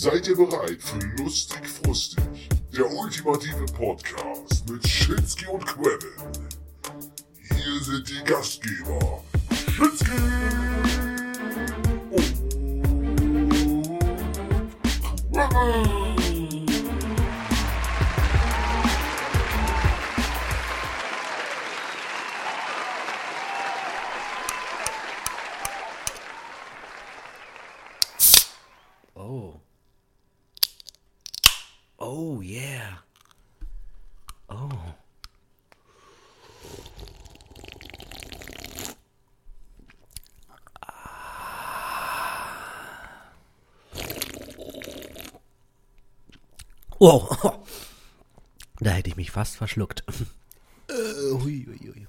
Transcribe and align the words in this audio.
Seid 0.00 0.28
ihr 0.28 0.36
bereit 0.36 0.80
für 0.80 1.00
Lustig 1.20 1.66
Frustig? 1.66 2.48
Der 2.72 2.88
ultimative 2.88 3.66
Podcast 3.76 4.70
mit 4.70 4.86
Schinski 4.86 5.46
und 5.46 5.66
Quellen. 5.66 5.98
Hier 7.48 7.82
sind 7.82 8.08
die 8.08 8.22
Gastgeber. 8.22 9.24
Schinski 9.74 10.12
und 12.12 12.38
Quellen. 15.34 15.97
Wow. 47.08 47.58
Da 48.80 48.90
hätte 48.90 49.08
ich 49.08 49.16
mich 49.16 49.30
fast 49.30 49.56
verschluckt. 49.56 50.04
Äh, 50.90 51.32
hui, 51.32 51.66
hui, 51.66 51.78
hui. 51.78 52.06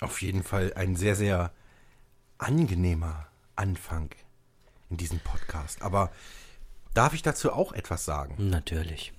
Auf 0.00 0.22
jeden 0.22 0.42
Fall 0.42 0.72
ein 0.74 0.96
sehr, 0.96 1.14
sehr 1.14 1.52
angenehmer 2.36 3.28
Anfang 3.54 4.10
in 4.90 4.96
diesem 4.96 5.20
Podcast. 5.20 5.82
Aber 5.82 6.10
darf 6.94 7.14
ich 7.14 7.22
dazu 7.22 7.52
auch 7.52 7.72
etwas 7.72 8.04
sagen? 8.04 8.34
Natürlich. 8.38 9.12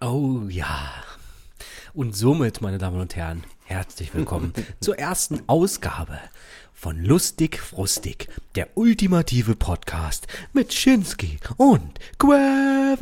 Oh 0.00 0.46
ja. 0.48 0.92
Und 1.98 2.14
somit, 2.16 2.60
meine 2.60 2.78
Damen 2.78 3.00
und 3.00 3.16
Herren, 3.16 3.42
herzlich 3.64 4.14
willkommen 4.14 4.52
zur 4.80 5.00
ersten 5.00 5.42
Ausgabe 5.48 6.16
von 6.72 7.04
Lustig 7.04 7.58
Frustig, 7.58 8.28
der 8.54 8.68
ultimative 8.76 9.56
Podcast 9.56 10.28
mit 10.52 10.72
Schinski 10.72 11.40
und 11.56 11.98
Queven. 12.20 13.00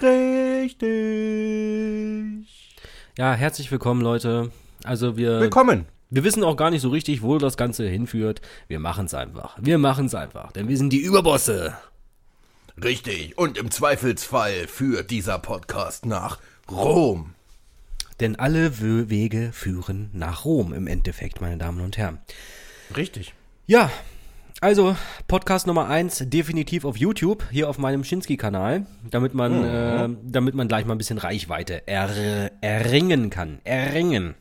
Richtig. 0.00 0.86
Ja, 3.18 3.34
herzlich 3.34 3.70
willkommen, 3.70 4.00
Leute. 4.00 4.50
Also 4.82 5.18
wir, 5.18 5.40
Willkommen! 5.40 5.84
wir 6.08 6.24
wissen 6.24 6.42
auch 6.42 6.56
gar 6.56 6.70
nicht 6.70 6.80
so 6.80 6.88
richtig, 6.88 7.20
wo 7.20 7.36
das 7.36 7.58
Ganze 7.58 7.86
hinführt. 7.86 8.40
Wir 8.66 8.80
machen 8.80 9.04
es 9.04 9.12
einfach. 9.12 9.58
Wir 9.60 9.76
machen 9.76 10.06
es 10.06 10.14
einfach, 10.14 10.52
denn 10.52 10.68
wir 10.68 10.78
sind 10.78 10.94
die 10.94 11.02
Überbosse. 11.02 11.76
Richtig. 12.82 13.38
Und 13.38 13.56
im 13.56 13.70
Zweifelsfall 13.70 14.66
führt 14.66 15.10
dieser 15.10 15.38
Podcast 15.38 16.04
nach 16.04 16.38
Rom. 16.70 17.34
Denn 18.20 18.36
alle 18.36 18.80
Wege 18.80 19.50
führen 19.52 20.10
nach 20.12 20.44
Rom 20.44 20.72
im 20.72 20.86
Endeffekt, 20.86 21.40
meine 21.40 21.56
Damen 21.56 21.80
und 21.80 21.96
Herren. 21.96 22.18
Richtig. 22.94 23.34
Ja, 23.66 23.90
also 24.60 24.96
Podcast 25.26 25.66
Nummer 25.66 25.88
eins 25.88 26.22
definitiv 26.26 26.84
auf 26.84 26.96
YouTube, 26.96 27.44
hier 27.50 27.68
auf 27.68 27.78
meinem 27.78 28.04
Schinski-Kanal, 28.04 28.86
damit 29.10 29.34
man, 29.34 29.64
äh, 29.64 30.08
damit 30.22 30.54
man 30.54 30.68
gleich 30.68 30.86
mal 30.86 30.94
ein 30.94 30.98
bisschen 30.98 31.18
Reichweite 31.18 31.82
er, 31.86 32.50
erringen 32.62 33.30
kann. 33.30 33.60
Erringen. 33.64 34.34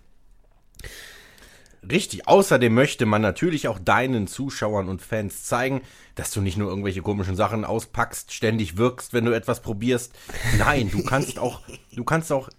Richtig. 1.92 2.28
Außerdem 2.28 2.74
möchte 2.74 3.06
man 3.06 3.22
natürlich 3.22 3.68
auch 3.68 3.80
deinen 3.80 4.28
Zuschauern 4.28 4.90
und 4.90 5.02
Fans 5.02 5.44
zeigen, 5.44 5.82
dass 6.16 6.32
du 6.32 6.42
nicht 6.42 6.58
nur 6.58 6.70
irgendwelche 6.70 7.02
komischen 7.02 7.36
Sachen 7.36 7.66
auspackst, 7.66 8.34
ständig 8.34 8.78
wirkst, 8.78 9.14
wenn 9.14 9.26
du 9.26 9.32
etwas 9.32 9.62
probierst. 9.62 10.14
Nein, 10.58 10.90
du 10.92 11.04
kannst 11.04 11.40
auch, 11.40 11.62
du 11.94 12.04
kannst 12.04 12.32
auch 12.32 12.50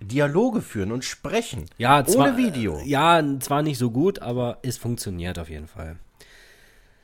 Dialoge 0.00 0.62
führen 0.62 0.92
und 0.92 1.04
sprechen. 1.04 1.66
Ja, 1.78 1.98
ohne 1.98 2.06
zwar, 2.06 2.36
Video. 2.36 2.80
Ja, 2.84 3.22
zwar 3.40 3.62
nicht 3.62 3.78
so 3.78 3.90
gut, 3.90 4.20
aber 4.20 4.58
es 4.62 4.78
funktioniert 4.78 5.38
auf 5.38 5.50
jeden 5.50 5.66
Fall. 5.66 5.96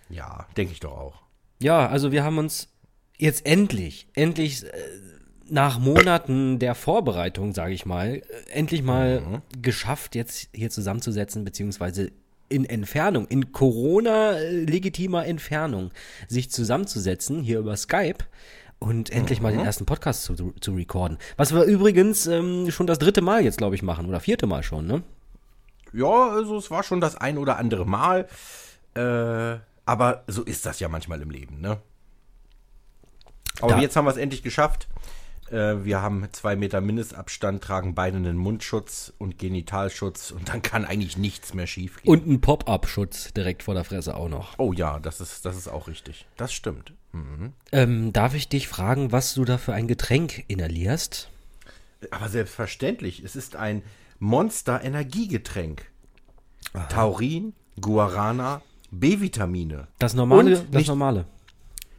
Ja, 0.08 0.46
denke 0.56 0.72
ich 0.72 0.80
doch 0.80 0.92
auch. 0.92 1.22
Ja, 1.60 1.88
also 1.88 2.12
wir 2.12 2.24
haben 2.24 2.38
uns 2.38 2.68
jetzt 3.18 3.46
endlich, 3.46 4.08
endlich 4.14 4.64
äh, 4.64 4.68
nach 5.48 5.78
Monaten 5.78 6.58
der 6.58 6.74
Vorbereitung, 6.74 7.54
sage 7.54 7.72
ich 7.72 7.86
mal, 7.86 8.16
äh, 8.16 8.22
endlich 8.50 8.82
mal 8.82 9.42
geschafft, 9.62 10.14
jetzt 10.14 10.48
hier 10.54 10.70
zusammenzusetzen, 10.70 11.44
beziehungsweise 11.44 12.10
in 12.48 12.64
Entfernung, 12.64 13.26
in 13.26 13.52
Corona-legitimer 13.52 15.26
Entfernung, 15.26 15.90
sich 16.28 16.50
zusammenzusetzen, 16.50 17.42
hier 17.42 17.58
über 17.58 17.76
Skype 17.76 18.18
und 18.78 19.10
endlich 19.10 19.40
mal 19.40 19.52
den 19.52 19.64
ersten 19.64 19.86
Podcast 19.86 20.24
zu, 20.24 20.34
zu 20.60 20.72
recorden. 20.74 21.18
Was 21.36 21.54
wir 21.54 21.64
übrigens 21.64 22.26
ähm, 22.26 22.70
schon 22.70 22.86
das 22.86 22.98
dritte 22.98 23.22
Mal 23.22 23.42
jetzt, 23.42 23.58
glaube 23.58 23.74
ich, 23.74 23.82
machen, 23.82 24.06
oder 24.06 24.20
vierte 24.20 24.46
Mal 24.46 24.62
schon, 24.62 24.86
ne? 24.86 25.02
Ja, 25.92 26.30
also 26.30 26.58
es 26.58 26.70
war 26.70 26.82
schon 26.82 27.00
das 27.00 27.16
ein 27.16 27.38
oder 27.38 27.56
andere 27.56 27.86
Mal. 27.86 28.26
Äh, 28.94 29.58
aber 29.86 30.24
so 30.26 30.42
ist 30.42 30.66
das 30.66 30.78
ja 30.80 30.88
manchmal 30.88 31.22
im 31.22 31.30
Leben, 31.30 31.60
ne? 31.60 31.78
Aber 33.60 33.72
Da- 33.74 33.80
jetzt 33.80 33.96
haben 33.96 34.04
wir 34.04 34.10
es 34.10 34.16
endlich 34.18 34.42
geschafft. 34.42 34.88
Äh, 35.50 35.84
wir 35.84 36.02
haben 36.02 36.26
zwei 36.32 36.56
Meter 36.56 36.80
Mindestabstand, 36.80 37.62
tragen 37.62 37.94
beide 37.94 38.16
einen 38.16 38.36
Mundschutz 38.36 39.12
und 39.18 39.38
Genitalschutz 39.38 40.30
und 40.32 40.48
dann 40.48 40.62
kann 40.62 40.84
eigentlich 40.84 41.16
nichts 41.16 41.54
mehr 41.54 41.66
schief 41.66 42.02
gehen. 42.02 42.10
Und 42.10 42.26
ein 42.26 42.40
Pop-Up-Schutz 42.40 43.32
direkt 43.32 43.62
vor 43.62 43.74
der 43.74 43.84
Fresse 43.84 44.16
auch 44.16 44.28
noch. 44.28 44.54
oh 44.58 44.72
ja, 44.72 44.98
das 44.98 45.20
ist, 45.20 45.44
das 45.44 45.56
ist 45.56 45.68
auch 45.68 45.86
richtig. 45.88 46.26
Das 46.36 46.52
stimmt. 46.52 46.92
Ähm, 47.72 48.12
darf 48.12 48.34
ich 48.34 48.48
dich 48.48 48.68
fragen, 48.68 49.10
was 49.12 49.32
du 49.34 49.44
da 49.46 49.56
für 49.56 49.72
ein 49.72 49.88
Getränk 49.88 50.44
inhalierst? 50.48 51.30
Aber 52.10 52.28
selbstverständlich, 52.28 53.22
es 53.24 53.36
ist 53.36 53.56
ein 53.56 53.82
Monster-Energiegetränk. 54.18 55.86
Taurin, 56.90 57.54
Guarana, 57.80 58.60
B-Vitamine. 58.90 59.88
Das 59.98 60.14
normale, 60.14 60.58
Und 60.58 60.66
das 60.74 60.80
nicht- 60.80 60.88
normale. 60.88 61.26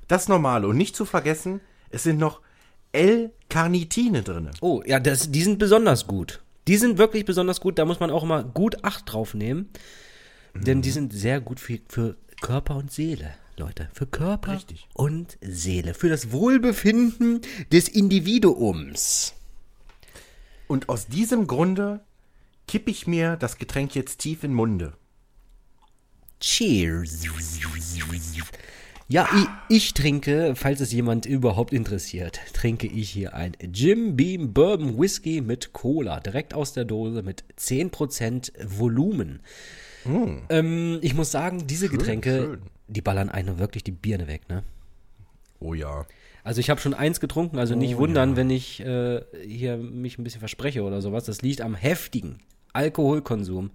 Das 0.08 0.28
Normale. 0.28 0.68
Und 0.68 0.78
nicht 0.78 0.96
zu 0.96 1.06
vergessen, 1.06 1.62
es 1.90 2.04
sind 2.04 2.18
noch 2.20 2.42
L-Carnitine 2.98 4.24
drin. 4.24 4.50
Oh, 4.62 4.82
ja, 4.86 5.00
das, 5.00 5.32
die 5.32 5.44
sind 5.44 5.60
besonders 5.60 6.08
gut. 6.08 6.42
Die 6.68 6.78
sind 6.78 6.98
wirklich 6.98 7.26
besonders 7.26 7.62
gut. 7.62 7.80
Da 7.80 7.86
muss 7.86 8.00
man 8.00 8.12
auch 8.12 8.24
immer 8.24 8.44
gut 8.44 8.84
Acht 8.84 9.12
drauf 9.12 9.34
nehmen. 9.34 9.70
Denn 10.54 10.82
die 10.82 10.92
sind 10.92 11.14
sehr 11.14 11.40
gut 11.40 11.60
für, 11.60 11.80
für 11.88 12.16
Körper 12.42 12.76
und 12.76 12.92
Seele, 12.92 13.34
Leute. 13.58 13.90
Für 13.94 14.08
Körper 14.08 14.54
Richtig. 14.54 14.88
und 14.94 15.38
Seele. 15.42 15.94
Für 15.94 16.10
das 16.10 16.32
Wohlbefinden 16.32 17.42
des 17.72 17.88
Individuums. 17.88 19.34
Und 20.68 20.90
aus 20.90 21.08
diesem 21.08 21.48
Grunde 21.48 22.02
kippe 22.68 22.92
ich 22.92 23.08
mir 23.08 23.38
das 23.38 23.58
Getränk 23.58 23.96
jetzt 23.96 24.18
tief 24.18 24.44
in 24.44 24.52
den 24.52 24.56
Munde. 24.56 24.94
Cheers. 26.40 27.24
Ja, 29.10 29.30
ich, 29.70 29.78
ich 29.78 29.94
trinke, 29.94 30.54
falls 30.56 30.82
es 30.82 30.92
jemand 30.92 31.26
überhaupt 31.26 31.72
interessiert, 31.72 32.40
trinke 32.54 32.88
ich 32.88 33.10
hier 33.10 33.34
ein 33.34 33.54
Jim 33.74 34.18
Beam 34.18 34.54
Bourbon 34.54 35.00
Whisky 35.00 35.40
mit 35.40 35.72
Cola, 35.72 36.20
direkt 36.20 36.54
aus 36.54 36.74
der 36.74 36.84
Dose 36.84 37.24
mit 37.24 37.46
10% 37.58 38.52
Volumen. 38.66 39.40
Ähm, 40.50 41.00
ich 41.02 41.14
muss 41.14 41.32
sagen, 41.32 41.68
diese 41.68 41.90
Getränke, 41.90 42.38
schön. 42.38 42.62
die 42.88 43.02
ballern 43.02 43.30
einem 43.30 43.60
wirklich 43.60 43.84
die 43.84 43.92
Birne 43.92 44.28
weg, 44.28 44.50
ne? 44.50 44.64
Oh 45.60 45.74
ja. 45.74 46.06
Also 46.44 46.60
ich 46.60 46.70
habe 46.70 46.80
schon 46.80 46.94
eins 46.94 47.20
getrunken, 47.20 47.60
also 47.60 47.76
nicht 47.76 47.98
wundern, 47.98 48.36
wenn 48.36 48.50
ich 48.50 48.80
äh, 48.80 49.22
hier 49.46 49.78
mich 49.78 50.18
ein 50.18 50.24
bisschen 50.24 50.40
verspreche 50.40 50.84
oder 50.84 51.02
sowas. 51.02 51.26
Das 51.26 51.42
liegt 51.42 51.62
am 51.62 51.76
heftigen 51.76 52.40
Alkoholkonsum. 52.74 53.72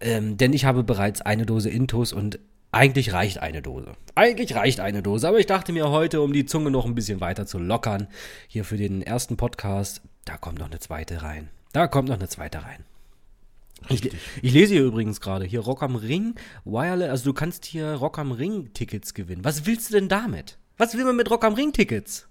Ähm, 0.00 0.36
denn 0.36 0.52
ich 0.52 0.64
habe 0.64 0.82
bereits 0.82 1.20
eine 1.20 1.44
Dose 1.44 1.68
Intus 1.70 2.12
und 2.12 2.38
eigentlich 2.74 3.12
reicht 3.12 3.38
eine 3.38 3.62
Dose. 3.62 3.92
Eigentlich 4.14 4.54
reicht 4.54 4.80
eine 4.80 5.02
Dose, 5.02 5.28
aber 5.28 5.38
ich 5.38 5.46
dachte 5.46 5.72
mir 5.72 5.90
heute, 5.90 6.20
um 6.20 6.32
die 6.32 6.44
Zunge 6.44 6.70
noch 6.70 6.84
ein 6.84 6.94
bisschen 6.94 7.20
weiter 7.20 7.46
zu 7.46 7.58
lockern, 7.58 8.08
hier 8.48 8.64
für 8.64 8.76
den 8.76 9.00
ersten 9.02 9.36
Podcast, 9.36 10.02
da 10.24 10.36
kommt 10.36 10.58
noch 10.58 10.66
eine 10.66 10.80
zweite 10.80 11.22
rein. 11.22 11.50
Da 11.72 11.86
kommt 11.86 12.08
noch 12.08 12.16
eine 12.16 12.28
zweite 12.28 12.62
rein. 12.64 12.84
Ich, 13.88 14.10
ich 14.40 14.52
lese 14.52 14.74
hier 14.74 14.84
übrigens 14.84 15.20
gerade, 15.20 15.44
hier 15.44 15.60
Rock 15.60 15.82
am 15.82 15.94
Ring, 15.96 16.34
Wireless, 16.64 17.10
also 17.10 17.24
du 17.26 17.34
kannst 17.34 17.64
hier 17.64 17.94
Rock 17.94 18.18
am 18.18 18.32
Ring 18.32 18.72
Tickets 18.72 19.14
gewinnen. 19.14 19.44
Was 19.44 19.66
willst 19.66 19.90
du 19.90 19.94
denn 19.94 20.08
damit? 20.08 20.58
Was 20.78 20.96
will 20.96 21.04
man 21.04 21.16
mit 21.16 21.30
Rock 21.30 21.44
am 21.44 21.54
Ring 21.54 21.72
Tickets? 21.72 22.26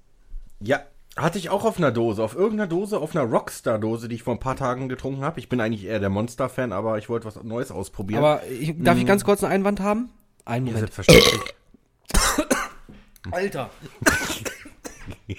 Ja, 0.60 0.81
Hatte 1.16 1.38
ich 1.38 1.51
auch 1.51 1.63
auf 1.63 1.78
einer 1.78 1.92
Dose, 1.92 2.24
auf 2.24 2.34
irgendeiner 2.36 2.68
Dose, 2.68 2.98
auf 3.00 3.16
einer 3.16 3.25
Rockstar-Dose, 3.25 4.07
die 4.07 4.16
ich 4.16 4.24
vor 4.24 4.34
ein 4.34 4.40
paar 4.40 4.56
Tagen 4.56 4.90
getrunken 4.90 5.22
habe. 5.22 5.40
Ich 5.40 5.48
bin 5.48 5.62
eigentlich 5.62 5.86
eher 5.86 6.00
der 6.00 6.10
Monster-Fan, 6.10 6.74
aber 6.74 6.98
ich 6.98 7.07
wollte 7.07 7.28
was 7.28 7.42
Neues 7.44 7.69
ausprobieren. 7.72 8.18
Aber 8.24 8.42
ich, 8.48 8.74
darf 8.80 8.98
ich 8.98 9.06
ganz 9.06 9.24
kurz 9.24 9.44
einen 9.44 9.54
Einwand 9.54 9.80
haben? 9.80 10.10
Ja, 10.48 10.60
Moment. 10.60 10.78
selbstverständlich. 10.78 11.42
Alter. 13.31 13.69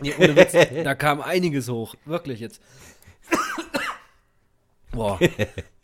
nee, 0.00 0.14
ohne 0.18 0.36
Witz, 0.36 0.52
da 0.84 0.94
kam 0.94 1.20
einiges 1.20 1.68
hoch. 1.68 1.94
Wirklich 2.04 2.40
jetzt. 2.40 2.60
Boah. 4.92 5.18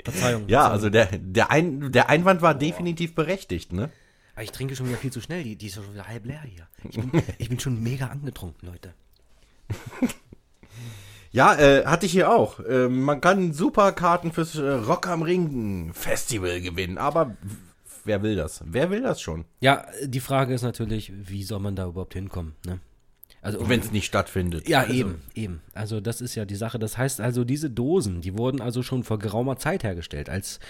Verzeihung. 0.05 0.49
ja, 0.49 0.69
also 0.69 0.91
der, 0.91 1.06
der, 1.12 1.50
Ein, 1.50 1.93
der 1.93 2.09
Einwand 2.09 2.43
war 2.43 2.55
definitiv 2.55 3.14
berechtigt, 3.14 3.73
ne? 3.73 3.91
Aber 4.35 4.43
ich 4.43 4.53
trinke 4.53 4.75
schon 4.75 4.88
wieder 4.88 4.97
viel 4.97 5.12
zu 5.12 5.20
schnell. 5.20 5.44
Die, 5.44 5.56
die 5.56 5.67
ist 5.67 5.75
schon 5.75 5.93
wieder 5.93 6.09
halb 6.09 6.25
leer 6.25 6.43
hier. 6.43 6.67
Ich 6.88 6.97
bin, 7.00 7.23
ich 7.38 7.49
bin 7.49 7.61
schon 7.61 7.82
mega 7.82 8.06
angetrunken, 8.06 8.69
Leute. 8.69 8.94
Ja, 11.32 11.55
äh, 11.55 11.84
hatte 11.87 12.06
ich 12.06 12.12
hier 12.12 12.31
auch. 12.31 12.61
Äh, 12.61 12.88
man 12.88 13.20
kann 13.20 13.52
super 13.52 13.93
Karten 13.93 14.32
fürs 14.32 14.55
äh, 14.55 14.69
Rock 14.70 15.06
am 15.08 15.23
Ring 15.23 15.93
Festival 15.94 16.61
gewinnen, 16.61 16.99
aber 16.99 17.37
wer 18.05 18.23
will 18.23 18.37
das? 18.37 18.62
Wer 18.67 18.90
will 18.90 19.02
das 19.02 19.20
schon? 19.20 19.44
Ja, 19.61 19.87
die 20.05 20.20
Frage 20.20 20.52
ist 20.52 20.62
natürlich, 20.62 21.11
wie 21.14 21.43
soll 21.43 21.61
man 21.61 21.75
da 21.75 21.87
überhaupt 21.87 22.14
hinkommen, 22.14 22.55
ne? 22.67 22.81
Also 23.40 23.69
Wenn 23.69 23.81
es 23.81 23.90
nicht 23.90 24.06
stattfindet. 24.06 24.69
Ja, 24.69 24.82
Also, 24.82 24.93
eben, 24.93 25.23
eben. 25.34 25.62
Also 25.75 26.00
das 26.00 26.20
ist 26.20 26.37
ja 26.37 26.44
die 26.44 26.55
Sache. 26.55 26.79
Das 26.79 26.96
heißt 26.96 27.20
also, 27.20 27.43
diese 27.43 27.70
Dosen, 27.70 28.20
die 28.20 28.38
wurden 28.38 28.61
also 28.61 28.85
schon 28.85 29.02
vor 29.02 29.19
geraumer 29.19 29.56
Zeit 29.56 29.82
hergestellt, 29.82 30.31
als, 30.31 30.61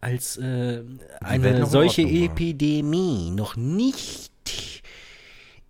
als 0.00 0.36
äh, 0.36 0.82
eine 1.20 1.66
solche. 1.66 2.02
Epidemie 2.02 3.30
noch 3.30 3.54
nicht 3.54 4.32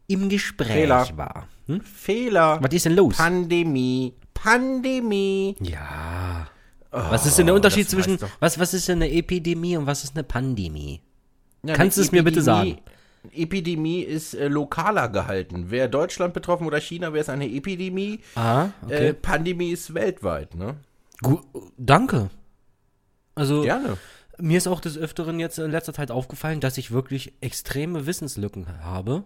im 0.06 0.30
Gespräch 0.30 0.68
Fehler. 0.68 1.06
war. 1.16 1.48
Hm? 1.66 1.82
Fehler. 1.82 2.58
Was 2.62 2.72
ist 2.72 2.86
denn 2.86 2.94
los? 2.94 3.16
Pandemie. 3.18 4.14
Pandemie. 4.42 5.56
ja. 5.60 6.48
was 6.90 7.26
ist 7.26 7.38
denn 7.38 7.46
der 7.46 7.54
Oh, 7.54 7.56
Unterschied 7.56 7.88
zwischen, 7.90 8.18
was, 8.40 8.58
was 8.58 8.72
ist 8.74 8.88
denn 8.88 9.02
eine 9.02 9.10
Epidemie 9.12 9.76
und 9.76 9.86
was 9.86 10.04
ist 10.04 10.14
eine 10.14 10.24
Pandemie? 10.24 11.00
Ja, 11.62 11.74
Kannst 11.74 11.98
du 11.98 12.02
es 12.02 12.12
mir 12.12 12.22
bitte 12.22 12.42
sagen? 12.42 12.78
Epidemie 13.34 14.02
ist 14.02 14.34
äh, 14.34 14.46
lokaler 14.48 15.08
gehalten. 15.08 15.70
Wäre 15.70 15.88
Deutschland 15.88 16.32
betroffen 16.32 16.66
oder 16.66 16.80
China, 16.80 17.12
wäre 17.12 17.22
es 17.22 17.28
eine 17.28 17.50
Epidemie. 17.50 18.20
Ah, 18.36 18.68
okay. 18.84 19.08
Äh, 19.08 19.14
Pandemie 19.14 19.70
ist 19.72 19.94
weltweit, 19.94 20.54
ne? 20.54 20.76
Gu 21.22 21.40
danke. 21.76 22.30
Also, 23.34 23.62
Gerne. 23.62 23.96
Mir 24.38 24.58
ist 24.58 24.66
auch 24.66 24.80
des 24.80 24.96
Öfteren 24.98 25.40
jetzt 25.40 25.58
in 25.58 25.70
letzter 25.70 25.94
Zeit 25.94 26.10
aufgefallen, 26.10 26.60
dass 26.60 26.76
ich 26.78 26.90
wirklich 26.90 27.32
extreme 27.40 28.06
Wissenslücken 28.06 28.66
habe. 28.84 29.24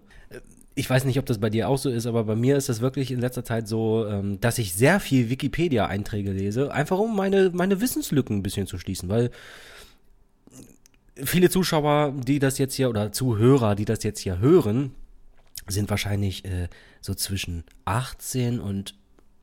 Ich 0.81 0.89
weiß 0.89 1.05
nicht, 1.05 1.19
ob 1.19 1.27
das 1.27 1.37
bei 1.37 1.51
dir 1.51 1.69
auch 1.69 1.77
so 1.77 1.91
ist, 1.91 2.07
aber 2.07 2.25
bei 2.25 2.35
mir 2.35 2.57
ist 2.57 2.71
das 2.71 2.81
wirklich 2.81 3.11
in 3.11 3.21
letzter 3.21 3.45
Zeit 3.45 3.69
so, 3.69 4.07
ähm, 4.09 4.41
dass 4.41 4.57
ich 4.57 4.73
sehr 4.73 4.99
viel 4.99 5.29
Wikipedia-Einträge 5.29 6.33
lese, 6.33 6.73
einfach 6.73 6.99
um 6.99 7.15
meine, 7.15 7.51
meine 7.53 7.83
Wissenslücken 7.83 8.39
ein 8.39 8.43
bisschen 8.43 8.67
zu 8.67 8.79
schließen, 8.79 9.11
weil 9.11 9.31
viele 11.23 11.51
Zuschauer, 11.51 12.15
die 12.17 12.39
das 12.39 12.57
jetzt 12.57 12.77
hier, 12.77 12.89
oder 12.89 13.13
Zuhörer, 13.13 13.75
die 13.75 13.85
das 13.85 14.03
jetzt 14.05 14.21
hier 14.21 14.39
hören, 14.39 14.95
sind 15.69 15.91
wahrscheinlich 15.91 16.47
äh, 16.47 16.69
so 17.03 17.13
zwischen 17.13 17.65
18 17.85 18.59
und, 18.59 18.95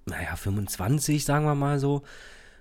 naja, 0.07 0.35
25, 0.37 1.23
sagen 1.23 1.45
wir 1.45 1.53
mal 1.53 1.77
so 1.77 2.01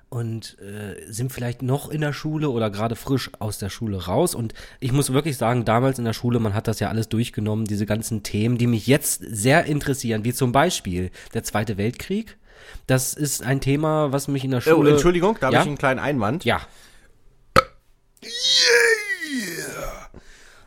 und 0.08 0.56
äh, 0.61 1.05
sind 1.11 1.32
vielleicht 1.32 1.62
noch 1.62 1.88
in 1.91 2.00
der 2.00 2.12
Schule 2.12 2.50
oder 2.50 2.70
gerade 2.70 2.94
frisch 2.97 3.31
aus 3.41 3.58
der 3.58 3.70
Schule 3.70 4.06
raus. 4.06 4.35
Und 4.35 4.55
ich 4.81 4.93
muss 4.93 5.12
wirklich 5.12 5.37
sagen, 5.37 5.64
damals 5.64 5.99
in 5.99 6.05
der 6.05 6.12
Schule, 6.12 6.38
man 6.38 6.55
hat 6.55 6.69
das 6.69 6.79
ja 6.81 6.88
alles 6.88 7.08
durchgenommen, 7.08 7.64
diese 7.67 7.87
ganzen 7.87 8.23
Themen, 8.23 8.56
die 8.58 8.67
mich 8.69 8.87
jetzt 8.87 9.20
sehr 9.26 9.64
interessieren, 9.67 10.25
wie 10.25 10.32
zum 10.32 10.53
Beispiel 10.53 11.11
der 11.35 11.43
Zweite 11.43 11.76
Weltkrieg. 11.76 12.38
Das 12.87 13.14
ist 13.14 13.43
ein 13.43 13.61
Thema, 13.61 14.12
was 14.12 14.29
mich 14.29 14.44
in 14.44 14.50
der 14.53 14.58
Oh, 14.58 14.70
Schule. 14.70 14.91
Entschuldigung, 14.93 15.37
da 15.41 15.50
ja? 15.50 15.58
habe 15.58 15.64
ich 15.64 15.69
einen 15.69 15.79
kleinen 15.79 16.00
Einwand. 16.00 16.44
Ja. 16.44 16.61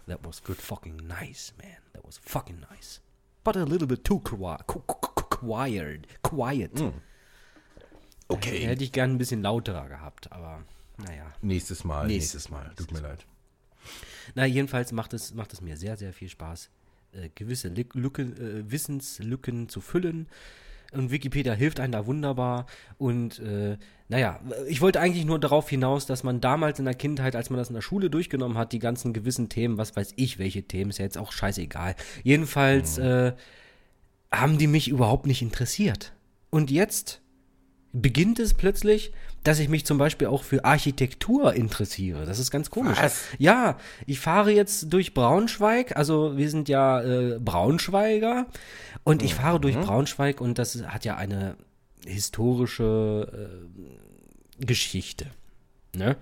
That 0.07 0.19
was 0.23 0.43
good 0.43 0.57
fucking 0.57 0.97
nice, 1.07 1.53
man. 1.57 1.77
That 1.93 2.03
was 2.03 2.19
fucking 2.23 2.59
nice. 2.71 2.99
But 3.43 3.55
a 3.57 3.63
little 3.63 3.87
bit 3.87 4.03
too 4.03 4.19
qui- 4.19 4.37
qu- 4.37 4.81
qu- 4.85 5.23
quiet. 5.29 6.07
Quiet. 6.23 6.71
Okay. 8.29 8.59
Hätte 8.65 8.83
ich 8.83 8.91
gern 8.91 9.11
ein 9.11 9.17
bisschen 9.17 9.41
lauterer 9.41 9.87
gehabt, 9.89 10.31
aber 10.31 10.63
naja. 10.97 11.25
Nächstes 11.41 11.83
Mal. 11.83 12.07
Nächstes 12.07 12.49
Nächstes 12.49 12.51
Mal. 12.51 12.71
Tut 12.75 12.91
mir 12.91 13.01
leid. 13.01 13.25
Na, 14.35 14.45
jedenfalls 14.45 14.91
macht 14.91 15.13
es, 15.13 15.33
macht 15.33 15.51
es 15.53 15.61
mir 15.61 15.75
sehr, 15.77 15.97
sehr 15.97 16.13
viel 16.13 16.29
Spaß, 16.29 16.69
äh, 17.13 17.29
gewisse 17.33 17.69
Lück- 17.69 17.97
Lücken, 17.97 18.37
äh, 18.37 18.71
Wissenslücken 18.71 19.67
zu 19.69 19.81
füllen. 19.81 20.27
Und 20.91 21.11
Wikipedia 21.11 21.53
hilft 21.53 21.79
einem 21.79 21.91
da 21.91 22.05
wunderbar. 22.07 22.65
Und 22.97 23.39
äh, 23.39 23.77
naja, 24.07 24.39
ich 24.67 24.81
wollte 24.81 24.99
eigentlich 24.99 25.25
nur 25.25 25.39
darauf 25.39 25.69
hinaus, 25.69 26.05
dass 26.07 26.23
man 26.23 26.41
damals 26.41 26.79
in 26.79 26.85
der 26.85 26.95
Kindheit, 26.95 27.35
als 27.35 27.49
man 27.49 27.57
das 27.57 27.69
in 27.69 27.75
der 27.75 27.81
Schule 27.81 28.09
durchgenommen 28.09 28.57
hat, 28.57 28.71
die 28.73 28.79
ganzen 28.79 29.13
gewissen 29.13 29.49
Themen, 29.49 29.77
was 29.77 29.95
weiß 29.95 30.13
ich, 30.15 30.39
welche 30.39 30.63
Themen, 30.63 30.89
ist 30.89 30.97
ja 30.97 31.05
jetzt 31.05 31.17
auch 31.17 31.31
scheißegal. 31.31 31.95
Jedenfalls 32.23 32.97
äh, 32.97 33.33
haben 34.31 34.57
die 34.57 34.67
mich 34.67 34.87
überhaupt 34.87 35.25
nicht 35.27 35.41
interessiert. 35.43 36.13
Und 36.49 36.71
jetzt 36.71 37.21
beginnt 37.93 38.39
es 38.39 38.53
plötzlich, 38.53 39.11
dass 39.43 39.59
ich 39.59 39.69
mich 39.69 39.85
zum 39.85 39.97
Beispiel 39.97 40.27
auch 40.27 40.43
für 40.43 40.65
Architektur 40.65 41.53
interessiere. 41.53 42.25
Das 42.25 42.39
ist 42.39 42.51
ganz 42.51 42.69
komisch. 42.69 42.97
Was? 43.01 43.23
Ja, 43.37 43.77
ich 44.05 44.19
fahre 44.19 44.51
jetzt 44.51 44.91
durch 44.93 45.13
Braunschweig, 45.13 45.95
also 45.95 46.37
wir 46.37 46.49
sind 46.49 46.69
ja 46.69 47.01
äh, 47.01 47.39
Braunschweiger 47.39 48.47
und 49.03 49.23
ich 49.23 49.33
fahre 49.35 49.59
durch 49.59 49.77
Braunschweig 49.77 50.41
und 50.41 50.57
das 50.57 50.83
hat 50.83 51.05
ja 51.05 51.15
eine 51.15 51.55
historische 52.05 53.49
äh, 54.59 54.65
Geschichte. 54.65 55.27
Ne? 55.95 56.17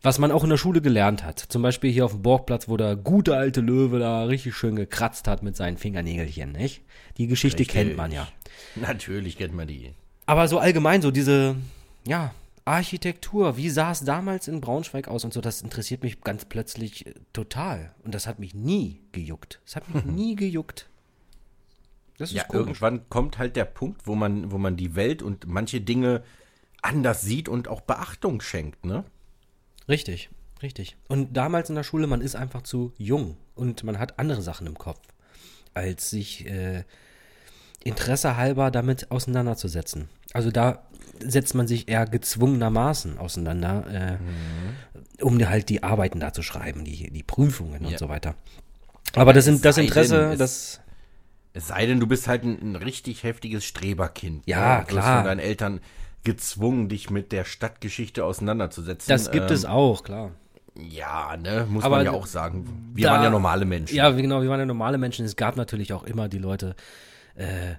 Was 0.00 0.18
man 0.18 0.32
auch 0.32 0.42
in 0.42 0.50
der 0.50 0.56
Schule 0.56 0.80
gelernt 0.80 1.22
hat. 1.24 1.38
Zum 1.38 1.62
Beispiel 1.62 1.92
hier 1.92 2.04
auf 2.04 2.12
dem 2.12 2.22
Borgplatz, 2.22 2.68
wo 2.68 2.76
der 2.76 2.96
gute 2.96 3.36
alte 3.36 3.60
Löwe 3.60 3.98
da 4.00 4.24
richtig 4.24 4.54
schön 4.54 4.74
gekratzt 4.74 5.28
hat 5.28 5.42
mit 5.42 5.56
seinen 5.56 5.78
Fingernägelchen, 5.78 6.52
nicht? 6.52 6.82
Die 7.18 7.28
Geschichte 7.28 7.64
kennt 7.64 7.96
man 7.96 8.10
ja. 8.10 8.26
Natürlich 8.74 9.38
kennt 9.38 9.54
man 9.54 9.68
die. 9.68 9.92
Aber 10.26 10.48
so 10.48 10.58
allgemein, 10.58 11.02
so 11.02 11.10
diese, 11.10 11.56
ja, 12.06 12.34
Architektur, 12.64 13.56
wie 13.56 13.70
sah 13.70 13.90
es 13.90 14.04
damals 14.04 14.46
in 14.46 14.60
Braunschweig 14.60 15.08
aus 15.08 15.24
und 15.24 15.32
so, 15.34 15.40
das 15.40 15.62
interessiert 15.62 16.02
mich 16.04 16.20
ganz 16.20 16.44
plötzlich 16.44 17.06
äh, 17.06 17.14
total. 17.32 17.92
Und 18.04 18.14
das 18.14 18.26
hat 18.26 18.38
mich 18.38 18.54
nie 18.54 19.00
gejuckt. 19.12 19.60
Das 19.64 19.76
hat 19.76 19.92
mich 19.92 20.04
nie 20.04 20.36
gejuckt. 20.36 20.88
Das 22.18 22.30
ist 22.30 22.36
Ja, 22.36 22.44
komisch. 22.44 22.60
irgendwann 22.80 23.08
kommt 23.08 23.38
halt 23.38 23.56
der 23.56 23.64
Punkt, 23.64 24.06
wo 24.06 24.14
man, 24.14 24.52
wo 24.52 24.58
man 24.58 24.76
die 24.76 24.94
Welt 24.94 25.22
und 25.22 25.46
manche 25.48 25.80
Dinge 25.80 26.22
anders 26.82 27.22
sieht 27.22 27.48
und 27.48 27.66
auch 27.68 27.80
Beachtung 27.80 28.40
schenkt, 28.40 28.84
ne? 28.84 29.04
Richtig, 29.88 30.30
richtig. 30.62 30.96
Und 31.08 31.32
damals 31.36 31.68
in 31.68 31.74
der 31.74 31.82
Schule, 31.82 32.06
man 32.06 32.20
ist 32.20 32.36
einfach 32.36 32.62
zu 32.62 32.92
jung 32.96 33.36
und 33.56 33.82
man 33.82 33.98
hat 33.98 34.18
andere 34.20 34.42
Sachen 34.42 34.66
im 34.68 34.78
Kopf, 34.78 35.00
als 35.74 36.10
sich 36.10 36.46
äh, 36.46 36.84
Interesse 37.84 38.36
halber 38.36 38.70
damit 38.70 39.10
auseinanderzusetzen. 39.10 40.08
Also 40.32 40.50
da 40.50 40.82
setzt 41.24 41.54
man 41.54 41.66
sich 41.68 41.88
eher 41.88 42.06
gezwungenermaßen 42.06 43.18
auseinander, 43.18 44.18
äh, 45.20 45.22
um 45.22 45.38
halt 45.48 45.68
die 45.68 45.82
Arbeiten 45.82 46.20
da 46.20 46.32
zu 46.32 46.42
schreiben, 46.42 46.84
die, 46.84 47.10
die 47.10 47.22
Prüfungen 47.22 47.84
und 47.84 47.92
Ja. 47.92 47.98
so 47.98 48.08
weiter. 48.08 48.34
Aber 49.14 49.32
das, 49.32 49.44
sind, 49.44 49.64
das 49.64 49.78
Interesse, 49.78 50.30
denn, 50.30 50.38
das 50.38 50.80
Es 51.52 51.68
sei 51.68 51.86
denn, 51.86 52.00
du 52.00 52.06
bist 52.06 52.28
halt 52.28 52.44
ein, 52.44 52.58
ein 52.62 52.76
richtig 52.76 53.22
heftiges 53.24 53.64
Streberkind. 53.64 54.42
Ja, 54.46 54.78
ne? 54.78 54.84
Klar. 54.86 55.16
von 55.18 55.24
deinen 55.26 55.38
Eltern 55.40 55.80
gezwungen, 56.24 56.88
dich 56.88 57.10
mit 57.10 57.30
der 57.32 57.44
Stadtgeschichte 57.44 58.24
auseinanderzusetzen. 58.24 59.08
das 59.08 59.30
gibt 59.30 59.50
Ähm, 59.50 59.54
es 59.54 59.64
auch, 59.64 60.02
klar. 60.02 60.30
Ja, 60.74 61.36
ne, 61.36 61.66
muss 61.68 61.84
Aber 61.84 61.96
man 61.96 62.06
ja 62.06 62.12
auch 62.12 62.26
sagen. 62.26 62.92
Wir 62.94 63.08
da- 63.08 63.12
waren 63.14 63.24
ja 63.24 63.30
normale 63.30 63.66
Menschen. 63.66 63.94
Ja, 63.94 64.08
genau, 64.10 64.40
wir 64.40 64.48
waren 64.48 64.60
ja 64.60 64.66
normale 64.66 64.96
Menschen. 64.98 65.26
Es 65.26 65.36
gab 65.36 65.56
natürlich 65.56 65.92
auch 65.92 66.04
immer 66.04 66.28
die 66.28 66.38
Leute, 66.38 66.70
äh, 66.70 66.74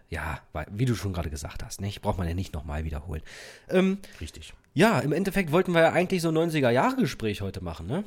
ja, 0.09 0.39
weil- 0.51 0.67
wie 0.71 0.85
du 0.85 0.95
schon 0.95 1.13
gerade 1.13 1.29
gesagt 1.29 1.63
hast, 1.63 1.79
nicht? 1.81 2.01
Braucht 2.01 2.17
man 2.17 2.27
ja 2.27 2.33
nicht 2.33 2.53
nochmal 2.53 2.83
wiederholen. 2.85 3.21
Ähm, 3.69 3.99
Richtig. 4.19 4.53
ja, 4.73 4.99
im 4.99 5.11
Endeffekt 5.13 5.51
wollten 5.51 5.73
wir 5.73 5.81
ja 5.81 5.91
eigentlich 5.91 6.21
so 6.21 6.29
90er-Jahre-Gespräch 6.29 7.41
heute 7.41 7.63
machen, 7.63 7.85
ne? 7.87 8.03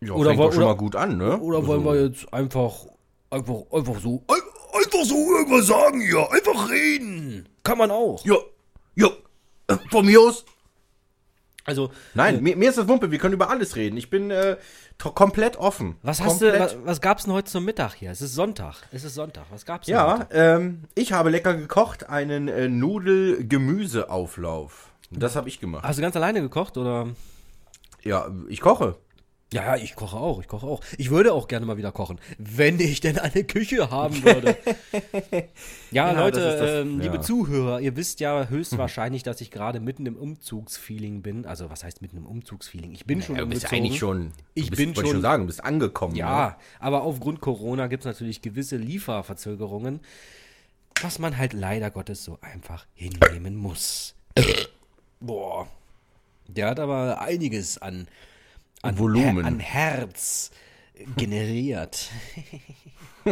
Ja, 0.00 0.12
Oder 0.14 0.30
fängt 0.30 0.40
doch 0.40 0.52
schon 0.52 0.62
oder- 0.62 0.72
mal 0.72 0.76
gut 0.78 0.96
an, 0.96 1.16
ne? 1.18 1.38
Oder 1.38 1.66
wollen 1.66 1.84
wir 1.84 2.02
jetzt 2.04 2.32
einfach, 2.32 2.86
einfach, 3.30 3.62
einfach 3.72 4.00
so, 4.00 4.22
Ein- 4.28 4.38
Einfach 4.74 5.04
so 5.04 5.14
irgendwas 5.36 5.66
sagen 5.66 6.00
hier. 6.00 6.32
Einfach 6.32 6.70
reden. 6.70 7.46
kann 7.62 7.76
man 7.76 7.90
auch. 7.90 8.24
Ja, 8.24 8.36
ja, 8.96 9.08
äh, 9.68 9.76
von 9.90 10.06
mir 10.06 10.18
aus. 10.18 10.46
Also, 11.64 11.90
Nein, 12.14 12.42
mir, 12.42 12.56
mir 12.56 12.70
ist 12.70 12.78
das 12.78 12.88
Wumpe, 12.88 13.10
wir 13.10 13.18
können 13.18 13.34
über 13.34 13.50
alles 13.50 13.76
reden. 13.76 13.96
Ich 13.98 14.08
bin 14.10 14.30
äh, 14.32 14.56
komplett 15.10 15.56
offen. 15.56 15.96
was 16.02 16.20
hast 16.20 16.40
du, 16.40 16.48
komplett. 16.50 16.76
was, 16.78 16.86
was 16.86 17.00
gab's 17.00 17.24
denn 17.24 17.32
heute 17.32 17.50
zum 17.50 17.64
Mittag 17.64 17.94
hier? 17.94 18.10
Es 18.10 18.20
ist 18.22 18.34
Sonntag. 18.34 18.76
Es 18.92 19.04
ist 19.04 19.14
Sonntag. 19.14 19.44
Was 19.50 19.64
gab's 19.66 19.86
denn 19.86 19.94
Ja, 19.96 20.18
heute? 20.20 20.26
ähm, 20.30 20.84
ich 20.94 21.12
habe 21.12 21.30
lecker 21.30 21.54
gekocht, 21.54 22.08
einen 22.08 22.48
äh, 22.48 22.68
Nudel-Gemüseauflauf. 22.68 24.88
Das 25.10 25.36
habe 25.36 25.48
ich 25.48 25.60
gemacht. 25.60 25.84
Hast 25.84 25.98
du 25.98 26.02
ganz 26.02 26.16
alleine 26.16 26.40
gekocht 26.40 26.76
oder? 26.78 27.08
Ja, 28.02 28.28
ich 28.48 28.60
koche. 28.60 28.96
Ja, 29.52 29.76
ja, 29.76 29.82
ich 29.82 29.94
koche 29.94 30.16
auch, 30.16 30.40
ich 30.40 30.48
koche 30.48 30.66
auch. 30.66 30.80
Ich 30.98 31.10
würde 31.10 31.32
auch 31.32 31.46
gerne 31.46 31.66
mal 31.66 31.76
wieder 31.76 31.92
kochen, 31.92 32.18
wenn 32.38 32.80
ich 32.80 33.00
denn 33.00 33.18
eine 33.18 33.44
Küche 33.44 33.90
haben 33.90 34.22
würde. 34.24 34.56
ja, 35.90 36.12
Ja, 36.12 36.20
Leute, 36.20 36.40
das 36.40 36.58
das- 36.58 36.70
ähm, 36.80 37.00
liebe 37.00 37.16
ja. 37.16 37.20
Zuhörer, 37.20 37.80
ihr 37.80 37.94
wisst 37.96 38.20
ja 38.20 38.48
höchstwahrscheinlich, 38.48 39.22
dass 39.24 39.40
ich 39.40 39.50
gerade 39.50 39.78
mitten 39.80 40.06
im 40.06 40.16
Umzugsfeeling 40.16 41.22
bin. 41.22 41.44
Also, 41.46 41.68
was 41.70 41.84
heißt 41.84 42.00
mitten 42.02 42.16
im 42.16 42.26
Umzugsfeeling? 42.26 42.92
Ich 42.92 43.04
bin 43.04 43.20
schon 43.22 43.36
Ja, 43.36 43.42
du 43.42 43.48
bist 43.48 43.64
umgezogen. 43.64 43.84
eigentlich 43.84 43.98
schon. 43.98 44.32
Ich 44.54 44.70
bist, 44.70 44.78
bin 44.78 44.94
schon- 44.94 45.06
schon 45.06 45.20
sagen, 45.22 45.42
du 45.42 45.46
bist 45.48 45.62
angekommen. 45.64 46.14
Ne? 46.14 46.20
Ja, 46.20 46.58
aber 46.80 47.02
aufgrund 47.02 47.40
Corona 47.40 47.86
gibt 47.88 48.02
es 48.02 48.06
natürlich 48.06 48.42
gewisse 48.42 48.76
Lieferverzögerungen, 48.76 50.00
was 51.02 51.18
man 51.18 51.36
halt 51.36 51.52
leider 51.52 51.90
Gottes 51.90 52.24
so 52.24 52.38
einfach 52.40 52.86
hinnehmen 52.94 53.56
muss. 53.56 54.14
Boah. 55.20 55.66
Der 56.48 56.68
hat 56.68 56.80
aber 56.80 57.20
einiges 57.20 57.78
an, 57.78 58.06
an 58.82 58.98
Volumen. 58.98 59.38
Her 59.38 59.46
an 59.46 59.58
Herz 59.60 60.50
generiert. 61.16 62.10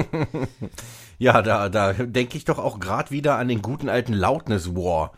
Ja, 1.18 1.42
da, 1.42 1.68
da 1.68 1.92
denke 1.92 2.38
ich 2.38 2.44
doch 2.46 2.58
auch 2.58 2.80
gerade 2.80 3.10
wieder 3.10 3.36
an 3.36 3.48
den 3.48 3.60
guten 3.60 3.88
alten 3.90 4.14
Loudness 4.14 4.74
War, 4.74 5.12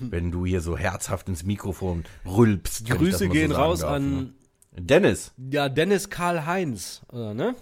wenn 0.00 0.30
du 0.30 0.44
hier 0.44 0.60
so 0.60 0.76
herzhaft 0.76 1.28
ins 1.28 1.44
Mikrofon 1.44 2.04
rülpst. 2.26 2.90
Grüße 2.90 3.28
gehen 3.28 3.52
sagen 3.52 3.62
raus 3.62 3.80
darf, 3.80 3.92
an 3.92 4.16
ne? 4.16 4.32
Dennis. 4.78 5.32
ja, 5.50 5.68
Dennis 5.70 6.10
Karl-Heinz, 6.10 7.02
oder, 7.10 7.32
ne? 7.32 7.54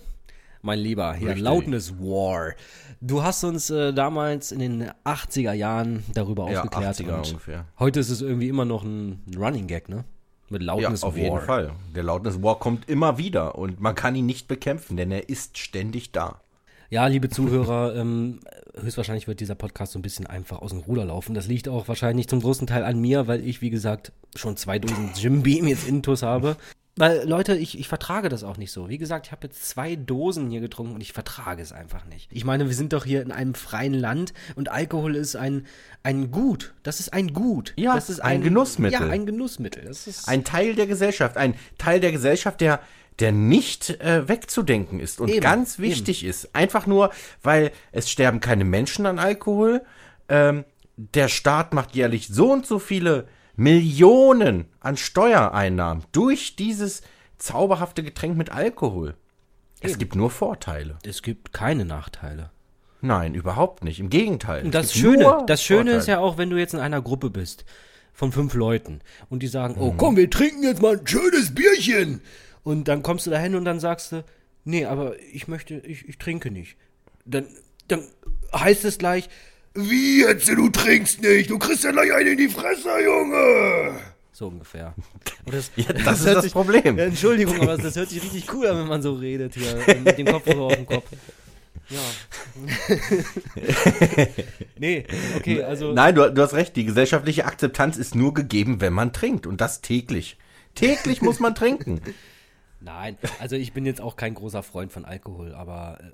Mein 0.62 0.78
Lieber, 0.80 1.14
hier, 1.14 1.28
Richtig. 1.28 1.44
Loudness 1.44 1.98
War. 2.00 2.54
Du 3.00 3.22
hast 3.22 3.44
uns 3.44 3.68
äh, 3.70 3.92
damals 3.92 4.50
in 4.50 4.58
den 4.60 4.90
80er 5.04 5.52
Jahren 5.52 6.02
darüber 6.14 6.50
Ja, 6.50 6.62
aufgeklärt. 6.62 6.96
80er 6.98 7.18
und 7.18 7.28
ungefähr. 7.28 7.66
Heute 7.78 8.00
ist 8.00 8.08
es 8.10 8.22
irgendwie 8.22 8.48
immer 8.48 8.64
noch 8.64 8.82
ein 8.82 9.22
Running 9.36 9.66
Gag, 9.66 9.88
ne? 9.90 10.04
Mit 10.54 10.62
Ja, 10.62 10.72
Loudness 10.74 11.02
auf 11.04 11.14
War. 11.14 11.20
jeden 11.22 11.40
Fall. 11.40 11.72
Der 11.94 12.02
Loudness 12.02 12.42
War 12.42 12.58
kommt 12.58 12.88
immer 12.88 13.18
wieder 13.18 13.56
und 13.58 13.80
man 13.80 13.94
kann 13.94 14.14
ihn 14.14 14.26
nicht 14.26 14.48
bekämpfen, 14.48 14.96
denn 14.96 15.10
er 15.10 15.28
ist 15.28 15.58
ständig 15.58 16.12
da. 16.12 16.40
Ja, 16.90 17.06
liebe 17.06 17.28
Zuhörer, 17.28 17.94
ähm, 17.96 18.40
höchstwahrscheinlich 18.80 19.26
wird 19.26 19.40
dieser 19.40 19.54
Podcast 19.56 19.92
so 19.92 19.98
ein 19.98 20.02
bisschen 20.02 20.26
einfach 20.26 20.60
aus 20.62 20.70
dem 20.70 20.80
Ruder 20.80 21.04
laufen. 21.04 21.34
Das 21.34 21.46
liegt 21.48 21.68
auch 21.68 21.88
wahrscheinlich 21.88 22.28
zum 22.28 22.40
großen 22.40 22.66
Teil 22.66 22.84
an 22.84 23.00
mir, 23.00 23.26
weil 23.26 23.46
ich, 23.46 23.60
wie 23.62 23.70
gesagt, 23.70 24.12
schon 24.36 24.56
zwei 24.56 24.78
Dosen 24.78 25.10
Jim 25.16 25.42
Beam 25.42 25.66
jetzt 25.66 25.88
intus 25.88 26.22
habe. 26.22 26.56
Weil, 26.96 27.28
Leute, 27.28 27.56
ich, 27.56 27.76
ich 27.78 27.88
vertrage 27.88 28.28
das 28.28 28.44
auch 28.44 28.56
nicht 28.56 28.70
so. 28.70 28.88
Wie 28.88 28.98
gesagt, 28.98 29.26
ich 29.26 29.32
habe 29.32 29.48
jetzt 29.48 29.68
zwei 29.68 29.96
Dosen 29.96 30.48
hier 30.50 30.60
getrunken 30.60 30.94
und 30.94 31.00
ich 31.00 31.12
vertrage 31.12 31.60
es 31.60 31.72
einfach 31.72 32.04
nicht. 32.04 32.30
Ich 32.32 32.44
meine, 32.44 32.68
wir 32.68 32.74
sind 32.74 32.92
doch 32.92 33.04
hier 33.04 33.20
in 33.22 33.32
einem 33.32 33.54
freien 33.54 33.94
Land 33.94 34.32
und 34.54 34.70
Alkohol 34.70 35.16
ist 35.16 35.34
ein, 35.34 35.66
ein 36.04 36.30
Gut. 36.30 36.72
Das 36.84 37.00
ist 37.00 37.12
ein 37.12 37.32
Gut. 37.32 37.72
Ja, 37.76 37.94
das 37.94 38.10
ist 38.10 38.20
ein 38.20 38.42
Genussmittel. 38.42 39.00
Ja, 39.00 39.08
ein 39.08 39.26
Genussmittel. 39.26 39.84
Das 39.84 40.06
ist 40.06 40.28
Ein 40.28 40.44
Teil 40.44 40.76
der 40.76 40.86
Gesellschaft, 40.86 41.36
ein 41.36 41.54
Teil 41.78 41.98
der 41.98 42.12
Gesellschaft, 42.12 42.60
der, 42.60 42.78
der 43.18 43.32
nicht 43.32 43.90
äh, 44.00 44.28
wegzudenken 44.28 45.00
ist 45.00 45.20
und 45.20 45.30
Eben, 45.30 45.40
ganz 45.40 45.80
wichtig 45.80 46.24
ist. 46.24 46.54
Einfach 46.54 46.86
nur, 46.86 47.10
weil 47.42 47.72
es 47.90 48.08
sterben 48.08 48.38
keine 48.38 48.64
Menschen 48.64 49.06
an 49.06 49.18
Alkohol. 49.18 49.82
Ähm, 50.28 50.64
der 50.96 51.26
Staat 51.26 51.74
macht 51.74 51.96
jährlich 51.96 52.28
so 52.28 52.52
und 52.52 52.66
so 52.66 52.78
viele 52.78 53.26
Millionen 53.56 54.66
an 54.80 54.96
Steuereinnahmen 54.96 56.04
durch 56.12 56.56
dieses 56.56 57.02
zauberhafte 57.38 58.02
Getränk 58.02 58.36
mit 58.36 58.50
Alkohol. 58.50 59.14
Es 59.80 59.98
gibt 59.98 60.14
nur 60.14 60.30
Vorteile. 60.30 60.98
es 61.04 61.22
gibt 61.22 61.52
keine 61.52 61.84
Nachteile. 61.84 62.50
Nein, 63.00 63.34
überhaupt 63.34 63.84
nicht. 63.84 64.00
Im 64.00 64.08
Gegenteil. 64.08 64.70
Das 64.70 64.94
Schöne, 64.94 65.44
das 65.46 65.62
Schöne 65.62 65.92
ist 65.92 66.08
ja 66.08 66.20
auch, 66.20 66.38
wenn 66.38 66.48
du 66.48 66.56
jetzt 66.56 66.72
in 66.72 66.80
einer 66.80 67.02
Gruppe 67.02 67.28
bist 67.28 67.66
von 68.14 68.32
fünf 68.32 68.54
Leuten 68.54 69.00
und 69.28 69.42
die 69.42 69.46
sagen, 69.46 69.76
oh 69.78 69.92
komm, 69.94 70.16
wir 70.16 70.30
trinken 70.30 70.62
jetzt 70.62 70.80
mal 70.80 70.98
ein 70.98 71.06
schönes 71.06 71.54
Bierchen. 71.54 72.22
Und 72.62 72.88
dann 72.88 73.02
kommst 73.02 73.26
du 73.26 73.30
dahin 73.30 73.56
und 73.56 73.66
dann 73.66 73.78
sagst 73.78 74.12
du, 74.12 74.24
nee, 74.64 74.86
aber 74.86 75.20
ich 75.20 75.48
möchte, 75.48 75.74
ich, 75.74 76.08
ich 76.08 76.16
trinke 76.16 76.50
nicht. 76.50 76.78
Dann, 77.26 77.46
dann 77.88 78.06
heißt 78.54 78.86
es 78.86 78.96
gleich, 78.96 79.28
wie 79.74 80.22
jetzt, 80.22 80.48
du 80.48 80.68
trinkst 80.68 81.20
nicht, 81.22 81.50
du 81.50 81.58
kriegst 81.58 81.84
ja 81.84 81.90
gleich 81.90 82.12
einen 82.12 82.32
in 82.32 82.38
die 82.38 82.48
Fresse, 82.48 82.90
Junge. 83.04 83.94
So 84.32 84.48
ungefähr. 84.48 84.94
Und 85.44 85.54
das, 85.54 85.70
Ja, 85.76 85.92
das 85.92 86.20
ist 86.20 86.26
hört 86.26 86.44
das 86.44 86.52
Problem. 86.52 86.98
Ja, 86.98 87.04
Entschuldigung, 87.04 87.60
aber 87.60 87.76
das 87.76 87.94
hört 87.94 88.08
sich 88.08 88.22
richtig 88.22 88.52
cool 88.52 88.66
an, 88.66 88.78
wenn 88.78 88.88
man 88.88 89.02
so 89.02 89.14
redet 89.14 89.54
hier, 89.54 89.76
mit 90.02 90.18
dem 90.18 90.26
Kopfhörer 90.26 90.62
auf 90.62 90.74
dem 90.74 90.86
Kopf. 90.86 91.04
Ja. 91.88 92.00
nee, 94.78 95.04
okay, 95.36 95.62
also. 95.62 95.92
Nein, 95.92 96.14
du, 96.14 96.32
du 96.32 96.42
hast 96.42 96.54
recht. 96.54 96.74
Die 96.76 96.84
gesellschaftliche 96.84 97.44
Akzeptanz 97.44 97.96
ist 97.96 98.14
nur 98.14 98.32
gegeben, 98.32 98.80
wenn 98.80 98.92
man 98.92 99.12
trinkt. 99.12 99.46
Und 99.46 99.60
das 99.60 99.82
täglich. 99.82 100.38
Täglich 100.74 101.20
muss 101.20 101.40
man 101.40 101.54
trinken. 101.54 102.00
Nein, 102.80 103.16
also 103.38 103.56
ich 103.56 103.72
bin 103.72 103.86
jetzt 103.86 104.00
auch 104.00 104.16
kein 104.16 104.34
großer 104.34 104.62
Freund 104.62 104.92
von 104.92 105.04
Alkohol, 105.04 105.54
aber 105.54 105.98
äh, 106.00 106.10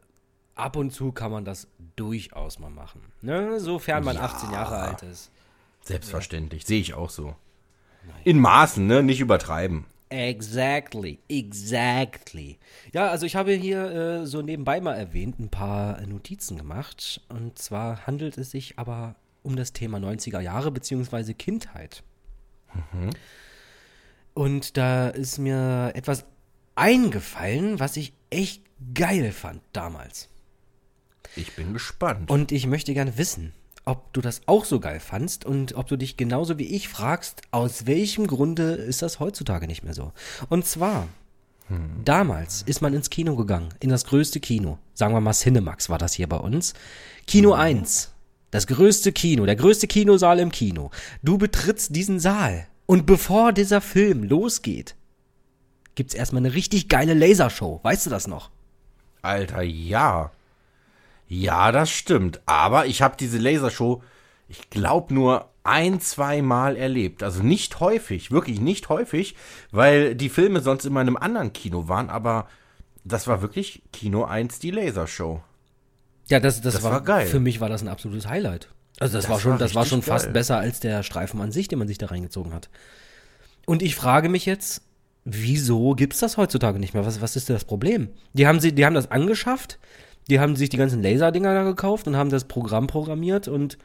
ab 0.54 0.76
und 0.76 0.90
zu 0.92 1.12
kann 1.12 1.30
man 1.30 1.44
das 1.44 1.68
durchaus 1.96 2.58
mal 2.58 2.70
machen. 2.70 3.00
Ne? 3.22 3.60
Sofern 3.60 4.04
man 4.04 4.16
18 4.16 4.50
Jahre 4.50 4.76
alt 4.76 5.02
ist. 5.02 5.30
Selbstverständlich. 5.82 6.66
Sehe 6.66 6.80
ich 6.80 6.94
auch 6.94 7.10
so. 7.10 7.34
In 8.24 8.38
Maßen, 8.38 8.86
ne? 8.86 9.02
Nicht 9.02 9.20
übertreiben. 9.20 9.86
Exactly, 10.08 11.20
exactly. 11.28 12.58
Ja, 12.92 13.08
also 13.08 13.26
ich 13.26 13.36
habe 13.36 13.52
hier 13.52 13.84
äh, 14.22 14.26
so 14.26 14.42
nebenbei 14.42 14.80
mal 14.80 14.94
erwähnt, 14.94 15.38
ein 15.38 15.50
paar 15.50 16.00
Notizen 16.04 16.56
gemacht. 16.56 17.20
Und 17.28 17.58
zwar 17.58 18.06
handelt 18.06 18.36
es 18.36 18.50
sich 18.50 18.78
aber 18.78 19.14
um 19.42 19.54
das 19.56 19.72
Thema 19.72 19.98
90er 19.98 20.40
Jahre 20.40 20.72
beziehungsweise 20.72 21.34
Kindheit. 21.34 22.02
Und 24.34 24.76
da 24.76 25.08
ist 25.08 25.38
mir 25.38 25.92
etwas 25.94 26.24
eingefallen, 26.74 27.78
was 27.78 27.96
ich 27.96 28.12
echt 28.30 28.64
geil 28.94 29.32
fand 29.32 29.62
damals. 29.72 30.29
Ich 31.36 31.54
bin 31.54 31.72
gespannt. 31.72 32.30
Und 32.30 32.52
ich 32.52 32.66
möchte 32.66 32.94
gerne 32.94 33.16
wissen, 33.18 33.52
ob 33.84 34.12
du 34.12 34.20
das 34.20 34.42
auch 34.46 34.64
so 34.64 34.80
geil 34.80 35.00
fandst 35.00 35.44
und 35.44 35.74
ob 35.74 35.86
du 35.88 35.96
dich 35.96 36.16
genauso 36.16 36.58
wie 36.58 36.66
ich 36.66 36.88
fragst, 36.88 37.42
aus 37.50 37.86
welchem 37.86 38.26
Grunde 38.26 38.72
ist 38.74 39.02
das 39.02 39.20
heutzutage 39.20 39.66
nicht 39.66 39.82
mehr 39.82 39.94
so? 39.94 40.12
Und 40.48 40.66
zwar, 40.66 41.08
damals 42.04 42.62
ist 42.62 42.82
man 42.82 42.94
ins 42.94 43.10
Kino 43.10 43.36
gegangen, 43.36 43.70
in 43.80 43.90
das 43.90 44.04
größte 44.04 44.40
Kino. 44.40 44.78
Sagen 44.94 45.14
wir 45.14 45.20
mal 45.20 45.32
Cinemax 45.32 45.88
war 45.88 45.98
das 45.98 46.14
hier 46.14 46.28
bei 46.28 46.36
uns. 46.36 46.74
Kino 47.26 47.52
1. 47.52 48.12
Das 48.50 48.66
größte 48.66 49.12
Kino, 49.12 49.46
der 49.46 49.56
größte 49.56 49.86
Kinosaal 49.86 50.40
im 50.40 50.50
Kino. 50.50 50.90
Du 51.22 51.38
betrittst 51.38 51.94
diesen 51.94 52.18
Saal. 52.18 52.66
Und 52.86 53.06
bevor 53.06 53.52
dieser 53.52 53.80
Film 53.80 54.24
losgeht, 54.24 54.96
gibt's 55.94 56.14
erstmal 56.14 56.44
eine 56.44 56.54
richtig 56.54 56.88
geile 56.88 57.14
Lasershow. 57.14 57.78
Weißt 57.84 58.06
du 58.06 58.10
das 58.10 58.26
noch? 58.26 58.50
Alter, 59.22 59.62
ja. 59.62 60.32
Ja, 61.30 61.70
das 61.70 61.90
stimmt. 61.90 62.40
Aber 62.44 62.86
ich 62.86 63.02
habe 63.02 63.16
diese 63.16 63.38
Lasershow, 63.38 64.02
ich 64.48 64.68
glaube, 64.68 65.14
nur 65.14 65.48
ein, 65.62 66.00
zwei 66.00 66.42
Mal 66.42 66.76
erlebt. 66.76 67.22
Also 67.22 67.42
nicht 67.44 67.78
häufig, 67.78 68.32
wirklich 68.32 68.60
nicht 68.60 68.88
häufig, 68.88 69.36
weil 69.70 70.16
die 70.16 70.28
Filme 70.28 70.60
sonst 70.60 70.84
immer 70.86 71.00
in 71.00 71.06
einem 71.06 71.16
anderen 71.16 71.52
Kino 71.52 71.86
waren. 71.86 72.10
Aber 72.10 72.48
das 73.04 73.28
war 73.28 73.42
wirklich 73.42 73.82
Kino 73.92 74.24
1 74.24 74.58
die 74.58 74.72
Lasershow. 74.72 75.40
Ja, 76.28 76.40
das, 76.40 76.60
das, 76.62 76.74
Das 76.74 76.82
war, 76.82 76.92
war 76.92 77.00
geil. 77.02 77.28
Für 77.28 77.38
mich 77.38 77.60
war 77.60 77.68
das 77.68 77.82
ein 77.82 77.88
absolutes 77.88 78.26
Highlight. 78.26 78.68
Also 78.98 79.16
das, 79.16 79.24
Das 79.24 79.30
war 79.30 79.38
schon, 79.40 79.52
war 79.52 79.58
das 79.58 79.74
war 79.76 79.86
schon 79.86 80.02
fast 80.02 80.26
geil. 80.26 80.32
besser 80.32 80.58
als 80.58 80.80
der 80.80 81.04
Streifen 81.04 81.40
an 81.40 81.52
sich, 81.52 81.68
den 81.68 81.78
man 81.78 81.86
sich 81.86 81.98
da 81.98 82.06
reingezogen 82.06 82.52
hat. 82.52 82.70
Und 83.66 83.82
ich 83.82 83.94
frage 83.94 84.28
mich 84.28 84.46
jetzt, 84.46 84.82
wieso 85.24 85.94
gibt's 85.94 86.18
das 86.18 86.36
heutzutage 86.38 86.80
nicht 86.80 86.92
mehr? 86.94 87.06
Was, 87.06 87.20
was 87.20 87.36
ist 87.36 87.48
denn 87.48 87.54
das 87.54 87.64
Problem? 87.64 88.08
Die 88.32 88.48
haben 88.48 88.58
sie, 88.58 88.74
die 88.74 88.84
haben 88.84 88.94
das 88.94 89.12
angeschafft, 89.12 89.78
die 90.28 90.40
haben 90.40 90.56
sich 90.56 90.68
die 90.68 90.76
ganzen 90.76 91.02
Laserdinger 91.02 91.54
da 91.54 91.64
gekauft 91.64 92.06
und 92.06 92.16
haben 92.16 92.30
das 92.30 92.44
Programm 92.44 92.86
programmiert 92.86 93.48
und 93.48 93.78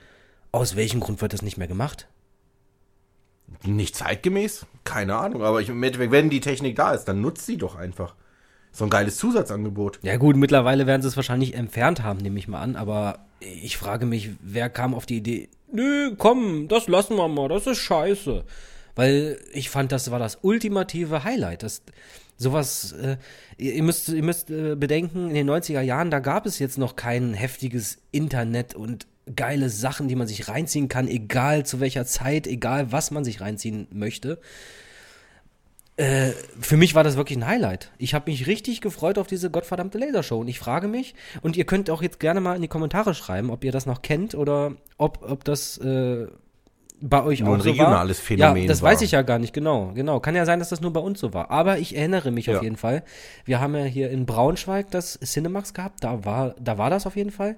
aus 0.51 0.75
welchem 0.75 0.99
Grund 0.99 1.21
wird 1.21 1.33
das 1.33 1.41
nicht 1.41 1.57
mehr 1.57 1.67
gemacht? 1.67 2.07
Nicht 3.63 3.95
zeitgemäß? 3.95 4.65
Keine 4.83 5.15
Ahnung. 5.15 5.43
Aber 5.43 5.61
ich, 5.61 5.69
wenn 5.69 6.29
die 6.29 6.39
Technik 6.39 6.75
da 6.75 6.91
ist, 6.91 7.05
dann 7.05 7.21
nutzt 7.21 7.45
sie 7.45 7.57
doch 7.57 7.75
einfach. 7.75 8.15
So 8.71 8.83
ein 8.83 8.89
geiles 8.89 9.17
Zusatzangebot. 9.17 9.99
Ja 10.01 10.17
gut, 10.17 10.35
mittlerweile 10.35 10.85
werden 10.85 11.01
sie 11.01 11.07
es 11.07 11.15
wahrscheinlich 11.15 11.53
entfernt 11.53 12.03
haben, 12.03 12.19
nehme 12.19 12.37
ich 12.39 12.47
mal 12.47 12.59
an, 12.59 12.75
aber 12.75 13.25
ich 13.39 13.77
frage 13.77 14.05
mich, 14.05 14.31
wer 14.41 14.69
kam 14.69 14.93
auf 14.93 15.05
die 15.05 15.17
Idee, 15.17 15.49
nö, 15.71 16.13
komm, 16.17 16.67
das 16.67 16.87
lassen 16.87 17.15
wir 17.15 17.27
mal, 17.27 17.47
das 17.47 17.67
ist 17.67 17.77
scheiße. 17.77 18.43
Weil 18.95 19.39
ich 19.53 19.69
fand, 19.69 19.91
das 19.91 20.11
war 20.11 20.19
das 20.19 20.39
ultimative 20.41 21.23
Highlight. 21.23 21.63
Das, 21.63 21.83
sowas, 22.37 22.91
äh, 22.93 23.17
ihr 23.57 23.83
müsst, 23.83 24.09
ihr 24.09 24.23
müsst 24.23 24.49
äh, 24.49 24.75
bedenken, 24.75 25.29
in 25.29 25.35
den 25.35 25.49
90er 25.49 25.81
Jahren, 25.81 26.11
da 26.11 26.19
gab 26.19 26.45
es 26.45 26.59
jetzt 26.59 26.77
noch 26.77 26.95
kein 26.95 27.33
heftiges 27.33 27.99
Internet 28.11 28.75
und 28.75 29.07
geile 29.35 29.69
Sachen, 29.69 30.07
die 30.07 30.15
man 30.15 30.27
sich 30.27 30.47
reinziehen 30.47 30.87
kann, 30.87 31.07
egal 31.07 31.65
zu 31.65 31.79
welcher 31.79 32.05
Zeit, 32.05 32.45
egal 32.45 32.91
was 32.91 33.11
man 33.11 33.23
sich 33.23 33.41
reinziehen 33.41 33.87
möchte 33.91 34.39
für 35.97 36.75
mich 36.75 36.93
war 36.93 37.05
das 37.05 37.15
wirklich 37.15 37.37
ein 37.37 37.47
Highlight. 37.47 37.91
Ich 37.97 38.13
habe 38.13 38.29
mich 38.29 38.47
richtig 38.47 38.81
gefreut 38.81 39.17
auf 39.17 39.27
diese 39.27 39.49
gottverdammte 39.49 39.97
Lasershow. 39.97 40.41
Und 40.41 40.49
ich 40.49 40.59
frage 40.59 40.89
mich, 40.89 41.15
und 41.41 41.55
ihr 41.55 41.65
könnt 41.65 41.89
auch 41.89 42.01
jetzt 42.01 42.19
gerne 42.19 42.41
mal 42.41 42.55
in 42.57 42.61
die 42.61 42.67
Kommentare 42.67 43.13
schreiben, 43.13 43.49
ob 43.49 43.63
ihr 43.63 43.71
das 43.71 43.85
noch 43.85 44.01
kennt 44.01 44.35
oder 44.35 44.73
ob, 44.97 45.23
ob 45.23 45.45
das 45.45 45.77
äh, 45.77 46.27
bei 47.01 47.23
euch 47.23 47.41
Nur 47.41 47.49
auch 47.49 47.53
ein 47.55 47.61
so 47.61 47.69
regionales 47.69 48.19
war. 48.19 48.25
Phänomen 48.25 48.63
Ja, 48.63 48.67
das 48.67 48.81
war. 48.81 48.91
weiß 48.91 49.01
ich 49.01 49.11
ja 49.11 49.21
gar 49.21 49.39
nicht 49.39 49.53
genau. 49.53 49.91
Genau, 49.93 50.19
kann 50.19 50.35
ja 50.35 50.45
sein, 50.45 50.59
dass 50.59 50.69
das 50.69 50.81
nur 50.81 50.93
bei 50.93 50.99
uns 50.99 51.19
so 51.19 51.33
war. 51.33 51.51
Aber 51.51 51.77
ich 51.77 51.95
erinnere 51.95 52.31
mich 52.31 52.45
Ja. 52.47 52.57
auf 52.57 52.63
jeden 52.63 52.77
Fall. 52.77 53.03
Wir 53.45 53.59
haben 53.59 53.75
ja 53.75 53.83
hier 53.83 54.09
in 54.11 54.25
Braunschweig 54.25 54.89
das 54.91 55.19
Cinemax 55.23 55.73
gehabt. 55.73 56.03
Da 56.03 56.25
war, 56.25 56.55
da 56.59 56.77
war 56.77 56.89
das 56.89 57.05
auf 57.05 57.15
jeden 57.15 57.31
Fall. 57.31 57.55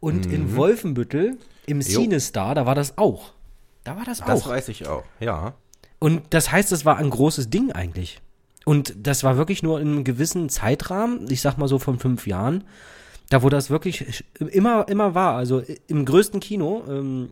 Und 0.00 0.26
Mhm. 0.26 0.34
in 0.34 0.56
Wolfenbüttel 0.56 1.38
im 1.66 1.80
Cinestar, 1.82 2.54
da 2.54 2.66
war 2.66 2.74
das 2.74 2.98
auch. 2.98 3.32
Da 3.84 3.96
war 3.96 4.04
das, 4.04 4.18
Das 4.18 4.42
auch. 4.42 4.48
weiß 4.48 4.68
ich 4.68 4.86
auch, 4.88 5.04
ja. 5.20 5.54
Und 5.98 6.22
das 6.30 6.50
heißt, 6.52 6.72
es 6.72 6.84
war 6.84 6.96
ein 6.98 7.10
großes 7.10 7.50
Ding 7.50 7.72
eigentlich. 7.72 8.20
Und 8.64 8.94
das 9.06 9.24
war 9.24 9.36
wirklich 9.36 9.62
nur 9.62 9.80
in 9.80 9.88
einem 9.88 10.04
gewissen 10.04 10.48
Zeitrahmen, 10.48 11.26
ich 11.30 11.40
sag 11.40 11.56
mal 11.58 11.68
so 11.68 11.78
von 11.78 11.98
fünf 11.98 12.26
Jahren, 12.26 12.64
da 13.30 13.42
wo 13.42 13.48
das 13.48 13.70
wirklich 13.70 14.24
immer, 14.38 14.86
immer 14.88 15.14
war. 15.14 15.36
Also 15.36 15.62
im 15.86 16.04
größten 16.04 16.40
Kino, 16.40 16.82
ähm, 16.88 17.30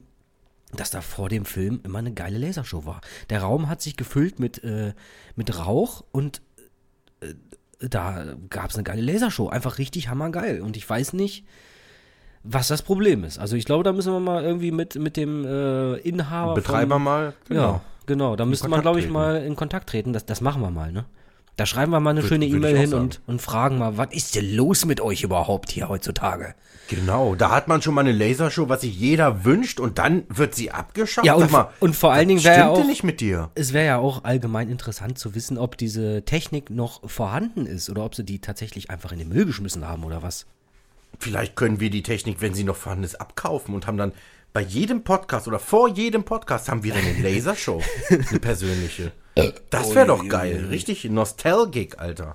dass 0.73 0.91
da 0.91 1.01
vor 1.01 1.29
dem 1.29 1.45
Film 1.45 1.81
immer 1.85 1.99
eine 1.99 2.13
geile 2.13 2.39
Lasershow 2.39 2.85
war. 2.85 3.01
Der 3.31 3.41
Raum 3.43 3.69
hat 3.69 3.81
sich 3.81 3.97
gefüllt 3.97 4.39
mit, 4.39 4.63
äh, 4.65 4.93
mit 5.35 5.59
Rauch 5.59 6.05
und 6.13 6.43
äh, 7.21 7.35
da 7.81 8.37
gab 8.51 8.71
es 8.71 8.77
eine 8.77 8.85
geile 8.85 9.03
Lasershow. 9.03 9.49
Einfach 9.49 9.79
richtig 9.79 10.09
hammergeil. 10.09 10.61
Und 10.61 10.77
ich 10.77 10.89
weiß 10.89 11.13
nicht, 11.13 11.47
was 12.43 12.69
das 12.69 12.83
Problem 12.83 13.25
ist. 13.25 13.39
Also 13.39 13.57
ich 13.57 13.65
glaube, 13.65 13.85
da 13.85 13.93
müssen 13.93 14.13
wir 14.13 14.21
mal 14.21 14.45
irgendwie 14.45 14.73
mit, 14.73 14.97
mit 14.97 15.17
dem 15.17 15.45
äh, 15.45 15.97
Inhaber 15.99 16.55
Betreiber 16.55 16.97
von, 16.97 17.05
mal. 17.05 17.35
ja, 17.49 17.81
genau. 18.07 18.37
Da 18.37 18.45
müsste 18.47 18.69
man, 18.69 18.83
glaube 18.83 19.01
ich, 19.01 19.09
mal 19.09 19.43
in 19.43 19.57
Kontakt 19.57 19.89
treten. 19.89 20.13
Das, 20.13 20.27
das 20.27 20.41
machen 20.41 20.61
wir 20.61 20.71
mal, 20.71 20.93
ne? 20.93 21.05
Da 21.59 21.67
schreiben 21.67 21.91
wir 21.91 21.99
mal 21.99 22.11
eine 22.11 22.21
Würd- 22.23 22.29
schöne 22.29 22.47
E-Mail 22.47 22.79
hin 22.79 22.91
sagen. 22.91 23.03
und, 23.03 23.21
und 23.27 23.43
fragen 23.43 23.79
mal, 23.79 23.97
was 23.99 24.09
ist 24.12 24.37
denn 24.37 24.55
los 24.55 24.85
mit 24.85 25.00
euch 25.00 25.25
überhaupt 25.25 25.73
hier 25.73 25.88
heutzutage? 25.88 26.55
Genau, 26.88 27.35
da 27.35 27.50
hat 27.50 27.67
man 27.67 27.83
schon 27.83 27.95
mal 27.95 28.03
eine 28.03 28.12
Lasershow, 28.12 28.69
was 28.69 28.83
sich 28.83 28.97
jeder 28.99 29.45
wünscht 29.45 29.81
und 29.81 29.99
dann 29.99 30.23
wird 30.29 30.55
sie 30.55 30.71
abgeschafft. 30.71 31.27
Ja, 31.27 31.35
und 31.35 31.50
mal, 31.50 31.65
vor- 31.65 31.73
und 31.81 31.97
vor 31.97 32.12
allen 32.12 32.29
Dingen 32.29 32.45
wäre 32.45 32.59
ja 32.59 32.69
auch- 32.69 32.87
nicht 32.87 33.03
mit 33.03 33.21
dir. 33.21 33.50
Es 33.57 33.73
wäre 33.73 33.87
ja 33.87 33.99
auch 33.99 34.23
allgemein 34.23 34.71
interessant 34.71 35.19
zu 35.19 35.35
wissen, 35.35 35.59
ob 35.59 35.77
diese 35.77 36.23
Technik 36.25 36.71
noch 36.71 37.07
vorhanden 37.11 37.67
ist 37.67 37.91
oder 37.91 38.05
ob 38.05 38.15
sie 38.15 38.25
die 38.25 38.38
tatsächlich 38.38 38.88
einfach 38.91 39.11
in 39.11 39.19
den 39.19 39.29
Müll 39.29 39.45
geschmissen 39.45 39.87
haben 39.87 40.05
oder 40.05 40.23
was. 40.23 40.47
Vielleicht 41.19 41.57
können 41.57 41.81
wir 41.81 41.91
die 41.91 42.03
Technik, 42.03 42.41
wenn 42.41 42.55
sie 42.55 42.65
noch 42.65 42.77
vorhanden 42.77 43.05
ist, 43.05 43.21
abkaufen 43.21 43.75
und 43.75 43.87
haben 43.87 43.97
dann 43.99 44.12
bei 44.53 44.61
jedem 44.62 45.05
Podcast 45.05 45.47
oder 45.49 45.59
vor 45.59 45.88
jedem 45.88 46.25
Podcast 46.25 46.69
haben 46.69 46.83
wir 46.83 46.95
dann 46.95 47.05
eine 47.05 47.21
Lasershow, 47.21 47.83
eine 48.11 48.41
persönliche. 48.41 49.12
Das 49.71 49.95
wäre 49.95 50.07
doch 50.07 50.27
geil, 50.29 50.67
richtig 50.71 51.05
nostalgic, 51.05 51.99
Alter. 51.99 52.35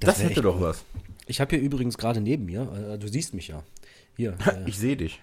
Das, 0.00 0.18
wär 0.20 0.28
hätte 0.28 0.42
doch 0.42 0.60
was. 0.60 0.84
Ich 1.26 1.40
habe 1.40 1.56
hier 1.56 1.64
übrigens 1.64 1.96
gerade 1.98 2.20
neben 2.20 2.44
mir, 2.46 2.92
äh, 2.94 2.98
du 2.98 3.08
siehst 3.08 3.34
mich 3.34 3.48
ja, 3.48 3.62
hier, 4.16 4.36
äh, 4.46 4.68
Ich 4.68 4.78
sehe 4.78 4.96
dich. 4.96 5.20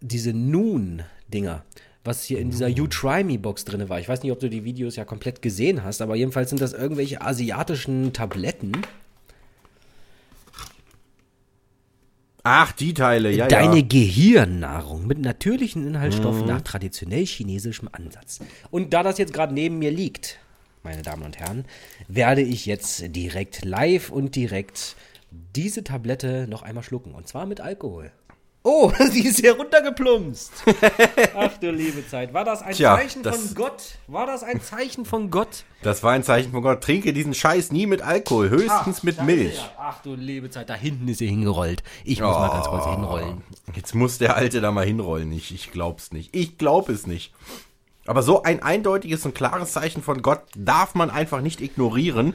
diese 0.00 0.32
Noon-Dinger, 0.32 1.64
was 2.04 2.24
hier 2.24 2.38
in 2.38 2.50
dieser 2.50 2.68
You 2.68 2.86
Try 2.86 3.24
Me 3.24 3.38
Box 3.38 3.64
drin 3.64 3.88
war. 3.88 4.00
Ich 4.00 4.08
weiß 4.08 4.22
nicht, 4.22 4.32
ob 4.32 4.40
du 4.40 4.48
die 4.48 4.64
Videos 4.64 4.96
ja 4.96 5.04
komplett 5.04 5.42
gesehen 5.42 5.84
hast, 5.84 6.00
aber 6.00 6.16
jedenfalls 6.16 6.50
sind 6.50 6.60
das 6.60 6.72
irgendwelche 6.72 7.20
asiatischen 7.20 8.12
Tabletten. 8.12 8.72
Ach, 12.44 12.72
die 12.72 12.94
Teile, 12.94 13.30
ja, 13.30 13.46
Deine 13.48 13.78
ja. 13.78 13.84
Gehirnnahrung 13.86 15.06
mit 15.06 15.18
natürlichen 15.18 15.86
Inhaltsstoffen 15.86 16.42
Mhm. 16.42 16.46
nach 16.48 16.62
traditionell 16.62 17.26
chinesischem 17.26 17.88
Ansatz. 17.92 18.40
Und 18.70 18.92
da 18.94 19.02
das 19.02 19.18
jetzt 19.18 19.32
gerade 19.34 19.52
neben 19.52 19.78
mir 19.78 19.90
liegt, 19.90 20.38
meine 20.82 21.02
Damen 21.02 21.24
und 21.24 21.38
Herren, 21.38 21.64
werde 22.06 22.40
ich 22.42 22.64
jetzt 22.64 23.04
direkt 23.14 23.64
live 23.64 24.10
und 24.10 24.34
direkt 24.36 24.96
diese 25.30 25.84
Tablette 25.84 26.46
noch 26.48 26.62
einmal 26.62 26.84
schlucken. 26.84 27.12
Und 27.14 27.28
zwar 27.28 27.44
mit 27.44 27.60
Alkohol. 27.60 28.10
Oh, 28.64 28.92
sie 29.10 29.24
ist 29.26 29.38
hier 29.40 29.56
runtergeplumpst. 29.56 30.52
Ach 31.36 31.56
du 31.58 31.70
liebe 31.70 32.06
Zeit. 32.06 32.34
War 32.34 32.44
das 32.44 32.60
ein 32.62 32.74
Tja, 32.74 32.96
Zeichen 32.96 33.22
das- 33.22 33.36
von 33.36 33.54
Gott? 33.54 33.82
War 34.08 34.26
das 34.26 34.42
ein 34.42 34.60
Zeichen 34.60 35.04
von 35.04 35.30
Gott? 35.30 35.64
Das 35.82 36.02
war 36.02 36.12
ein 36.12 36.22
Zeichen 36.24 36.50
von 36.52 36.62
Gott. 36.62 36.82
Trinke 36.82 37.12
diesen 37.12 37.34
Scheiß 37.34 37.70
nie 37.72 37.86
mit 37.86 38.02
Alkohol, 38.02 38.50
höchstens 38.50 39.02
mit 39.04 39.16
da 39.18 39.22
ist 39.22 39.26
Milch. 39.26 39.60
Ach 39.78 40.02
du 40.02 40.14
liebe 40.14 40.50
Zeit, 40.50 40.68
da 40.68 40.74
hinten 40.74 41.06
ist 41.08 41.18
sie 41.18 41.28
hingerollt. 41.28 41.82
Ich 42.04 42.20
muss 42.20 42.34
mal 42.34 42.48
ganz 42.50 42.66
kurz 42.66 42.84
Oh. 42.86 42.90
hinrollen. 42.90 43.42
Jetzt 43.74 43.94
muss 43.94 44.18
der 44.18 44.36
Alte 44.36 44.60
da 44.60 44.72
mal 44.72 44.84
hinrollen. 44.84 45.30
Ich, 45.32 45.54
ich 45.54 45.70
glaub's 45.70 46.12
nicht. 46.12 46.34
Ich 46.34 46.58
glaub 46.58 46.88
es 46.88 47.06
nicht. 47.06 47.32
Aber 48.06 48.22
so 48.22 48.42
ein 48.42 48.62
eindeutiges 48.62 49.24
und 49.24 49.34
klares 49.34 49.72
Zeichen 49.72 50.02
von 50.02 50.20
Gott 50.22 50.40
darf 50.56 50.94
man 50.94 51.10
einfach 51.10 51.40
nicht 51.42 51.60
ignorieren. 51.60 52.34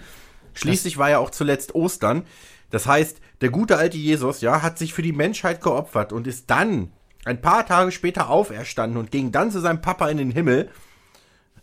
Schließlich 0.53 0.97
war 0.97 1.09
ja 1.09 1.17
auch 1.17 1.31
zuletzt 1.31 1.73
Ostern. 1.75 2.25
Das 2.73 2.87
heißt, 2.87 3.21
der 3.41 3.51
gute 3.51 3.77
alte 3.77 3.99
Jesus, 3.99 4.41
ja, 4.41 4.63
hat 4.63 4.79
sich 4.79 4.95
für 4.95 5.03
die 5.03 5.11
Menschheit 5.11 5.61
geopfert 5.61 6.11
und 6.11 6.25
ist 6.25 6.49
dann 6.49 6.91
ein 7.23 7.39
paar 7.39 7.67
Tage 7.67 7.91
später 7.91 8.31
auferstanden 8.31 8.97
und 8.97 9.11
ging 9.11 9.31
dann 9.31 9.51
zu 9.51 9.59
seinem 9.59 9.79
Papa 9.79 10.09
in 10.09 10.17
den 10.17 10.31
Himmel. 10.31 10.71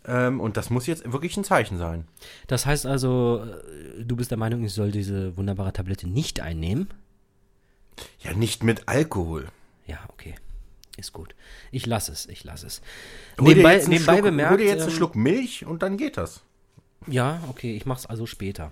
Ähm, 0.05 0.39
und 0.39 0.55
das 0.55 0.69
muss 0.69 0.87
jetzt 0.87 1.11
wirklich 1.11 1.35
ein 1.35 1.43
Zeichen 1.43 1.77
sein. 1.77 2.07
Das 2.47 2.65
heißt 2.65 2.85
also, 2.85 3.45
äh, 3.45 4.05
du 4.05 4.15
bist 4.15 4.31
der 4.31 4.37
Meinung, 4.37 4.63
ich 4.63 4.71
soll 4.71 4.91
diese 4.91 5.35
wunderbare 5.35 5.73
Tablette 5.73 6.07
nicht 6.07 6.39
einnehmen? 6.39 6.87
Ja, 8.21 8.31
nicht 8.31 8.63
mit 8.63 8.87
Alkohol. 8.87 9.49
Ja, 9.87 9.99
okay. 10.13 10.35
Ist 10.95 11.11
gut. 11.11 11.35
Ich 11.71 11.85
lasse 11.85 12.13
es, 12.13 12.25
ich 12.29 12.45
lasse 12.45 12.67
es. 12.67 12.81
Hol 13.37 13.49
Nebenbei, 13.49 13.73
jetzt 13.73 13.89
nebenbei 13.89 14.13
Schluck, 14.13 14.23
bemerkt. 14.23 14.51
hol 14.51 14.57
dir 14.59 14.67
jetzt 14.67 14.83
einen 14.83 14.91
ähm, 14.91 14.95
Schluck 14.95 15.15
Milch 15.17 15.65
und 15.65 15.83
dann 15.83 15.97
geht 15.97 16.15
das. 16.15 16.41
Ja, 17.07 17.43
okay, 17.49 17.75
ich 17.75 17.85
mach's 17.85 18.05
also 18.05 18.25
später. 18.25 18.71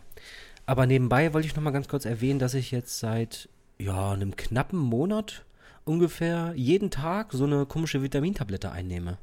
Aber 0.69 0.86
nebenbei 0.86 1.34
wollte 1.34 1.47
ich 1.47 1.55
noch 1.55 1.63
mal 1.63 1.71
ganz 1.71 1.88
kurz 1.88 2.05
erwähnen, 2.05 2.38
dass 2.38 2.53
ich 2.53 2.69
jetzt 2.69 2.99
seit 2.99 3.49
ja, 3.79 4.12
einem 4.12 4.36
knappen 4.36 4.77
Monat 4.77 5.43
ungefähr 5.84 6.53
jeden 6.55 6.91
Tag 6.91 7.29
so 7.32 7.45
eine 7.45 7.65
komische 7.65 8.03
Vitamintablette 8.03 8.71
einnehme. 8.71 9.17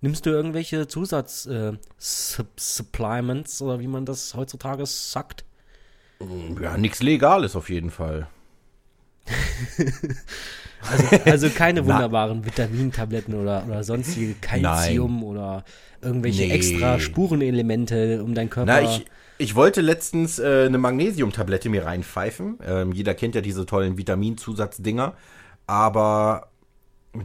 Nimmst 0.00 0.24
du 0.24 0.30
irgendwelche 0.30 0.88
Zusatz 0.88 1.44
äh, 1.44 1.74
oder 3.60 3.78
wie 3.78 3.88
man 3.88 4.06
das 4.06 4.32
heutzutage 4.32 4.86
sagt? 4.86 5.44
Ja, 6.62 6.78
nichts 6.78 7.02
Legales 7.02 7.56
auf 7.56 7.68
jeden 7.68 7.90
Fall. 7.90 8.26
Also 11.24 11.48
keine 11.50 11.84
wunderbaren 11.86 12.44
Vitamintabletten 12.44 13.34
oder, 13.34 13.64
oder 13.66 13.84
sonstige 13.84 14.34
Calcium 14.40 15.22
oder 15.22 15.64
irgendwelche 16.02 16.44
Nee. 16.44 16.52
extra 16.52 16.98
Spurenelemente, 16.98 18.22
um 18.22 18.34
deinen 18.34 18.50
Körper. 18.50 18.66
Na, 18.66 18.82
ich, 18.82 19.04
ich 19.38 19.54
wollte 19.54 19.80
letztens 19.80 20.38
äh, 20.38 20.64
eine 20.66 20.78
Magnesiumtablette 20.78 21.68
mir 21.68 21.84
reinpfeifen. 21.84 22.58
Ähm, 22.66 22.92
jeder 22.92 23.14
kennt 23.14 23.34
ja 23.34 23.40
diese 23.40 23.66
tollen 23.66 23.98
Vitaminzusatzdinger. 23.98 25.14
Aber 25.66 26.48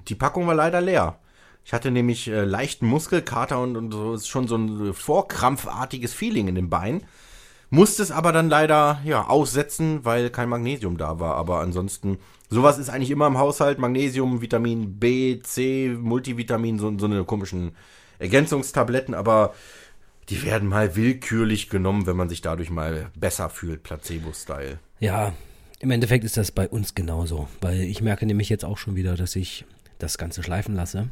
die 0.07 0.15
Packung 0.15 0.47
war 0.47 0.55
leider 0.55 0.81
leer. 0.81 1.19
Ich 1.63 1.73
hatte 1.73 1.89
nämlich 1.89 2.27
äh, 2.27 2.43
leichten 2.43 2.85
Muskelkater 2.85 3.59
und, 3.59 3.75
und 3.75 3.91
so 3.91 4.13
ist 4.13 4.27
schon 4.27 4.47
so 4.47 4.55
ein 4.55 4.93
vorkrampfartiges 4.93 6.13
Feeling 6.13 6.47
in 6.47 6.55
den 6.55 6.69
Beinen. 6.69 7.03
Musste 7.75 8.03
es 8.03 8.11
aber 8.11 8.31
dann 8.31 8.49
leider 8.49 9.01
ja, 9.03 9.27
aussetzen, 9.27 10.05
weil 10.05 10.29
kein 10.29 10.47
Magnesium 10.47 10.97
da 10.97 11.19
war. 11.19 11.35
Aber 11.35 11.59
ansonsten, 11.59 12.19
sowas 12.49 12.77
ist 12.77 12.89
eigentlich 12.89 13.11
immer 13.11 13.27
im 13.27 13.37
Haushalt. 13.37 13.79
Magnesium, 13.79 14.41
Vitamin 14.41 14.97
B, 14.97 15.41
C, 15.41 15.89
Multivitamin, 15.99 16.79
so, 16.79 16.97
so 16.97 17.05
eine 17.05 17.25
komischen 17.25 17.75
Ergänzungstabletten. 18.17 19.13
Aber 19.13 19.53
die 20.29 20.41
werden 20.43 20.69
mal 20.69 20.95
willkürlich 20.95 21.69
genommen, 21.69 22.07
wenn 22.07 22.15
man 22.15 22.29
sich 22.29 22.41
dadurch 22.41 22.69
mal 22.69 23.11
besser 23.13 23.49
fühlt, 23.49 23.83
Placebo-Style. 23.83 24.79
ja, 24.99 25.33
im 25.79 25.91
Endeffekt 25.91 26.23
ist 26.23 26.37
das 26.37 26.51
bei 26.51 26.69
uns 26.69 26.95
genauso, 26.95 27.49
weil 27.59 27.81
ich 27.81 28.01
merke 28.01 28.25
nämlich 28.25 28.47
jetzt 28.47 28.63
auch 28.63 28.77
schon 28.77 28.95
wieder, 28.95 29.15
dass 29.15 29.35
ich 29.35 29.65
das 29.99 30.17
Ganze 30.17 30.41
schleifen 30.41 30.73
lasse. 30.73 31.09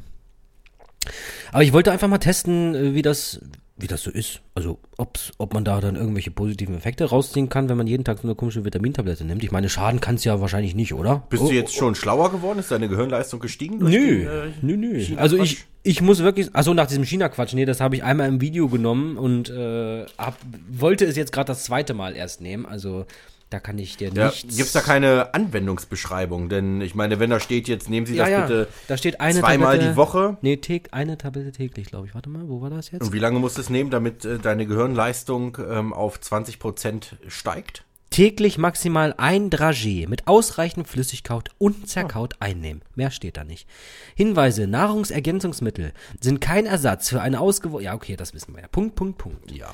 Aber 1.52 1.64
ich 1.64 1.74
wollte 1.74 1.92
einfach 1.92 2.08
mal 2.08 2.18
testen, 2.18 2.74
äh, 2.74 2.96
wie 2.96 3.02
das, 3.02 3.42
wie 3.84 3.88
das 3.88 4.02
so 4.02 4.10
ist. 4.10 4.40
Also, 4.56 4.80
ob's, 4.98 5.32
ob 5.38 5.54
man 5.54 5.66
da 5.66 5.82
dann 5.82 5.96
irgendwelche 5.98 6.32
positiven 6.32 6.76
Effekte 6.76 7.04
rausziehen 7.04 7.50
kann, 7.50 7.68
wenn 7.68 7.76
man 7.76 7.86
jeden 7.86 8.06
Tag 8.06 8.18
so 8.20 8.28
eine 8.28 8.34
komische 8.34 8.64
Vitamintablette 8.64 9.26
nimmt. 9.26 9.44
Ich 9.44 9.52
meine, 9.52 9.68
schaden 9.68 10.00
kann 10.00 10.16
es 10.16 10.24
ja 10.24 10.40
wahrscheinlich 10.40 10.74
nicht, 10.74 10.94
oder? 10.94 11.24
Bist 11.30 11.44
Oh, 11.44 11.50
du 11.50 11.54
jetzt 11.54 11.76
schon 11.76 11.94
schlauer 11.94 12.32
geworden? 12.32 12.60
Ist 12.60 12.72
deine 12.72 12.88
Gehirnleistung 12.88 13.42
gestiegen? 13.42 13.80
durch 13.80 13.94
Nö, 13.94 14.20
den, 14.20 14.28
äh, 14.28 14.52
nö, 14.62 14.78
nö. 14.78 15.06
Also 15.18 15.38
ich, 15.38 15.66
ich 15.84 16.02
muss 16.02 16.20
wirklich, 16.20 16.50
also 16.54 16.74
nach 16.74 16.88
diesem 16.88 17.04
China-Quatsch, 17.04 17.54
nee, 17.54 17.66
das 17.66 17.82
habe 17.82 17.98
ich 17.98 18.04
einmal 18.04 18.30
im 18.30 18.40
Video 18.40 18.70
genommen 18.70 19.18
und 19.18 19.50
äh, 19.50 20.06
hab, 20.18 20.38
wollte 20.72 21.04
es 21.06 21.18
jetzt 21.18 21.34
gerade 21.34 21.48
das 21.48 21.66
zweite 21.66 21.94
Mal 21.94 22.16
erst 22.16 22.40
nehmen. 22.40 22.66
Also 22.66 23.06
da 23.54 23.60
kann 23.60 23.78
ich 23.78 23.98
dir 23.98 24.10
Ja, 24.14 24.26
nichts... 24.28 24.58
gibt's 24.58 24.72
da 24.74 24.82
keine 24.82 25.34
Anwendungsbeschreibung? 25.34 26.50
Denn 26.50 26.82
ich 26.82 26.96
meine, 26.96 27.20
wenn 27.20 27.30
da 27.30 27.40
steht 27.40 27.68
jetzt, 27.68 27.90
nehmen 27.90 28.06
Sie 28.06 28.16
ja, 28.16 28.24
das 28.24 28.32
ja, 28.32 28.42
bitte 28.42 28.68
da 28.88 28.98
steht 28.98 29.22
eine 29.22 29.40
zweimal 29.40 29.74
Tablette, 29.76 29.92
die 29.92 29.96
Woche. 29.98 30.38
Nee, 30.42 30.58
täg, 30.58 30.90
eine 30.92 31.18
Tablette 31.18 31.52
täglich, 31.52 31.88
glaube 31.88 32.08
ich. 32.08 32.16
Warte 32.16 32.30
mal, 32.30 32.48
wo 32.50 32.62
war 32.62 32.70
das 32.70 32.92
jetzt? 32.92 33.04
Und 33.04 33.14
wie 33.14 33.20
lange 33.20 33.40
musst 33.40 33.58
du 33.58 33.62
es 33.62 33.70
nehmen, 33.70 33.92
damit 33.92 34.26
äh, 34.26 34.40
deine 34.40 34.66
Gehirnleistung 34.66 35.58
ähm, 35.70 35.94
auf 35.94 36.20
20% 36.20 37.14
steigt? 37.28 37.84
Täglich 38.10 38.60
maximal 38.60 39.16
ein 39.18 39.50
Dragé 39.50 40.08
mit 40.08 40.28
ausreichend 40.28 40.88
Flüssigkeit 40.88 41.50
und 41.58 41.90
zerkaut 41.90 42.36
Ah. 42.40 42.46
einnehmen. 42.46 42.84
Mehr 42.94 43.10
steht 43.10 43.38
da 43.38 43.44
nicht. 43.44 43.68
Hinweise, 44.16 44.68
Nahrungsergänzungsmittel 44.68 45.94
sind 46.22 46.40
kein 46.40 46.66
Ersatz 46.68 47.10
für 47.10 47.22
eine 47.22 47.40
ausgewogene... 47.40 47.86
Ja, 47.86 47.96
okay, 47.96 48.16
das 48.16 48.34
wissen 48.36 48.54
wir 48.56 48.62
ja. 48.62 48.68
Punkt, 48.68 48.96
Punkt, 48.96 49.18
Punkt. 49.18 49.52
Ja. 49.52 49.74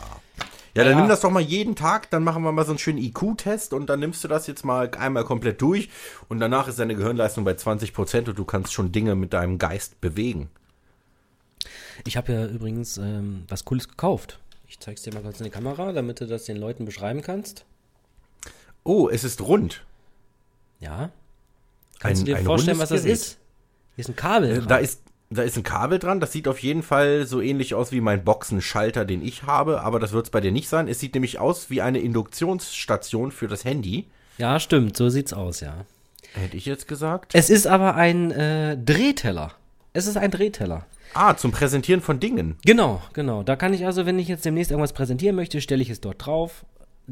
Ja, 0.75 0.83
dann 0.83 0.93
Ja. 0.93 0.99
nimm 0.99 1.09
das 1.09 1.21
doch 1.21 1.31
mal 1.31 1.39
jeden 1.41 1.75
Tag, 1.75 2.09
dann 2.11 2.23
machen 2.23 2.43
wir 2.43 2.51
mal 2.51 2.63
so 2.65 2.71
einen 2.71 2.79
schönen 2.79 2.99
IQ-Test 2.99 3.73
und 3.73 3.87
dann 3.87 3.99
nimmst 3.99 4.23
du 4.23 4.27
das 4.27 4.45
jetzt 4.47 4.63
mal 4.63 4.89
einmal 4.97 5.23
komplett 5.25 5.61
durch 5.61 5.89
und 6.27 6.39
danach 6.39 6.67
ist 6.67 6.79
deine 6.79 6.95
Gehirnleistung 6.95 7.43
bei 7.43 7.53
20% 7.53 8.29
und 8.29 8.37
du 8.37 8.45
kannst 8.45 8.71
schon 8.73 8.91
Dinge 8.91 9.15
mit 9.15 9.33
deinem 9.33 9.57
Geist 9.57 9.99
bewegen. 10.01 10.49
Ich 12.05 12.15
habe 12.17 12.31
ja 12.33 12.45
übrigens 12.45 12.97
ähm, 12.97 13.43
was 13.47 13.65
Cooles 13.65 13.87
gekauft. 13.89 14.39
Ich 14.67 14.79
zeig's 14.79 15.01
dir 15.01 15.13
mal 15.13 15.23
kurz 15.23 15.39
in 15.39 15.45
die 15.45 15.49
Kamera, 15.49 15.91
damit 15.91 16.21
du 16.21 16.27
das 16.27 16.45
den 16.45 16.57
Leuten 16.57 16.85
beschreiben 16.85 17.21
kannst. 17.21 17.65
Oh, 18.83 19.09
es 19.09 19.23
ist 19.23 19.41
rund. 19.41 19.83
Ja. 20.79 21.09
Kannst 21.99 22.21
Ein- 22.21 22.25
du 22.27 22.35
dir 22.35 22.43
vorstellen, 22.43 22.79
was 22.79 22.89
das 22.89 23.03
ist? 23.05 23.37
Hier 23.95 24.03
ist 24.03 24.09
ein 24.09 24.15
Kabel. 24.15 24.59
Äh. 24.59 24.67
Da 24.67 24.77
ist, 24.77 25.01
da 25.29 25.43
ist 25.43 25.57
ein 25.57 25.63
Kabel 25.63 25.99
dran. 25.99 26.19
Das 26.19 26.31
sieht 26.31 26.47
auf 26.47 26.59
jeden 26.59 26.81
Fall 26.83 27.25
so 27.27 27.39
ähnlich 27.41 27.75
aus 27.75 27.91
wie 27.91 28.01
mein 28.01 28.23
Boxenschalter, 28.23 29.05
den 29.05 29.21
ich 29.21 29.43
habe. 29.43 29.81
Aber 29.81 29.99
das 29.99 30.11
wird 30.11 30.25
es 30.25 30.29
bei 30.31 30.41
dir 30.41 30.51
nicht 30.51 30.69
sein. 30.69 30.87
Es 30.87 30.99
sieht 30.99 31.13
nämlich 31.13 31.39
aus 31.39 31.69
wie 31.69 31.81
eine 31.81 31.99
Induktionsstation 31.99 33.31
für 33.31 33.47
das 33.47 33.65
Handy. 33.65 34.07
ja, 34.37 34.59
stimmt, 34.59 34.97
so 34.97 35.09
sieht's 35.09 35.33
aus, 35.33 35.59
ja. 35.61 35.85
Hätte 36.33 36.57
ich 36.57 36.65
jetzt 36.65 36.87
gesagt. 36.87 37.33
Es 37.33 37.49
ist 37.49 37.67
aber 37.67 37.95
ein 37.95 38.31
äh, 38.31 38.77
Drehteller. 38.77 39.51
Es 39.93 40.05
ist 40.07 40.17
ein 40.17 40.29
Drehteller. 40.31 40.85
Ah, 41.15 41.35
zum 41.35 41.51
Präsentieren 41.51 42.01
von 42.01 42.19
Dingen. 42.19 42.55
Genau, 42.65 43.01
genau. 43.13 43.41
Da 43.41 43.55
kann 43.55 43.73
ich 43.73 43.85
also, 43.87 44.05
wenn 44.05 44.19
ich 44.19 44.27
jetzt 44.27 44.45
demnächst 44.45 44.69
irgendwas 44.69 44.93
präsentieren 44.93 45.35
möchte, 45.35 45.59
stelle 45.59 45.81
ich 45.81 45.89
es 45.89 46.01
dort 46.01 46.23
drauf, 46.23 46.65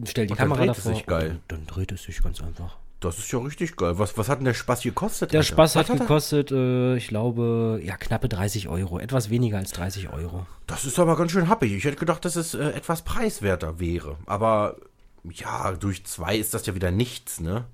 stelle 0.06 0.28
die 0.28 0.32
Und 0.34 0.40
dann 0.40 0.50
Kamera 0.50 0.66
dreht 0.66 0.78
es 0.78 0.84
davor. 0.84 0.96
sich 0.96 1.06
geil. 1.08 1.30
und 1.32 1.42
Dann, 1.48 1.66
dann 1.66 1.76
dreht 1.76 1.92
es 1.92 2.04
sich 2.04 2.22
ganz 2.22 2.42
einfach. 2.42 2.78
Das 3.00 3.20
ist 3.20 3.32
ja 3.32 3.38
richtig 3.40 3.76
geil. 3.76 4.00
Was, 4.00 4.18
was 4.18 4.28
hat 4.28 4.40
denn 4.40 4.46
der 4.46 4.56
Spaß 4.56 4.82
gekostet? 4.82 5.32
Der 5.32 5.42
Alter? 5.42 5.48
Spaß 5.54 5.76
hat 5.76 5.90
er? 5.90 5.98
gekostet, 5.98 6.52
äh, 6.52 6.96
ich 6.98 7.08
glaube, 7.08 7.80
ja, 7.84 7.96
knappe 7.96 8.28
30 8.28 8.70
Euro. 8.70 8.98
Etwas 8.98 9.30
weniger 9.30 9.60
als 9.60 9.72
30 9.72 10.10
Euro. 10.10 10.48
Das 10.66 10.84
ist 10.84 10.98
aber 10.98 11.16
ganz 11.16 11.32
schön 11.32 11.48
happig. 11.48 11.74
Ich 11.74 11.84
hätte 11.84 11.98
gedacht, 11.98 12.26
dass 12.26 12.36
es 12.36 12.56
äh, 12.56 12.70
etwas 12.70 13.04
preiswerter 13.04 13.80
wäre. 13.80 14.18
Aber 14.26 14.78
ja, 15.24 15.74
durch 15.74 16.06
zwei 16.06 16.38
ist 16.38 16.56
das 16.56 16.66
ja 16.66 16.74
wieder 16.74 16.90
nichts, 16.90 17.40
ne? 17.40 17.66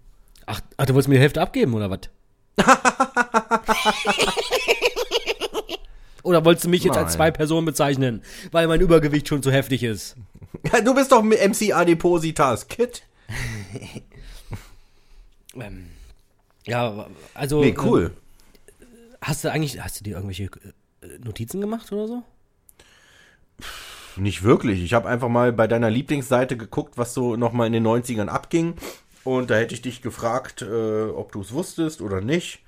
Ach, 0.45 0.59
ach 0.75 0.85
du 0.85 0.93
wolltest 0.93 1.07
mir 1.07 1.15
die 1.15 1.21
Hälfte 1.21 1.41
abgeben, 1.41 1.73
oder 1.73 1.89
was? 1.89 1.99
oder 6.23 6.43
wolltest 6.43 6.65
du 6.65 6.69
mich 6.69 6.83
jetzt 6.83 6.97
als 6.97 7.11
Nein. 7.11 7.15
zwei 7.15 7.31
Personen 7.31 7.65
bezeichnen, 7.65 8.23
weil 8.51 8.67
mein 8.67 8.81
Übergewicht 8.81 9.29
schon 9.29 9.41
zu 9.41 9.51
heftig 9.51 9.83
ist? 9.83 10.17
Du 10.85 10.93
bist 10.93 11.11
doch 11.11 11.21
mit 11.23 11.39
MC 11.45 11.73
Adipositas, 11.73 12.69
Kid. 12.69 13.03
Ähm, 15.55 15.87
ja, 16.65 17.07
also. 17.33 17.61
Nee, 17.61 17.75
cool. 17.83 18.11
Äh, 18.79 18.85
hast 19.21 19.43
du 19.43 19.51
eigentlich, 19.51 19.81
hast 19.81 19.99
du 19.99 20.03
dir 20.03 20.15
irgendwelche 20.15 20.45
äh, 20.45 21.19
Notizen 21.23 21.61
gemacht 21.61 21.91
oder 21.91 22.07
so? 22.07 22.23
Nicht 24.15 24.43
wirklich. 24.43 24.83
Ich 24.83 24.93
habe 24.93 25.09
einfach 25.09 25.29
mal 25.29 25.51
bei 25.51 25.67
deiner 25.67 25.89
Lieblingsseite 25.89 26.57
geguckt, 26.57 26.97
was 26.97 27.13
so 27.13 27.35
nochmal 27.35 27.67
in 27.67 27.73
den 27.73 27.85
90ern 27.85 28.27
abging. 28.27 28.75
Und 29.23 29.49
da 29.49 29.55
hätte 29.55 29.73
ich 29.73 29.81
dich 29.81 30.01
gefragt, 30.01 30.61
äh, 30.61 31.03
ob 31.05 31.31
du 31.31 31.41
es 31.41 31.53
wusstest 31.53 32.01
oder 32.01 32.21
nicht. 32.21 32.59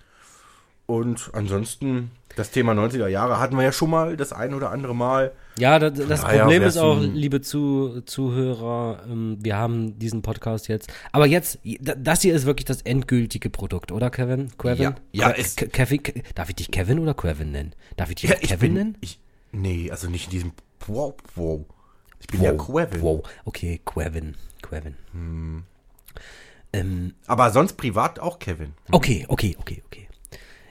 Und 0.85 1.31
ansonsten, 1.33 2.11
das 2.35 2.51
Thema 2.51 2.73
90er 2.73 3.07
Jahre 3.07 3.39
hatten 3.39 3.55
wir 3.55 3.63
ja 3.63 3.71
schon 3.71 3.89
mal 3.89 4.17
das 4.17 4.33
ein 4.33 4.53
oder 4.53 4.71
andere 4.71 4.95
Mal. 4.95 5.33
Ja, 5.57 5.79
das, 5.79 5.93
das 6.07 6.21
daher 6.21 6.39
Problem 6.41 6.61
wär's 6.61 6.75
ist 6.75 6.81
auch, 6.81 6.99
liebe 7.01 7.39
Zu, 7.41 8.01
Zuhörer, 8.05 9.03
ähm, 9.09 9.37
wir 9.41 9.55
haben 9.55 9.97
diesen 9.97 10.21
Podcast 10.21 10.67
jetzt. 10.67 10.91
Aber 11.13 11.25
jetzt, 11.25 11.59
das 11.79 12.21
hier 12.21 12.35
ist 12.35 12.45
wirklich 12.45 12.65
das 12.65 12.81
endgültige 12.81 13.49
Produkt, 13.49 13.91
oder 13.93 14.09
Kevin? 14.09 14.51
Kevin? 14.57 14.81
Ja, 14.81 14.95
ja, 15.13 15.31
Ke- 15.31 15.69
Kevin, 15.69 16.03
Ke- 16.03 16.23
darf 16.35 16.49
ich 16.49 16.55
dich 16.55 16.71
Kevin 16.71 16.99
oder 16.99 17.13
Kevin 17.13 17.51
nennen? 17.51 17.73
Darf 17.95 18.09
ich 18.09 18.15
dich 18.15 18.29
Ja, 18.29 18.35
ich 18.41 18.49
Kevin 18.49 18.59
bin, 18.59 18.73
nennen? 18.73 18.97
ich, 19.01 19.19
nee, 19.53 19.89
also 19.91 20.09
nicht 20.09 20.25
in 20.25 20.31
diesem 20.31 20.51
wow, 20.87 21.13
wow. 21.35 21.61
Ich 22.19 22.27
bin 22.27 22.41
ja 22.41 22.51
Quevin. 22.53 23.01
Wow, 23.01 23.23
okay, 23.45 23.79
Kevin, 23.85 24.35
Kevin. 24.61 24.95
Hm. 25.13 25.63
Ähm, 26.73 27.13
Aber 27.27 27.51
sonst 27.51 27.73
privat 27.77 28.19
auch 28.19 28.39
Kevin. 28.39 28.73
okay, 28.91 29.25
okay, 29.29 29.55
okay, 29.59 29.81
okay. 29.85 30.07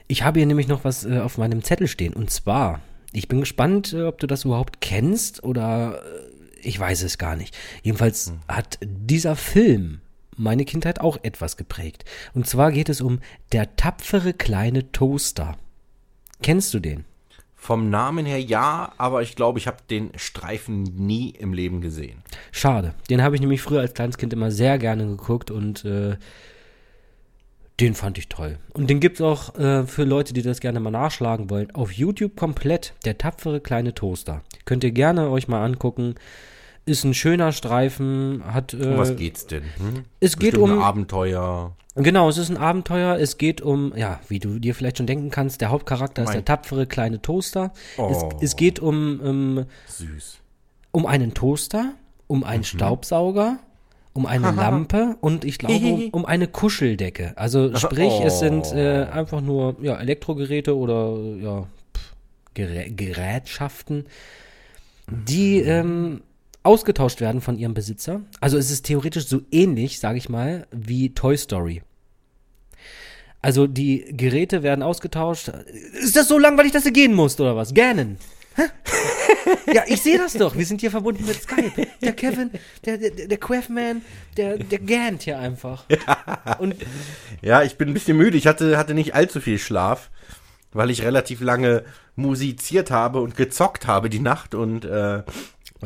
Ich 0.07 0.21
habe 0.21 0.39
hier 0.39 0.45
nämlich 0.45 0.67
noch 0.67 0.83
was 0.83 1.05
äh, 1.05 1.19
auf 1.19 1.39
meinem 1.39 1.63
Zettel 1.63 1.87
stehen. 1.87 2.13
Und 2.13 2.29
zwar, 2.29 2.81
ich 3.15 3.27
bin 3.27 3.39
gespannt, 3.39 3.93
äh, 3.93 4.03
ob 4.03 4.19
du 4.19 4.27
das 4.27 4.45
überhaupt 4.45 4.81
kennst 4.81 5.43
oder 5.43 6.01
äh, 6.03 6.67
ich 6.67 6.79
weiß 6.79 7.03
es 7.03 7.17
gar 7.17 7.35
nicht. 7.35 7.55
Jedenfalls 7.83 8.33
hat 8.47 8.79
dieser 8.81 9.35
Film 9.35 10.01
meine 10.35 10.65
Kindheit 10.65 10.99
auch 10.99 11.17
etwas 11.23 11.57
geprägt. 11.57 12.03
Und 12.33 12.47
zwar 12.47 12.71
geht 12.71 12.89
es 12.89 13.01
um 13.01 13.19
Der 13.51 13.75
tapfere 13.77 14.33
kleine 14.33 14.91
Toaster. 14.91 15.57
Kennst 16.41 16.73
du 16.73 16.79
den? 16.79 17.05
Vom 17.55 17.89
Namen 17.89 18.25
her 18.25 18.39
ja, 18.39 18.91
aber 18.97 19.21
ich 19.21 19.35
glaube, 19.35 19.57
ich 19.59 19.67
habe 19.67 19.77
den 19.89 20.11
Streifen 20.17 20.83
nie 20.83 21.29
im 21.29 21.53
Leben 21.53 21.81
gesehen. 21.81 22.21
Schade. 22.51 22.93
Den 23.09 23.23
habe 23.23 23.35
ich 23.35 23.41
nämlich 23.41 23.61
früher 23.61 23.81
als 23.81 23.93
kleines 23.93 24.17
Kind 24.17 24.33
immer 24.33 24.51
sehr 24.51 24.77
gerne 24.77 25.07
geguckt 25.07 25.49
und 25.49 25.85
äh, 25.85 26.17
den 27.79 27.93
fand 27.93 28.17
ich 28.17 28.29
toll. 28.29 28.57
Und 28.73 28.89
den 28.89 28.99
gibt 28.99 29.17
es 29.17 29.21
auch 29.21 29.55
äh, 29.55 29.85
für 29.85 30.03
Leute, 30.05 30.33
die 30.33 30.41
das 30.41 30.59
gerne 30.61 30.79
mal 30.79 30.91
nachschlagen 30.91 31.49
wollen. 31.49 31.71
Auf 31.75 31.91
YouTube 31.91 32.35
komplett. 32.37 32.93
Der 33.03 33.17
tapfere 33.17 33.59
kleine 33.59 33.93
Toaster. 33.93 34.41
Könnt 34.65 34.83
ihr 34.83 34.91
gerne 34.91 35.29
euch 35.29 35.47
mal 35.47 35.63
angucken. 35.65 36.15
Ist 36.85 37.03
ein 37.03 37.13
schöner 37.13 37.51
Streifen, 37.51 38.43
hat. 38.45 38.73
Äh, 38.73 38.77
Um 38.85 38.97
was 38.97 39.15
geht's 39.15 39.47
denn? 39.47 39.63
Hm? 39.77 40.03
es 40.19 40.37
geht 40.37 40.51
Bestimmt 40.51 40.71
ein 40.71 40.77
um- 40.77 40.83
Abenteuer. 40.83 41.75
Genau, 41.97 42.27
es 42.29 42.37
ist 42.37 42.49
ein 42.49 42.57
Abenteuer. 42.57 43.17
Es 43.17 43.37
geht 43.37 43.61
um, 43.61 43.93
ja, 43.95 44.19
wie 44.27 44.39
du 44.39 44.59
dir 44.59 44.75
vielleicht 44.75 44.97
schon 44.97 45.07
denken 45.07 45.29
kannst, 45.29 45.61
der 45.61 45.69
Hauptcharakter 45.69 46.23
ist 46.23 46.27
Mein- 46.27 46.37
der 46.37 46.45
tapfere 46.45 46.85
kleine 46.87 47.21
Toaster. 47.21 47.71
Oh. 47.97 48.35
Es, 48.41 48.51
es 48.51 48.55
geht 48.57 48.79
um, 48.79 49.19
um 49.21 49.65
Süß. 49.87 50.39
um 50.91 51.05
einen 51.05 51.33
Toaster, 51.33 51.93
um 52.27 52.43
einen 52.43 52.59
Mhm. 52.61 52.65
Staubsauger, 52.65 53.59
um 54.15 54.25
eine 54.25 54.49
Lampe 54.51 55.17
und 55.21 55.43
ich 55.45 55.57
glaube 55.59 55.75
um, 55.75 56.09
um 56.09 56.25
eine 56.25 56.47
Kuscheldecke. 56.47 57.33
Also 57.35 57.75
sprich, 57.75 58.13
es 58.23 58.39
sind 58.39 58.71
äh, 58.71 59.05
Oh. 59.07 59.13
einfach 59.13 59.41
nur 59.41 59.75
ja, 59.81 59.95
Elektrogeräte 59.97 60.75
oder 60.75 61.17
ja, 61.41 61.61
pff, 61.95 62.13
Gerä 62.53 62.89
Gerätschaften, 62.89 64.05
die 65.07 65.61
Mhm. 65.61 65.67
ähm, 65.69 66.21
ausgetauscht 66.63 67.21
werden 67.21 67.41
von 67.41 67.59
ihrem 67.59 67.73
Besitzer. 67.75 68.21
Also 68.41 68.57
es 68.57 68.71
ist 68.71 68.85
theoretisch 68.85 69.27
so 69.27 69.41
ähnlich, 69.51 69.99
sage 69.99 70.17
ich 70.17 70.29
mal, 70.29 70.65
wie 70.71 71.13
Toy 71.13 71.37
Story. 71.37 71.83
Also 73.41 73.67
die 73.67 74.05
Geräte 74.17 74.63
werden 74.63 74.81
ausgetauscht. 74.81 75.49
Ist 76.01 76.15
das 76.15 76.27
so 76.27 76.39
langweilig, 76.39 76.71
dass 76.71 76.83
du 76.85 76.91
gehen 76.91 77.13
musst 77.13 77.39
oder 77.39 77.55
was? 77.55 77.73
Gerne. 77.73 78.15
Ja, 79.73 79.83
ich 79.87 80.01
sehe 80.01 80.17
das 80.17 80.33
doch. 80.33 80.55
Wir 80.55 80.65
sind 80.65 80.81
hier 80.81 80.91
verbunden 80.91 81.25
mit 81.25 81.41
Skype. 81.41 81.87
Der 82.01 82.13
Kevin, 82.13 82.51
der, 82.85 82.97
der, 82.97 83.11
der 83.27 83.37
Quaffman, 83.37 84.01
der, 84.37 84.57
der 84.57 84.79
gähnt 84.79 85.23
hier 85.23 85.39
einfach. 85.39 85.85
Und 86.59 86.75
Ja, 87.41 87.63
ich 87.63 87.77
bin 87.77 87.89
ein 87.89 87.93
bisschen 87.93 88.17
müde. 88.17 88.37
Ich 88.37 88.47
hatte, 88.47 88.77
hatte 88.77 88.93
nicht 88.93 89.15
allzu 89.15 89.41
viel 89.41 89.59
Schlaf, 89.59 90.09
weil 90.71 90.89
ich 90.89 91.03
relativ 91.03 91.41
lange 91.41 91.83
musiziert 92.15 92.91
habe 92.91 93.21
und 93.21 93.35
gezockt 93.35 93.87
habe 93.87 94.09
die 94.09 94.19
Nacht 94.19 94.55
und 94.55 94.85
äh, 94.85 95.23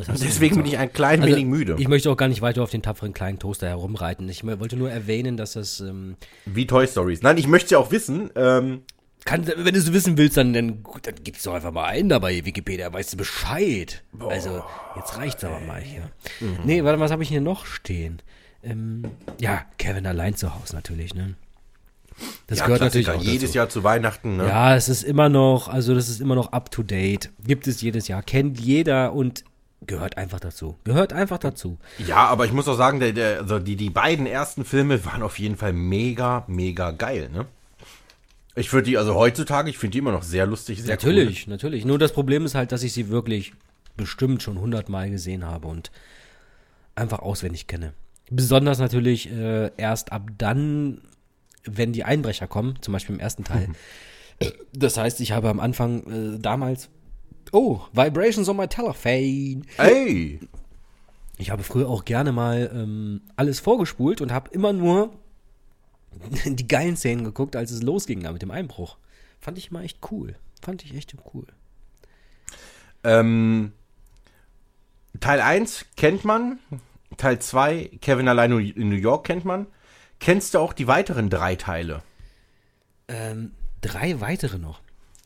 deswegen 0.08 0.56
bin 0.56 0.66
ich 0.66 0.78
ein 0.78 0.92
klein 0.92 1.20
Also, 1.22 1.34
wenig 1.34 1.46
müde. 1.46 1.76
Ich 1.78 1.88
möchte 1.88 2.10
auch 2.10 2.16
gar 2.16 2.28
nicht 2.28 2.42
weiter 2.42 2.62
auf 2.62 2.70
den 2.70 2.82
tapferen 2.82 3.12
kleinen 3.12 3.38
Toaster 3.38 3.68
herumreiten. 3.68 4.28
Ich 4.28 4.44
wollte 4.44 4.76
nur 4.76 4.90
erwähnen, 4.90 5.36
dass 5.36 5.52
das 5.54 5.80
ähm, 5.80 6.16
Wie 6.46 6.66
Toy 6.66 6.86
Stories. 6.86 7.22
Nein, 7.22 7.36
ich 7.36 7.48
möchte 7.48 7.72
ja 7.74 7.78
auch 7.78 7.90
wissen, 7.90 8.30
ähm, 8.36 8.82
kann, 9.24 9.46
wenn 9.46 9.74
du 9.74 9.78
es 9.78 9.92
wissen 9.92 10.16
willst, 10.16 10.36
dann, 10.36 10.52
dann, 10.52 10.82
gut, 10.82 11.06
dann 11.06 11.14
gib's 11.22 11.42
doch 11.42 11.54
einfach 11.54 11.72
mal 11.72 11.86
ein 11.86 12.08
dabei 12.08 12.44
Wikipedia, 12.44 12.92
weißt 12.92 13.12
du 13.12 13.16
Bescheid. 13.16 14.02
Also, 14.18 14.62
jetzt 14.96 15.16
reicht's 15.16 15.44
aber 15.44 15.60
mal 15.60 15.80
hier. 15.80 16.10
Mhm. 16.40 16.58
Nee, 16.64 16.84
warte, 16.84 17.00
was 17.00 17.10
habe 17.10 17.22
ich 17.22 17.28
hier 17.28 17.40
noch 17.40 17.66
stehen? 17.66 18.22
Ähm, 18.62 19.02
ja, 19.38 19.64
Kevin 19.78 20.06
allein 20.06 20.34
zu 20.34 20.54
Hause 20.54 20.74
natürlich, 20.74 21.14
ne? 21.14 21.34
Das 22.46 22.58
ja, 22.58 22.66
gehört 22.66 22.80
Klassiker, 22.82 23.12
natürlich 23.12 23.28
auch 23.28 23.32
jedes 23.32 23.50
dazu. 23.50 23.58
Jahr 23.58 23.68
zu 23.68 23.84
Weihnachten, 23.84 24.36
ne? 24.36 24.46
Ja, 24.46 24.74
es 24.76 24.88
ist 24.88 25.02
immer 25.02 25.28
noch, 25.28 25.68
also 25.68 25.94
das 25.94 26.08
ist 26.08 26.20
immer 26.20 26.34
noch 26.34 26.52
up 26.52 26.70
to 26.70 26.82
date. 26.82 27.30
Gibt 27.46 27.66
es 27.66 27.80
jedes 27.80 28.08
Jahr, 28.08 28.22
kennt 28.22 28.60
jeder 28.60 29.12
und 29.14 29.44
gehört 29.86 30.18
einfach 30.18 30.40
dazu. 30.40 30.76
Gehört 30.84 31.12
einfach 31.12 31.38
dazu. 31.38 31.78
Ja, 31.98 32.26
aber 32.26 32.44
ich 32.44 32.52
muss 32.52 32.68
auch 32.68 32.76
sagen, 32.76 33.00
der, 33.00 33.12
der, 33.12 33.38
also 33.38 33.58
die, 33.58 33.76
die 33.76 33.90
beiden 33.90 34.26
ersten 34.26 34.64
Filme 34.64 35.04
waren 35.06 35.22
auf 35.22 35.38
jeden 35.38 35.56
Fall 35.56 35.72
mega, 35.72 36.44
mega 36.46 36.90
geil, 36.90 37.30
ne? 37.32 37.46
Ich 38.56 38.72
würde 38.72 38.90
die, 38.90 38.98
also 38.98 39.14
heutzutage, 39.14 39.70
ich 39.70 39.78
finde 39.78 39.92
die 39.92 39.98
immer 39.98 40.12
noch 40.12 40.22
sehr 40.22 40.46
lustig, 40.46 40.82
sehr 40.82 40.90
Natürlich, 40.94 41.46
natürlich. 41.46 41.84
Nur 41.84 41.98
das 41.98 42.12
Problem 42.12 42.44
ist 42.44 42.54
halt, 42.54 42.72
dass 42.72 42.82
ich 42.82 42.92
sie 42.92 43.08
wirklich 43.08 43.52
bestimmt 43.96 44.42
schon 44.42 44.58
hundertmal 44.58 45.10
gesehen 45.10 45.44
habe 45.44 45.68
und 45.68 45.90
einfach 46.94 47.20
auswendig 47.20 47.66
kenne. 47.66 47.92
Besonders 48.30 48.78
natürlich 48.78 49.30
äh, 49.30 49.70
erst 49.76 50.12
ab 50.12 50.28
dann, 50.38 51.02
wenn 51.64 51.92
die 51.92 52.04
Einbrecher 52.04 52.46
kommen, 52.46 52.76
zum 52.80 52.92
Beispiel 52.92 53.14
im 53.14 53.20
ersten 53.20 53.44
Teil. 53.44 53.68
Das 54.72 54.96
heißt, 54.96 55.20
ich 55.20 55.32
habe 55.32 55.50
am 55.50 55.60
Anfang 55.60 56.36
äh, 56.36 56.38
damals, 56.38 56.88
oh, 57.52 57.80
Vibrations 57.92 58.48
on 58.48 58.56
my 58.56 58.66
telephone. 58.66 59.66
cool. 59.78 59.86
Ey! 59.86 60.40
Ich 61.36 61.50
habe 61.50 61.62
früher 61.62 61.90
auch 61.90 62.06
gerne 62.06 62.32
mal 62.32 62.70
ähm, 62.72 63.20
alles 63.36 63.60
vorgespult 63.60 64.22
und 64.22 64.32
habe 64.32 64.50
immer 64.52 64.72
nur 64.72 65.12
die 66.44 66.68
geilen 66.68 66.96
Szenen 66.96 67.24
geguckt, 67.24 67.56
als 67.56 67.70
es 67.70 67.82
losging 67.82 68.22
da 68.22 68.32
mit 68.32 68.42
dem 68.42 68.50
Einbruch. 68.50 68.96
Fand 69.40 69.58
ich 69.58 69.70
mal 69.70 69.84
echt 69.84 69.98
cool. 70.10 70.36
Fand 70.62 70.84
ich 70.84 70.94
echt 70.94 71.14
cool. 71.32 71.46
Ähm, 73.02 73.72
Teil 75.20 75.40
1 75.40 75.86
kennt 75.96 76.24
man, 76.24 76.58
Teil 77.16 77.38
2, 77.38 77.98
Kevin 78.00 78.28
allein 78.28 78.52
in 78.52 78.88
New 78.88 78.96
York 78.96 79.26
kennt 79.26 79.44
man. 79.44 79.66
Kennst 80.18 80.54
du 80.54 80.58
auch 80.58 80.74
die 80.74 80.86
weiteren 80.86 81.30
drei 81.30 81.56
Teile? 81.56 82.02
Ähm, 83.08 83.52
drei 83.80 84.20
weitere 84.20 84.58
noch. 84.58 84.80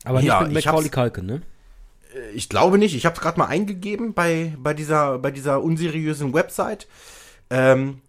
Aber 0.05 0.21
Ja, 0.21 0.43
nicht 0.43 0.53
mit 0.53 0.65
Macaulay 0.65 0.89
Culkin, 0.89 1.25
ne? 1.25 1.41
Ich 2.33 2.47
glaube 2.47 2.77
nicht. 2.77 2.95
Ich 2.95 3.05
habe 3.05 3.15
es 3.15 3.21
gerade 3.21 3.37
mal 3.37 3.47
eingegeben 3.47 4.13
bei, 4.13 4.53
bei, 4.57 4.73
dieser, 4.73 5.19
bei 5.19 5.31
dieser 5.31 5.61
unseriösen 5.61 6.33
Website. 6.33 6.87
Ähm, 7.49 8.01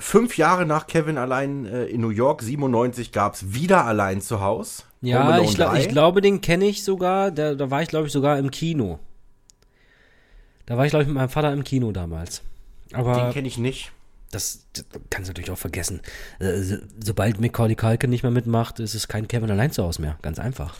fünf 0.00 0.36
Jahre 0.36 0.64
nach 0.66 0.86
Kevin 0.86 1.18
allein 1.18 1.66
äh, 1.66 1.84
in 1.86 2.00
New 2.00 2.10
York, 2.10 2.42
97, 2.42 3.12
gab 3.12 3.34
es 3.34 3.52
wieder 3.54 3.84
allein 3.84 4.20
zu 4.20 4.40
Hause. 4.40 4.82
Home 5.02 5.10
Ja, 5.10 5.40
ich, 5.40 5.54
3. 5.56 5.80
ich 5.80 5.88
glaube, 5.88 6.20
den 6.20 6.40
kenne 6.40 6.66
ich 6.66 6.82
sogar. 6.84 7.30
Da, 7.30 7.54
da 7.54 7.70
war 7.70 7.82
ich, 7.82 7.88
glaube 7.88 8.06
ich, 8.06 8.12
sogar 8.12 8.38
im 8.38 8.50
Kino. 8.50 8.98
Da 10.66 10.76
war 10.76 10.84
ich, 10.84 10.90
glaube 10.90 11.02
ich, 11.04 11.08
mit 11.08 11.16
meinem 11.16 11.28
Vater 11.28 11.52
im 11.52 11.64
Kino 11.64 11.92
damals. 11.92 12.42
Den 12.90 12.96
Aber 12.96 13.30
kenne 13.32 13.48
ich 13.48 13.58
nicht. 13.58 13.92
das, 14.30 14.66
das 14.72 14.84
kannst 15.10 15.28
du 15.28 15.30
natürlich 15.32 15.50
auch 15.50 15.58
vergessen. 15.58 16.00
Äh, 16.38 16.58
so- 16.60 16.76
sobald 17.02 17.40
Macaulay 17.40 17.74
Culkin 17.74 18.10
nicht 18.10 18.22
mehr 18.22 18.32
mitmacht, 18.32 18.80
ist 18.80 18.94
es 18.94 19.08
kein 19.08 19.28
Kevin 19.28 19.50
allein 19.50 19.72
zu 19.72 19.82
Hause 19.82 20.02
mehr. 20.02 20.18
Ganz 20.22 20.38
einfach. 20.38 20.76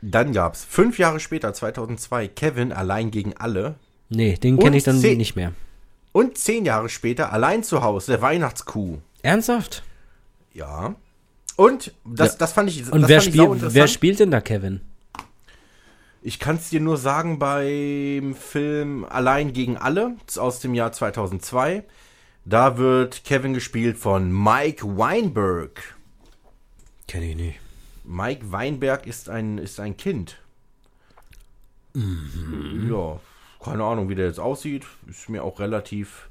Dann 0.00 0.32
gab 0.32 0.54
es 0.54 0.64
fünf 0.64 0.98
Jahre 0.98 1.18
später, 1.20 1.52
2002, 1.52 2.28
Kevin 2.28 2.72
allein 2.72 3.10
gegen 3.10 3.36
alle. 3.36 3.74
Nee, 4.08 4.34
den 4.36 4.58
kenne 4.58 4.76
ich 4.76 4.84
dann 4.84 5.00
nicht 5.00 5.34
mehr. 5.36 5.52
Und 6.12 6.38
zehn 6.38 6.64
Jahre 6.64 6.88
später, 6.88 7.32
allein 7.32 7.62
zu 7.62 7.82
Hause, 7.82 8.12
der 8.12 8.22
Weihnachtskuh. 8.22 8.98
Ernsthaft? 9.22 9.82
Ja. 10.52 10.94
Und 11.56 11.92
das, 12.04 12.32
Ja. 12.32 12.38
das 12.38 12.52
fand 12.52 12.70
ich, 12.70 12.90
Und 12.90 13.08
wer, 13.08 13.20
spiel, 13.20 13.48
wer 13.50 13.88
spielt 13.88 14.20
denn 14.20 14.30
da 14.30 14.40
Kevin? 14.40 14.80
Ich 16.22 16.38
kann 16.38 16.56
es 16.56 16.70
dir 16.70 16.80
nur 16.80 16.96
sagen, 16.96 17.38
beim 17.38 18.34
Film 18.34 19.04
Allein 19.04 19.52
gegen 19.52 19.76
alle 19.76 20.16
aus 20.36 20.60
dem 20.60 20.74
Jahr 20.74 20.92
2002, 20.92 21.84
da 22.44 22.76
wird 22.76 23.24
Kevin 23.24 23.54
gespielt 23.54 23.98
von 23.98 24.30
Mike 24.32 24.84
Weinberg. 24.98 25.96
Kenne 27.06 27.30
ich 27.30 27.36
nicht. 27.36 27.60
Mike 28.04 28.50
Weinberg 28.50 29.06
ist 29.06 29.28
ein, 29.28 29.58
ist 29.58 29.78
ein 29.80 29.96
Kind. 29.96 30.38
Ja, 31.94 33.20
keine 33.68 33.84
Ahnung, 33.84 34.08
wie 34.08 34.14
der 34.14 34.26
jetzt 34.26 34.40
aussieht. 34.40 34.86
Ist 35.08 35.28
mir 35.28 35.44
auch 35.44 35.60
relativ 35.60 36.28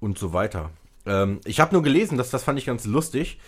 und 0.00 0.18
so 0.18 0.32
weiter. 0.32 0.70
Ähm, 1.04 1.40
ich 1.44 1.60
habe 1.60 1.74
nur 1.74 1.82
gelesen, 1.82 2.18
dass 2.18 2.30
das 2.30 2.44
fand 2.44 2.58
ich 2.58 2.66
ganz 2.66 2.84
lustig, 2.84 3.38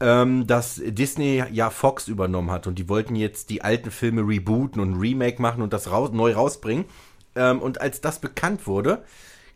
ähm, 0.00 0.46
dass 0.46 0.80
Disney 0.84 1.44
ja 1.52 1.70
Fox 1.70 2.08
übernommen 2.08 2.50
hat 2.50 2.66
und 2.66 2.78
die 2.78 2.88
wollten 2.88 3.16
jetzt 3.16 3.50
die 3.50 3.62
alten 3.62 3.90
Filme 3.90 4.22
rebooten 4.22 4.80
und 4.80 4.94
Remake 4.94 5.42
machen 5.42 5.62
und 5.62 5.72
das 5.72 5.90
raus, 5.90 6.10
neu 6.12 6.32
rausbringen. 6.32 6.84
Ähm, 7.34 7.60
und 7.60 7.80
als 7.80 8.00
das 8.00 8.20
bekannt 8.20 8.66
wurde, 8.66 9.04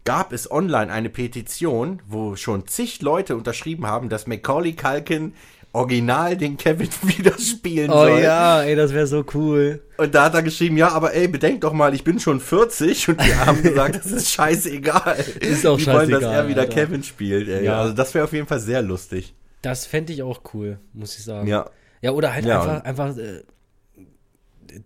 gab 0.05 0.33
es 0.33 0.51
online 0.51 0.93
eine 0.93 1.11
Petition, 1.11 2.03
wo 2.09 2.35
schon 2.37 2.67
zig 2.67 3.03
Leute 3.03 3.37
unterschrieben 3.37 3.87
haben, 3.87 4.09
dass 4.09 4.27
Macaulay 4.27 4.73
Culkin 4.73 5.35
original 5.73 6.37
den 6.37 6.57
Kevin 6.57 6.89
wieder 7.03 7.39
spielen 7.39 7.91
Oh 7.91 7.95
soll. 7.95 8.21
ja, 8.21 8.63
ey, 8.63 8.77
das 8.77 8.93
wäre 8.93 9.07
so 9.07 9.25
cool. 9.35 9.83
Und 9.97 10.15
da 10.15 10.25
hat 10.25 10.35
er 10.35 10.43
geschrieben, 10.43 10.77
ja, 10.77 10.89
aber 10.89 11.15
ey, 11.15 11.29
bedenk 11.29 11.61
doch 11.63 11.73
mal, 11.73 11.95
ich 11.95 12.05
bin 12.05 12.19
schon 12.21 12.41
40 12.41 13.09
und 13.09 13.21
die 13.21 13.35
haben 13.35 13.63
gesagt, 13.63 13.97
das 13.97 14.07
ist 14.13 14.31
scheißegal. 14.31 15.17
Ist 15.41 15.67
auch 15.67 15.79
die 15.79 15.87
wollen, 15.87 16.11
dass 16.11 16.21
scheißegal, 16.23 16.35
er 16.45 16.49
wieder 16.49 16.63
Alter. 16.63 16.75
Kevin 16.75 17.03
spielt. 17.03 17.49
Ey. 17.49 17.65
Ja. 17.65 17.81
Also 17.81 17.95
das 17.95 18.13
wäre 18.15 18.25
auf 18.25 18.33
jeden 18.33 18.47
Fall 18.47 18.61
sehr 18.61 18.83
lustig. 18.83 19.35
Das 19.63 19.87
fände 19.87 20.13
ich 20.13 20.23
auch 20.23 20.43
cool, 20.55 20.79
muss 20.93 21.17
ich 21.17 21.25
sagen. 21.25 21.47
Ja. 21.47 21.71
Ja, 22.01 22.11
oder 22.11 22.33
halt 22.35 22.45
Ja, 22.45 22.61
einfach, 22.83 22.85
einfach 22.85 23.17
äh, 23.17 23.43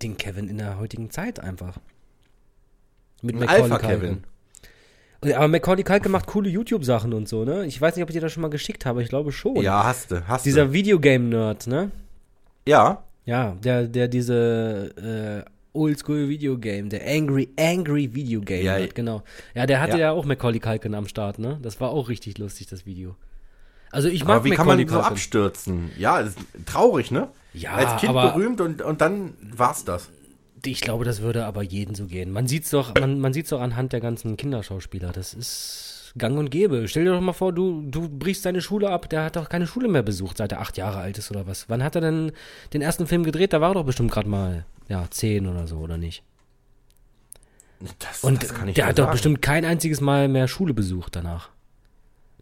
den 0.03 0.16
Kevin 0.16 0.49
in 0.49 0.59
der 0.59 0.79
heutigen 0.79 1.11
Zeit 1.11 1.40
einfach. 1.40 1.79
Mit 3.22 3.37
Macaulay 3.40 3.62
Alpha-Kevin. 3.62 3.99
Culkin. 4.01 4.25
Aber 5.34 5.48
Macaulay 5.48 5.82
Culkin 5.82 6.12
macht 6.12 6.26
coole 6.26 6.48
YouTube-Sachen 6.48 7.12
und 7.14 7.28
so, 7.28 7.44
ne? 7.44 7.64
Ich 7.66 7.80
weiß 7.80 7.96
nicht, 7.96 8.02
ob 8.02 8.10
ich 8.10 8.14
dir 8.14 8.20
das 8.20 8.32
schon 8.32 8.42
mal 8.42 8.48
geschickt 8.50 8.84
habe, 8.86 9.02
ich 9.02 9.08
glaube 9.08 9.32
schon. 9.32 9.56
Ja, 9.62 9.84
hast 9.84 10.10
du, 10.10 10.26
hast 10.28 10.44
Dieser 10.46 10.66
du. 10.66 10.72
Videogame-Nerd, 10.72 11.66
ne? 11.66 11.90
Ja, 12.66 13.02
Ja, 13.24 13.52
der, 13.52 13.88
der 13.88 14.08
diese 14.08 15.44
äh, 15.44 15.50
Oldschool-Videogame, 15.76 16.88
der 16.88 17.06
Angry, 17.06 17.48
Angry 17.58 18.14
Videogame 18.14 18.62
Ja, 18.62 18.78
Nerd, 18.78 18.94
genau. 18.94 19.22
Ja, 19.54 19.66
der 19.66 19.80
hatte 19.80 19.92
Ja. 19.98 20.06
ja. 20.06 20.10
auch 20.12 20.24
Macaulay 20.24 20.60
Culkin 20.60 20.94
am 20.94 21.06
Start, 21.08 21.38
ne? 21.38 21.58
Das 21.62 21.80
war 21.80 21.90
auch 21.90 22.08
richtig 22.08 22.38
lustig, 22.38 22.66
das 22.68 22.86
Video. 22.86 23.16
Also 23.92 24.08
ich 24.08 24.22
aber 24.22 24.34
mag 24.36 24.44
wie 24.44 24.50
kann 24.50 24.66
Macaulay 24.66 24.84
man 24.84 24.88
so 24.88 24.94
Culkin. 24.96 25.12
abstürzen? 25.12 25.90
Ja, 25.98 26.18
ist 26.20 26.38
traurig, 26.66 27.10
ne? 27.10 27.28
Ja, 27.54 27.72
Als 27.72 28.00
Kind 28.00 28.10
aber- 28.10 28.32
berühmt 28.32 28.60
und, 28.60 28.82
und 28.82 29.00
dann 29.00 29.34
war's 29.56 29.84
das. 29.84 30.08
Ich 30.66 30.81
glaube, 30.81 31.05
das 31.05 31.20
würde 31.20 31.46
aber 31.46 31.62
jeden 31.62 31.94
so 31.94 32.07
gehen. 32.07 32.31
Man 32.31 32.46
sieht's 32.48 32.70
doch, 32.70 32.94
man, 32.98 33.20
man 33.20 33.33
sieht's 33.33 33.50
doch 33.50 33.61
anhand 33.61 33.92
der 33.92 34.00
ganzen 34.00 34.37
Kinderschauspieler. 34.37 35.12
Das 35.12 35.33
ist 35.35 36.12
gang 36.18 36.38
und 36.38 36.50
gäbe. 36.50 36.88
Stell 36.88 37.05
dir 37.05 37.12
doch 37.12 37.20
mal 37.20 37.33
vor, 37.33 37.52
du, 37.52 37.83
du 37.88 38.09
brichst 38.09 38.44
deine 38.44 38.61
Schule 38.62 38.90
ab. 38.90 39.09
Der 39.11 39.24
hat 39.24 39.37
doch 39.37 39.48
keine 39.48 39.66
Schule 39.66 39.88
mehr 39.88 40.02
besucht, 40.02 40.38
seit 40.38 40.52
er 40.52 40.61
acht 40.61 40.76
Jahre 40.76 40.98
alt 40.98 41.18
ist 41.18 41.31
oder 41.31 41.46
was. 41.46 41.68
Wann 41.68 41.83
hat 41.83 41.94
er 41.94 42.00
denn 42.00 42.33
den 42.72 42.83
ersten 42.83 43.07
Film 43.07 43.22
gedreht? 43.24 43.52
Da 43.52 43.61
war 43.61 43.70
er 43.70 43.74
doch 43.74 43.85
bestimmt 43.85 44.11
gerade 44.11 44.29
mal, 44.29 44.64
ja, 44.88 45.07
zehn 45.11 45.46
oder 45.46 45.66
so, 45.66 45.76
oder 45.76 45.98
nicht? 45.98 46.22
Das, 47.98 48.24
Und 48.24 48.42
das 48.42 48.55
kann 48.55 48.68
ich 48.68 48.74
der 48.74 48.87
hat 48.87 48.98
doch 48.98 49.05
sagen. 49.05 49.12
bestimmt 49.12 49.42
kein 49.42 49.64
einziges 49.66 50.00
Mal 50.00 50.29
mehr 50.29 50.48
Schule 50.48 50.72
besucht 50.72 51.14
danach. 51.14 51.50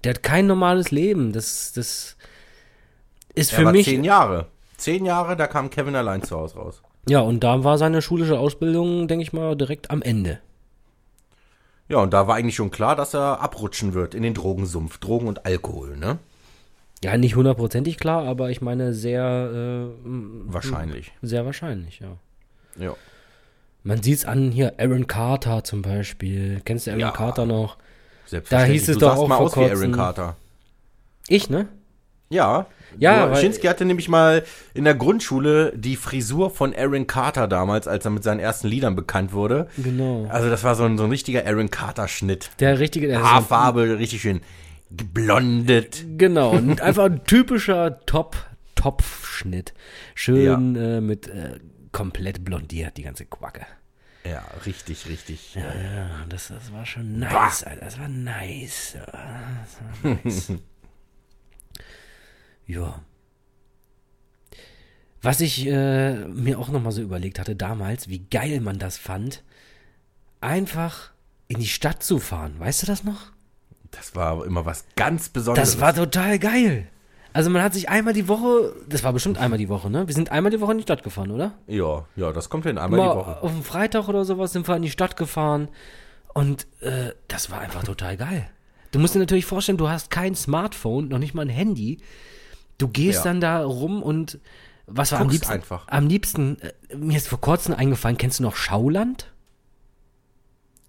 Der 0.05 0.15
hat 0.15 0.23
kein 0.23 0.47
normales 0.47 0.93
Leben. 0.93 1.33
Das, 1.33 1.73
das 1.73 2.17
ist 3.35 3.53
Er 3.53 3.59
für 3.59 3.65
war 3.65 3.73
mich. 3.73 3.85
zehn 3.87 4.05
Jahre. 4.05 4.47
Zehn 4.77 5.05
Jahre, 5.05 5.37
da 5.37 5.49
kam 5.49 5.71
Kevin 5.71 5.97
allein 5.97 6.23
zu 6.23 6.37
Hause 6.37 6.57
raus. 6.57 6.83
Ja, 7.09 7.21
und 7.21 7.45
da 7.45 7.65
war 7.65 7.79
seine 7.79 8.01
schulische 8.03 8.39
Ausbildung, 8.39 9.09
denke 9.09 9.23
ich 9.23 9.33
mal, 9.33 9.57
direkt 9.57 9.91
am 9.91 10.03
Ende. 10.03 10.39
Ja, 11.89 11.99
und 11.99 12.13
da 12.15 12.27
war 12.27 12.37
eigentlich 12.37 12.57
schon 12.57 12.71
klar, 12.71 12.97
dass 12.97 13.15
er 13.15 13.41
abrutschen 13.41 13.93
wird 13.93 14.15
in 14.15 14.23
den 14.23 14.33
Drogensumpf. 14.35 14.99
Drogen 14.99 15.29
und 15.29 15.45
Alkohol, 15.45 15.97
ne? 15.99 16.19
Ja, 17.03 17.17
nicht 17.19 17.37
hundertprozentig 17.37 17.99
klar, 17.99 18.25
aber 18.27 18.49
ich 18.51 18.63
meine 18.63 18.95
sehr, 18.95 19.91
äh, 19.93 19.93
Wahrscheinlich. 20.47 21.13
sehr 21.21 21.45
wahrscheinlich, 21.45 22.01
ja. 22.01 22.17
Ja. 22.83 22.95
Man 23.83 24.03
sieht's 24.03 24.25
an 24.25 24.51
hier, 24.51 24.75
Aaron 24.79 25.07
Carter 25.07 25.63
zum 25.63 25.83
Beispiel. 25.83 26.63
Kennst 26.65 26.87
du 26.87 26.91
Aaron 26.93 27.01
Ja. 27.01 27.11
Carter 27.11 27.45
noch? 27.45 27.77
Selbstverständlich. 28.25 28.81
hieß 28.81 28.89
es 28.89 28.95
du 28.97 29.01
doch 29.01 29.17
auch 29.19 29.29
mal 29.29 29.37
vor 29.37 29.47
aus 29.49 29.57
wie 29.57 29.65
Aaron 29.71 29.93
Carter. 29.93 30.37
Ich, 31.29 31.51
ne? 31.51 31.69
Ja. 32.31 32.67
Ja, 32.97 33.31
weil- 33.31 33.41
Schinski 33.41 33.67
hatte 33.67 33.85
nämlich 33.85 34.09
mal 34.09 34.45
in 34.73 34.85
der 34.85 34.95
Grundschule 34.95 35.73
die 35.77 35.97
Frisur 35.97 36.51
von 36.51 36.75
Aaron 36.75 37.07
Carter 37.09 37.49
damals, 37.49 37.89
als 37.89 38.05
er 38.05 38.13
mit 38.13 38.23
seinen 38.23 38.39
ersten 38.41 38.69
Liedern 38.69 38.95
bekannt 38.95 39.33
wurde. 39.33 39.69
Genau. 39.77 40.27
Also 40.29 40.49
das 40.49 40.63
war 40.63 40.75
so 40.77 40.85
ein, 40.85 40.97
so 40.97 41.05
ein 41.05 41.11
richtiger 41.11 41.45
Aaron 41.45 41.71
Carter-Schnitt. 41.71 42.51
Der 42.61 42.79
richtige, 42.79 43.09
der 43.09 43.23
Haarfarbe 43.23 43.99
richtig 43.99 44.23
schön 44.23 44.41
geblondet. 44.91 46.05
Genau, 46.19 46.51
und 46.53 46.81
einfach 46.83 47.05
ein 47.07 47.25
typischer 47.25 48.01
Top, 48.07 48.37
Topfschnitt. 48.75 49.75
Schön 50.15 50.77
äh, 50.77 51.01
mit 51.01 51.27
äh, 51.29 51.59
komplett 51.93 52.45
blondiert, 52.45 52.97
die 52.97 53.03
ganze 53.03 53.25
Quacke. 53.25 53.67
Ja, 54.25 54.43
richtig, 54.65 55.07
richtig. 55.09 55.55
Ja, 55.55 55.63
das, 56.29 56.49
das 56.49 56.73
war 56.73 56.87
schon 56.87 57.19
nice, 57.19 57.65
Alter. 57.65 57.85
Das 57.85 57.99
war 57.99 58.09
nice. 58.09 58.95
Ja, 58.95 59.05
Das 59.05 60.05
war 60.05 60.19
nice. 60.25 60.53
Ja. 62.67 63.01
Was 65.23 65.41
ich 65.41 65.67
äh, 65.67 66.27
mir 66.27 66.59
auch 66.59 66.69
nochmal 66.69 66.93
so 66.93 67.01
überlegt 67.01 67.39
hatte 67.39 67.57
damals, 67.57 68.09
wie 68.09 68.19
geil 68.19 68.61
man 68.61 68.79
das 68.79 68.99
fand, 68.99 69.43
einfach 70.41 71.13
in 71.49 71.61
die 71.61 71.67
Stadt 71.67 72.03
zu 72.03 72.19
fahren. 72.19 72.57
Weißt 72.59 72.83
du 72.83 72.87
das 72.87 73.05
noch? 73.05 73.33
Das 73.91 74.15
war 74.15 74.45
immer 74.45 74.67
was 74.67 74.85
ganz 74.97 75.31
Besonderes. 75.31 75.73
Das 75.73 75.81
war 75.81 75.95
total 75.95 76.39
geil. 76.39 76.89
Also 77.33 77.51
man 77.51 77.63
hat 77.63 77.75
sich 77.75 77.89
einmal 77.89 78.13
die 78.13 78.29
Woche, 78.29 78.75
das 78.89 79.03
war 79.03 79.13
bestimmt 79.13 79.39
einmal 79.39 79.59
die 79.59 79.69
Woche, 79.69 79.91
ne? 79.91 80.07
Wir 80.07 80.15
sind 80.15 80.31
einmal 80.31 80.53
die 80.53 80.61
Woche 80.61 80.73
in 80.73 80.79
die 80.79 80.83
Stadt 80.83 81.03
gefahren, 81.03 81.31
oder? 81.33 81.53
ja, 81.67 82.05
ja, 82.15 82.33
das 82.33 82.49
kommt 82.49 82.65
hin, 82.65 82.79
einmal 82.79 83.01
Mal 83.01 83.11
die 83.11 83.19
Woche. 83.19 83.43
auf 83.43 83.51
dem 83.51 83.65
Freitag 83.65 84.09
oder 84.09 84.25
sowas 84.25 84.53
sind 84.53 84.69
wir 84.69 84.77
in 84.77 84.83
die 84.83 84.91
Stadt 84.91 85.17
gefahren 85.17 85.69
und 86.33 86.67
äh, 86.81 87.13
das 87.27 87.51
war 87.51 87.61
einfach 87.61 87.83
total 87.83 88.17
geil. 88.17 88.49
Du 88.93 89.01
musst 89.01 89.17
dir 89.17 89.19
natürlich 89.19 89.47
vorstellen, 89.47 89.79
du 89.79 89.89
hast 89.89 90.11
kein 90.11 90.37
Smartphone, 90.37 91.09
noch 91.09 91.19
nicht 91.19 91.35
mal 91.35 91.43
ein 91.43 91.49
Handy. 91.49 91.99
Du 92.79 92.89
gehst 92.89 93.19
Ja. 93.19 93.25
dann 93.31 93.41
da 93.41 93.65
rum 93.65 94.03
und 94.03 94.39
was 94.87 95.13
war 95.13 95.21
am 95.21 95.29
liebsten? 95.29 95.53
einfach. 95.53 95.87
Am 95.89 96.07
liebsten, 96.09 96.59
äh, 96.61 96.97
mir 96.97 97.17
ist 97.17 97.29
vor 97.29 97.41
kurzem 97.41 97.75
eingefallen, 97.75 98.19
kennst 98.19 98.39
du 98.39 98.43
noch 98.43 98.57
Schauland? 98.57 99.33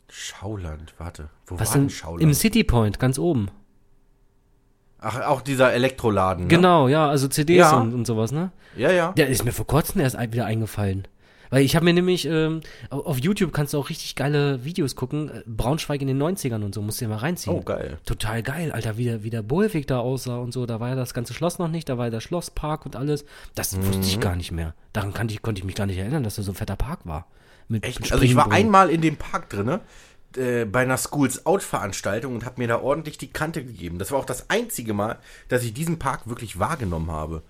Schauland, 0.09 0.93
warte. 0.97 1.29
Wo 1.47 1.59
Was 1.59 1.69
war 1.71 1.77
denn? 1.81 1.89
Schauland? 1.89 2.21
Im 2.23 2.33
City 2.33 2.63
Point, 2.63 2.99
ganz 2.99 3.17
oben. 3.19 3.49
Ach, 4.99 5.21
auch 5.21 5.41
dieser 5.41 5.73
Elektroladen, 5.73 6.45
ne? 6.45 6.49
Genau, 6.49 6.87
ja, 6.87 7.07
also 7.07 7.27
CDs 7.27 7.57
Ja. 7.57 7.77
und, 7.77 7.93
und 7.93 8.05
sowas, 8.07 8.31
ne? 8.31 8.51
Ja, 8.75 8.91
ja. 8.91 9.11
Der 9.13 9.27
ist 9.27 9.43
mir 9.45 9.51
vor 9.51 9.67
kurzem 9.67 10.01
erst 10.01 10.17
wieder 10.31 10.45
eingefallen. 10.45 11.07
Weil 11.49 11.63
ich 11.63 11.75
habe 11.75 11.85
mir 11.85 11.93
nämlich, 11.93 12.25
ähm, 12.25 12.61
au- 12.89 13.01
auf 13.05 13.19
YouTube 13.19 13.53
kannst 13.53 13.73
du 13.73 13.79
auch 13.79 13.89
richtig 13.89 14.15
geile 14.15 14.63
Videos 14.65 14.95
gucken. 14.95 15.29
äh, 15.29 15.43
Braunschweig 15.45 16.01
in 16.01 16.07
den 16.07 16.17
90ern 16.21 16.63
und 16.63 16.73
so, 16.75 16.81
musst 16.81 16.99
du 17.01 17.05
dir 17.05 17.09
mal 17.09 17.17
reinziehen. 17.17 17.55
Oh, 17.55 17.61
geil. 17.61 17.97
Total 18.05 18.41
geil, 18.43 18.71
Alter, 18.71 18.97
wie 18.97 19.05
der, 19.05 19.23
wie 19.23 19.29
der 19.29 19.41
Bolweg 19.41 19.87
da 19.87 19.99
aussah 19.99 20.37
und 20.37 20.51
so. 20.51 20.65
Da 20.65 20.79
war 20.79 20.89
ja 20.89 20.95
das 20.95 21.13
ganze 21.13 21.33
Schloss 21.33 21.59
noch 21.59 21.67
nicht, 21.69 21.87
da 21.89 21.97
war 21.97 22.05
ja 22.05 22.11
der 22.11 22.21
Schlosspark 22.21 22.85
und 22.85 22.95
alles. 22.95 23.25
Das 23.55 23.75
wusste 23.77 23.97
Mhm. 23.97 24.03
ich 24.03 24.19
gar 24.19 24.35
nicht 24.35 24.51
mehr. 24.51 24.73
Daran 24.93 25.13
kann 25.13 25.29
ich, 25.29 25.41
konnte 25.41 25.59
ich 25.59 25.65
mich 25.65 25.75
gar 25.75 25.85
nicht 25.85 25.97
erinnern, 25.97 26.23
dass 26.23 26.35
da 26.35 26.41
so 26.43 26.51
ein 26.51 26.55
fetter 26.55 26.75
Park 26.75 27.01
war. 27.05 27.27
Mit 27.67 27.83
Echt? 27.83 28.11
Also 28.11 28.23
ich 28.23 28.35
war 28.35 28.51
einmal 28.51 28.89
in 28.89 29.01
dem 29.01 29.15
Park 29.17 29.49
drinne 29.49 29.81
äh, 30.37 30.65
bei 30.65 30.81
einer 30.81 30.97
Schools 30.97 31.45
Out 31.45 31.63
Veranstaltung 31.63 32.35
und 32.35 32.45
habe 32.45 32.61
mir 32.61 32.67
da 32.67 32.79
ordentlich 32.81 33.17
die 33.17 33.27
Kante 33.29 33.63
gegeben. 33.63 33.97
Das 33.99 34.11
war 34.11 34.19
auch 34.19 34.25
das 34.25 34.49
einzige 34.49 34.93
Mal, 34.93 35.17
dass 35.47 35.63
ich 35.63 35.73
diesen 35.73 35.97
Park 35.97 36.27
wirklich 36.27 36.59
wahrgenommen 36.59 37.09
habe. 37.09 37.41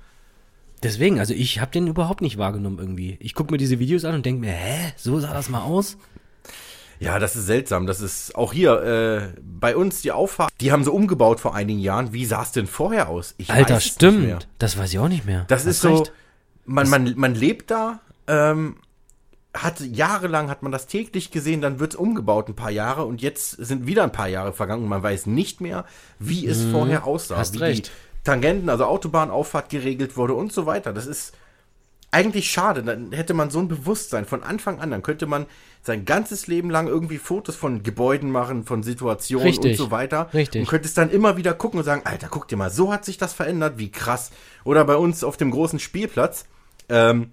Deswegen, 0.85 1.19
also 1.19 1.33
ich 1.33 1.59
habe 1.59 1.71
den 1.71 1.87
überhaupt 1.87 2.21
nicht 2.21 2.37
wahrgenommen 2.37 2.77
irgendwie. 2.79 3.17
Ich 3.19 3.33
gucke 3.33 3.51
mir 3.51 3.57
diese 3.57 3.79
Videos 3.79 4.05
an 4.05 4.15
und 4.15 4.25
denke 4.25 4.41
mir, 4.41 4.51
hä, 4.51 4.93
so 4.95 5.19
sah 5.19 5.33
das 5.33 5.49
mal 5.49 5.61
aus? 5.61 5.97
Ja, 6.99 7.19
das 7.19 7.35
ist 7.35 7.47
seltsam. 7.47 7.87
Das 7.87 8.01
ist 8.01 8.35
auch 8.35 8.53
hier 8.53 8.81
äh, 8.83 9.41
bei 9.41 9.75
uns 9.75 10.01
die 10.01 10.11
Auffahrt. 10.11 10.51
Die 10.61 10.71
haben 10.71 10.83
sie 10.83 10.91
umgebaut 10.91 11.39
vor 11.39 11.55
einigen 11.55 11.79
Jahren. 11.79 12.13
Wie 12.13 12.25
sah 12.25 12.43
es 12.43 12.51
denn 12.51 12.67
vorher 12.67 13.09
aus? 13.09 13.33
Ich 13.37 13.49
Alter, 13.49 13.79
stimmt. 13.79 14.47
Das 14.59 14.77
weiß 14.77 14.93
ich 14.93 14.99
auch 14.99 15.09
nicht 15.09 15.25
mehr. 15.25 15.45
Das 15.47 15.65
ist 15.65 15.81
so, 15.81 16.05
man, 16.65 16.87
man, 16.87 17.13
man 17.17 17.35
lebt 17.35 17.71
da, 17.71 17.99
ähm, 18.27 18.77
hat 19.55 19.79
jahrelang 19.79 20.49
hat 20.49 20.63
man 20.63 20.71
das 20.71 20.87
täglich 20.87 21.31
gesehen, 21.31 21.61
dann 21.61 21.79
wird 21.79 21.93
es 21.93 21.99
umgebaut 21.99 22.49
ein 22.49 22.55
paar 22.55 22.71
Jahre 22.71 23.05
und 23.05 23.21
jetzt 23.21 23.51
sind 23.51 23.87
wieder 23.87 24.03
ein 24.03 24.11
paar 24.11 24.27
Jahre 24.27 24.53
vergangen 24.53 24.83
und 24.83 24.89
man 24.89 25.01
weiß 25.01 25.27
nicht 25.27 25.61
mehr, 25.61 25.85
wie 26.19 26.45
es 26.45 26.59
mhm, 26.65 26.71
vorher 26.71 27.05
aussah, 27.05 27.37
hast 27.37 27.55
wie 27.55 27.59
recht. 27.59 27.91
Tangenten, 28.25 28.69
also 28.69 28.83
Autobahnauffahrt 28.85 29.69
geregelt 29.69 30.17
wurde 30.17 30.33
und 30.33 30.51
so 30.51 30.65
weiter. 30.65 30.91
Das 30.91 31.05
ist 31.05 31.33
eigentlich 32.11 32.49
schade. 32.49 32.83
Dann 32.83 33.11
hätte 33.11 33.33
man 33.33 33.49
so 33.49 33.59
ein 33.59 33.67
Bewusstsein 33.67 34.25
von 34.25 34.43
Anfang 34.43 34.79
an, 34.79 34.91
dann 34.91 35.03
könnte 35.03 35.27
man 35.27 35.45
sein 35.81 36.05
ganzes 36.05 36.47
Leben 36.47 36.69
lang 36.69 36.87
irgendwie 36.87 37.19
Fotos 37.19 37.55
von 37.55 37.83
Gebäuden 37.83 38.31
machen, 38.31 38.63
von 38.63 38.83
Situationen 38.83 39.47
Richtig. 39.47 39.71
und 39.71 39.77
so 39.77 39.91
weiter. 39.91 40.29
Richtig. 40.33 40.61
Und 40.61 40.67
könnte 40.67 40.87
es 40.87 40.93
dann 40.93 41.11
immer 41.11 41.37
wieder 41.37 41.53
gucken 41.53 41.79
und 41.79 41.85
sagen, 41.85 42.01
Alter, 42.05 42.27
guck 42.29 42.47
dir 42.47 42.55
mal, 42.55 42.71
so 42.71 42.91
hat 42.91 43.05
sich 43.05 43.17
das 43.17 43.33
verändert, 43.33 43.77
wie 43.77 43.91
krass. 43.91 44.31
Oder 44.63 44.83
bei 44.85 44.95
uns 44.95 45.23
auf 45.23 45.37
dem 45.37 45.51
großen 45.51 45.79
Spielplatz, 45.79 46.45
ähm, 46.89 47.29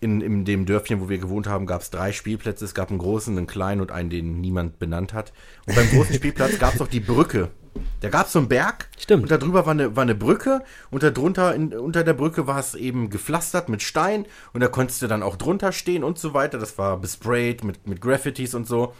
in, 0.00 0.22
in 0.22 0.44
dem 0.46 0.64
Dörfchen, 0.64 1.00
wo 1.00 1.08
wir 1.08 1.18
gewohnt 1.18 1.46
haben, 1.46 1.66
gab 1.66 1.82
es 1.82 1.90
drei 1.90 2.12
Spielplätze. 2.12 2.64
Es 2.64 2.74
gab 2.74 2.88
einen 2.88 2.98
großen, 2.98 3.36
einen 3.36 3.46
kleinen 3.46 3.82
und 3.82 3.92
einen, 3.92 4.08
den 4.10 4.40
niemand 4.40 4.78
benannt 4.78 5.12
hat. 5.12 5.32
Und 5.66 5.76
beim 5.76 5.88
großen 5.90 6.14
Spielplatz 6.16 6.58
gab 6.58 6.74
es 6.74 6.80
auch 6.80 6.88
die 6.88 7.00
Brücke. 7.00 7.50
Da 8.00 8.08
gab 8.08 8.26
es 8.26 8.32
so 8.32 8.38
einen 8.38 8.48
Berg. 8.48 8.88
Stimmt. 8.98 9.24
Und 9.24 9.30
darüber 9.30 9.66
war 9.66 9.72
eine, 9.72 9.94
war 9.94 10.02
eine 10.02 10.14
Brücke. 10.14 10.62
Und 10.90 11.02
darunter, 11.02 11.54
in, 11.54 11.72
unter 11.74 12.02
der 12.02 12.14
Brücke 12.14 12.46
war 12.46 12.58
es 12.58 12.74
eben 12.74 13.10
gepflastert 13.10 13.68
mit 13.68 13.82
Stein. 13.82 14.26
Und 14.52 14.60
da 14.60 14.68
konntest 14.68 15.02
du 15.02 15.06
dann 15.06 15.22
auch 15.22 15.36
drunter 15.36 15.72
stehen 15.72 16.04
und 16.04 16.18
so 16.18 16.34
weiter. 16.34 16.58
Das 16.58 16.78
war 16.78 16.96
besprayt 16.98 17.62
mit, 17.64 17.86
mit 17.86 18.00
Graffitis 18.00 18.54
und 18.54 18.66
so. 18.66 18.94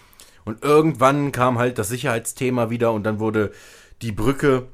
Und 0.44 0.62
irgendwann 0.62 1.33
kam 1.33 1.59
halt 1.59 1.78
das 1.78 1.88
Sicherheitsthema 1.88 2.70
wieder 2.70 2.92
und 2.92 3.04
dann 3.04 3.18
wurde 3.18 3.52
die 4.02 4.12
Brücke 4.12 4.68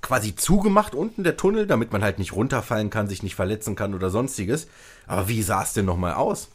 quasi 0.00 0.34
zugemacht 0.34 0.94
unten 0.94 1.24
der 1.24 1.36
Tunnel, 1.36 1.66
damit 1.66 1.92
man 1.92 2.02
halt 2.02 2.18
nicht 2.18 2.32
runterfallen 2.32 2.90
kann, 2.90 3.08
sich 3.08 3.22
nicht 3.22 3.34
verletzen 3.34 3.76
kann 3.76 3.94
oder 3.94 4.10
sonstiges. 4.10 4.66
Aber 5.06 5.28
wie 5.28 5.42
sah 5.42 5.62
es 5.62 5.72
denn 5.72 5.84
nochmal 5.84 6.14
aus? 6.14 6.48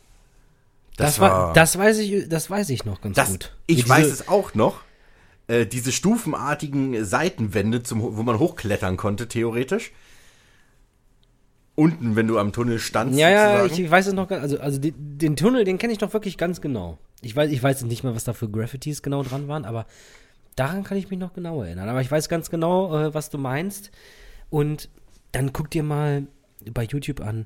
Das, 0.97 1.15
das 1.15 1.19
war, 1.19 1.53
das 1.53 1.77
weiß 1.77 1.99
ich, 1.99 2.27
das 2.27 2.49
weiß 2.49 2.69
ich 2.69 2.83
noch 2.85 2.99
ganz 3.01 3.15
das, 3.15 3.29
gut. 3.29 3.55
Ich 3.67 3.87
weiß 3.87 4.07
es 4.07 4.27
auch 4.27 4.53
noch. 4.53 4.81
Äh, 5.49 5.65
diese 5.65 5.91
stufenartigen 5.91 7.03
Seitenwände, 7.03 7.83
zum, 7.83 8.01
wo 8.01 8.23
man 8.23 8.39
hochklettern 8.39 8.95
konnte, 8.95 9.27
theoretisch. 9.27 9.91
Unten, 11.75 12.15
wenn 12.15 12.27
du 12.27 12.39
am 12.39 12.51
Tunnel 12.51 12.79
standst. 12.79 13.19
Ja, 13.19 13.29
ja, 13.29 13.65
ich, 13.65 13.79
ich, 13.79 13.89
weiß 13.89 14.07
es 14.07 14.13
noch 14.13 14.27
ganz, 14.27 14.41
also, 14.41 14.59
also 14.59 14.79
den, 14.79 14.93
den 14.97 15.35
Tunnel, 15.35 15.63
den 15.63 15.77
kenne 15.77 15.93
ich 15.93 15.99
noch 15.99 16.13
wirklich 16.13 16.37
ganz 16.37 16.61
genau. 16.61 16.97
Ich 17.21 17.35
weiß, 17.35 17.51
ich 17.51 17.61
weiß 17.61 17.83
nicht 17.83 18.03
mehr, 18.03 18.15
was 18.15 18.23
da 18.23 18.33
für 18.33 18.49
Graffitis 18.49 19.01
genau 19.01 19.23
dran 19.23 19.47
waren, 19.47 19.65
aber 19.65 19.85
Daran 20.59 20.83
kann 20.83 20.97
ich 20.97 21.09
mich 21.09 21.17
noch 21.17 21.31
genau 21.31 21.63
erinnern. 21.63 21.87
Aber 21.87 22.01
ich 22.01 22.11
weiß 22.11 22.27
ganz 22.27 22.49
genau, 22.49 22.93
äh, 22.93 23.13
was 23.13 23.29
du 23.29 23.37
meinst. 23.37 23.91
Und 24.49 24.89
dann 25.31 25.53
guck 25.53 25.71
dir 25.71 25.83
mal 25.83 26.27
bei 26.69 26.83
YouTube 26.83 27.21
an, 27.21 27.45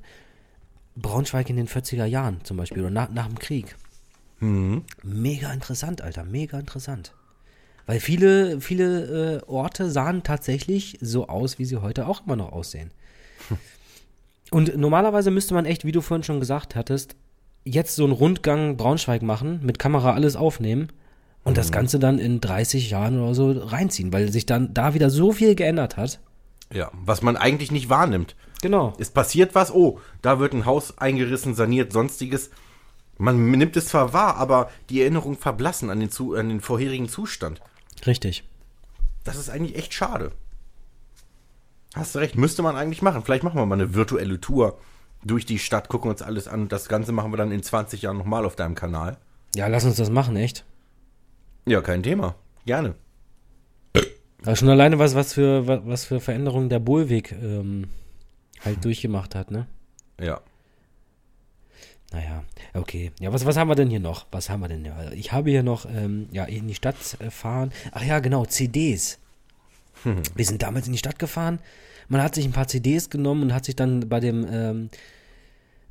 Braunschweig 0.96 1.48
in 1.48 1.58
den 1.58 1.68
40er 1.68 2.06
Jahren 2.06 2.44
zum 2.44 2.58
Beispiel 2.58 2.82
oder 2.82 2.90
nach, 2.90 3.12
nach 3.12 3.28
dem 3.28 3.38
Krieg. 3.38 3.76
Mhm. 4.40 4.84
Mega 5.04 5.54
interessant, 5.54 6.02
Alter, 6.02 6.24
mega 6.24 6.58
interessant. 6.58 7.14
Weil 7.86 8.00
viele, 8.00 8.62
viele 8.62 9.42
äh, 9.42 9.50
Orte 9.50 9.90
sahen 9.90 10.24
tatsächlich 10.24 10.98
so 11.02 11.28
aus, 11.28 11.60
wie 11.60 11.66
sie 11.66 11.82
heute 11.82 12.08
auch 12.08 12.26
immer 12.26 12.36
noch 12.36 12.52
aussehen. 12.52 12.92
Hm. 13.50 13.58
Und 14.52 14.78
normalerweise 14.78 15.32
müsste 15.32 15.54
man 15.54 15.66
echt, 15.66 15.84
wie 15.84 15.92
du 15.92 16.02
vorhin 16.02 16.24
schon 16.24 16.40
gesagt 16.40 16.76
hattest, 16.76 17.16
jetzt 17.66 17.96
so 17.96 18.04
einen 18.04 18.14
Rundgang 18.14 18.78
Braunschweig 18.78 19.22
machen, 19.22 19.60
mit 19.64 19.80
Kamera 19.80 20.14
alles 20.14 20.36
aufnehmen 20.36 20.90
und 21.44 21.58
das 21.58 21.70
mhm. 21.70 21.74
Ganze 21.74 22.00
dann 22.00 22.20
in 22.20 22.42
30 22.42 22.90
Jahren 22.90 23.20
oder 23.20 23.36
so 23.36 23.52
reinziehen, 23.52 24.14
weil 24.14 24.32
sich 24.32 24.46
dann 24.46 24.74
da 24.74 24.94
wieder 24.94 25.10
so 25.10 25.32
viel 25.32 25.56
geändert 25.56 25.98
hat. 25.98 26.20
Ja, 26.72 26.92
was 26.94 27.22
man 27.22 27.38
eigentlich 27.38 27.72
nicht 27.72 27.90
wahrnimmt. 27.90 28.36
Genau. 28.62 28.94
Es 28.98 29.10
passiert 29.10 29.56
was, 29.56 29.74
oh, 29.74 30.00
da 30.22 30.40
wird 30.40 30.54
ein 30.54 30.66
Haus 30.66 30.98
eingerissen, 30.98 31.54
saniert, 31.54 31.92
sonstiges. 31.92 32.50
Man 33.18 33.52
nimmt 33.52 33.76
es 33.78 33.88
zwar 33.88 34.14
wahr, 34.14 34.38
aber 34.38 34.70
die 34.90 35.02
Erinnerungen 35.02 35.38
verblassen 35.38 35.90
an 35.90 36.00
den, 36.00 36.10
zu, 36.10 36.34
an 36.34 36.50
den 36.50 36.62
vorherigen 36.62 37.10
Zustand. 37.10 37.62
Richtig. 38.06 38.44
Das 39.24 39.38
ist 39.38 39.50
eigentlich 39.50 39.78
echt 39.78 39.94
schade. 39.94 40.32
Hast 41.96 42.16
du 42.16 42.20
recht, 42.20 42.36
müsste 42.36 42.62
man 42.62 42.76
eigentlich 42.76 43.02
machen. 43.02 43.24
Vielleicht 43.24 43.44
machen 43.44 43.60
wir 43.60 43.66
mal 43.66 43.76
eine 43.76 43.94
virtuelle 43.94 44.42
Tour 44.42 44.80
durch 45.24 45.46
die 45.46 45.60
Stadt, 45.60 45.88
gucken 45.90 46.10
uns 46.10 46.22
alles 46.22 46.48
an. 46.48 46.68
Das 46.68 46.90
Ganze 46.90 47.12
machen 47.12 47.32
wir 47.32 47.38
dann 47.38 47.52
in 47.52 47.64
20 47.64 48.02
Jahren 48.02 48.18
nochmal 48.18 48.46
auf 48.46 48.56
deinem 48.56 48.76
Kanal. 48.76 49.18
Ja, 49.56 49.68
lass 49.68 49.86
uns 49.86 49.96
das 49.96 50.10
machen, 50.10 50.36
echt. 50.36 50.66
Ja, 51.66 51.82
kein 51.82 52.04
Thema. 52.04 52.36
Gerne. 52.66 52.96
Aber 54.42 54.56
schon 54.56 54.70
alleine 54.70 55.00
was, 55.00 55.16
was 55.16 55.34
für, 55.34 55.68
was 55.86 56.06
für 56.06 56.20
Veränderungen 56.20 56.68
der 56.68 56.80
Bohlweg 56.80 57.32
ähm, 57.32 57.88
halt 58.60 58.84
durchgemacht 58.84 59.36
hat, 59.36 59.52
ne? 59.52 59.68
Ja. 60.20 60.42
Naja, 62.14 62.44
okay. 62.74 63.12
Ja, 63.20 63.34
was, 63.34 63.46
was 63.46 63.58
haben 63.58 63.68
wir 63.68 63.76
denn 63.76 63.90
hier 63.90 64.00
noch? 64.00 64.28
Was 64.32 64.50
haben 64.50 64.62
wir 64.62 64.70
denn? 64.70 64.86
Ja, 64.86 65.12
ich 65.12 65.32
habe 65.32 65.50
hier 65.50 65.64
noch, 65.64 65.86
ähm, 65.86 66.30
ja, 66.32 66.46
in 66.46 66.68
die 66.68 66.76
Stadt 66.76 66.96
fahren. 67.30 67.72
Ach 67.92 68.04
ja, 68.04 68.20
genau, 68.20 68.46
CDs. 68.46 69.20
Hm. 70.04 70.22
Wir 70.36 70.46
sind 70.46 70.62
damals 70.62 70.86
in 70.86 70.94
die 70.94 71.00
Stadt 71.00 71.20
gefahren. 71.20 71.60
Man 72.08 72.22
hat 72.22 72.36
sich 72.36 72.46
ein 72.46 72.52
paar 72.52 72.68
CDs 72.68 73.10
genommen 73.10 73.44
und 73.44 73.54
hat 73.54 73.66
sich 73.66 73.76
dann 73.76 74.08
bei 74.10 74.20
dem 74.20 74.46
ähm, 74.50 74.90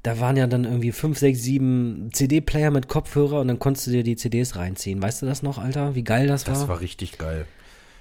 da 0.02 0.18
waren 0.18 0.36
ja 0.36 0.46
dann 0.46 0.64
irgendwie 0.64 0.90
5, 0.90 1.16
6, 1.16 1.42
7 1.42 2.10
CD-Player 2.12 2.70
mit 2.72 2.88
Kopfhörer 2.88 3.40
und 3.40 3.48
dann 3.48 3.60
konntest 3.60 3.86
du 3.86 3.92
dir 3.92 4.02
die 4.02 4.16
CDs 4.16 4.56
reinziehen. 4.56 5.00
Weißt 5.00 5.22
du 5.22 5.26
das 5.26 5.42
noch, 5.42 5.58
Alter? 5.58 5.94
Wie 5.94 6.02
geil 6.02 6.26
das 6.26 6.46
war? 6.46 6.54
Das 6.54 6.68
war 6.68 6.80
richtig 6.80 7.18
geil. 7.18 7.46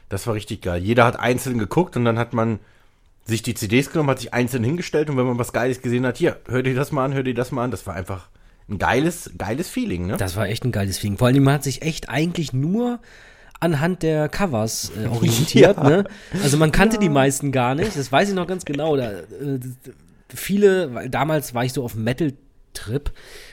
Das 0.09 0.25
war 0.25 0.33
richtig 0.33 0.61
geil. 0.61 0.83
Jeder 0.83 1.05
hat 1.05 1.19
einzeln 1.19 1.59
geguckt 1.59 1.95
und 1.95 2.05
dann 2.05 2.17
hat 2.17 2.33
man 2.33 2.59
sich 3.31 3.41
die 3.41 3.55
CDs 3.55 3.89
genommen, 3.89 4.09
hat 4.09 4.19
sich 4.19 4.33
einzeln 4.33 4.63
hingestellt 4.63 5.09
und 5.09 5.17
wenn 5.17 5.25
man 5.25 5.39
was 5.39 5.53
Geiles 5.53 5.81
gesehen 5.81 6.05
hat, 6.05 6.17
hier, 6.17 6.39
hör 6.47 6.61
dir 6.61 6.75
das 6.75 6.91
mal 6.91 7.05
an, 7.05 7.13
hör 7.13 7.23
dir 7.23 7.33
das 7.33 7.51
mal 7.51 7.63
an. 7.63 7.71
Das 7.71 7.87
war 7.87 7.95
einfach 7.95 8.29
ein 8.69 8.77
geiles, 8.77 9.31
geiles 9.37 9.69
Feeling, 9.69 10.07
ne? 10.07 10.17
Das 10.17 10.35
war 10.35 10.47
echt 10.47 10.63
ein 10.63 10.71
geiles 10.71 10.97
Feeling. 10.97 11.17
Vor 11.17 11.27
allem, 11.27 11.43
man 11.43 11.55
hat 11.55 11.63
sich 11.63 11.81
echt 11.81 12.09
eigentlich 12.09 12.53
nur 12.53 12.99
anhand 13.59 14.03
der 14.03 14.29
Covers 14.29 14.91
äh, 14.97 15.07
orientiert, 15.09 15.77
ja. 15.77 15.83
ne? 15.83 16.03
Also 16.43 16.57
man 16.57 16.71
kannte 16.71 16.97
ja. 16.97 17.01
die 17.01 17.09
meisten 17.09 17.51
gar 17.51 17.75
nicht, 17.75 17.97
das 17.97 18.11
weiß 18.11 18.29
ich 18.29 18.35
noch 18.35 18.47
ganz 18.47 18.65
genau. 18.65 18.95
Da, 18.95 19.11
äh, 19.11 19.59
viele, 20.29 20.93
weil 20.93 21.09
damals 21.09 21.53
war 21.53 21.65
ich 21.65 21.73
so 21.73 21.83
auf 21.83 21.95
Metal-Trip 21.95 23.11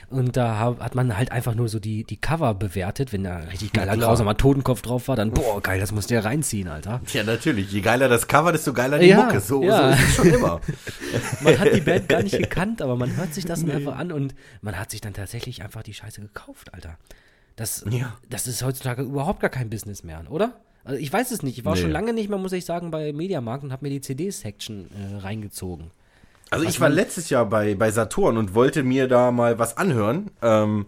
und 0.09 0.37
da 0.37 0.75
hat 0.79 0.95
man 0.95 1.17
halt 1.17 1.31
einfach 1.31 1.55
nur 1.55 1.69
so 1.69 1.79
die, 1.79 2.03
die 2.03 2.17
Cover 2.17 2.53
bewertet. 2.53 3.13
Wenn 3.13 3.23
da 3.23 3.37
richtig 3.37 3.73
geiler, 3.73 3.93
ja, 3.95 3.99
grausamer 3.99 4.35
Totenkopf 4.37 4.81
drauf 4.81 5.07
war, 5.07 5.15
dann, 5.15 5.31
boah, 5.31 5.61
geil, 5.61 5.79
das 5.79 5.91
musst 5.91 6.09
du 6.09 6.15
ja 6.15 6.21
reinziehen, 6.21 6.67
Alter. 6.67 7.01
Ja, 7.13 7.23
natürlich. 7.23 7.71
Je 7.71 7.81
geiler 7.81 8.09
das 8.09 8.27
Cover, 8.27 8.51
desto 8.51 8.73
geiler 8.73 8.99
die 8.99 9.07
ja, 9.07 9.23
Mucke. 9.23 9.39
So, 9.39 9.63
ja. 9.63 9.93
so 9.93 9.93
ist 9.93 10.09
es 10.09 10.15
schon 10.15 10.33
immer. 10.33 10.61
man 11.41 11.59
hat 11.59 11.73
die 11.73 11.81
Band 11.81 12.09
gar 12.09 12.23
nicht 12.23 12.37
gekannt, 12.37 12.81
aber 12.81 12.95
man 12.95 13.15
hört 13.15 13.33
sich 13.33 13.45
das 13.45 13.63
nee. 13.63 13.71
einfach 13.71 13.97
an 13.97 14.11
und 14.11 14.35
man 14.61 14.79
hat 14.79 14.91
sich 14.91 15.01
dann 15.01 15.13
tatsächlich 15.13 15.61
einfach 15.61 15.83
die 15.83 15.93
Scheiße 15.93 16.21
gekauft, 16.21 16.73
Alter. 16.73 16.97
Das, 17.55 17.85
ja. 17.89 18.17
das 18.29 18.47
ist 18.47 18.63
heutzutage 18.63 19.01
überhaupt 19.03 19.41
gar 19.41 19.49
kein 19.49 19.69
Business 19.69 20.03
mehr, 20.03 20.23
oder? 20.29 20.59
Also 20.83 20.99
ich 20.99 21.11
weiß 21.11 21.31
es 21.31 21.43
nicht. 21.43 21.57
Ich 21.57 21.65
war 21.65 21.75
nee. 21.75 21.81
schon 21.81 21.91
lange 21.91 22.13
nicht 22.13 22.29
mehr, 22.29 22.37
muss 22.37 22.53
ich 22.53 22.65
sagen, 22.65 22.89
bei 22.89 23.13
Mediamarkt 23.13 23.63
und 23.63 23.71
habe 23.71 23.85
mir 23.85 23.89
die 23.89 24.01
CD-Section 24.01 24.89
äh, 24.91 25.17
reingezogen. 25.17 25.91
Also 26.51 26.65
was 26.65 26.73
ich 26.73 26.81
war 26.81 26.89
letztes 26.89 27.29
Jahr 27.29 27.45
bei, 27.45 27.75
bei 27.75 27.91
Saturn 27.91 28.37
und 28.37 28.55
wollte 28.55 28.83
mir 28.83 29.07
da 29.07 29.31
mal 29.31 29.59
was 29.59 29.77
anhören. 29.77 30.31
Ähm, 30.41 30.85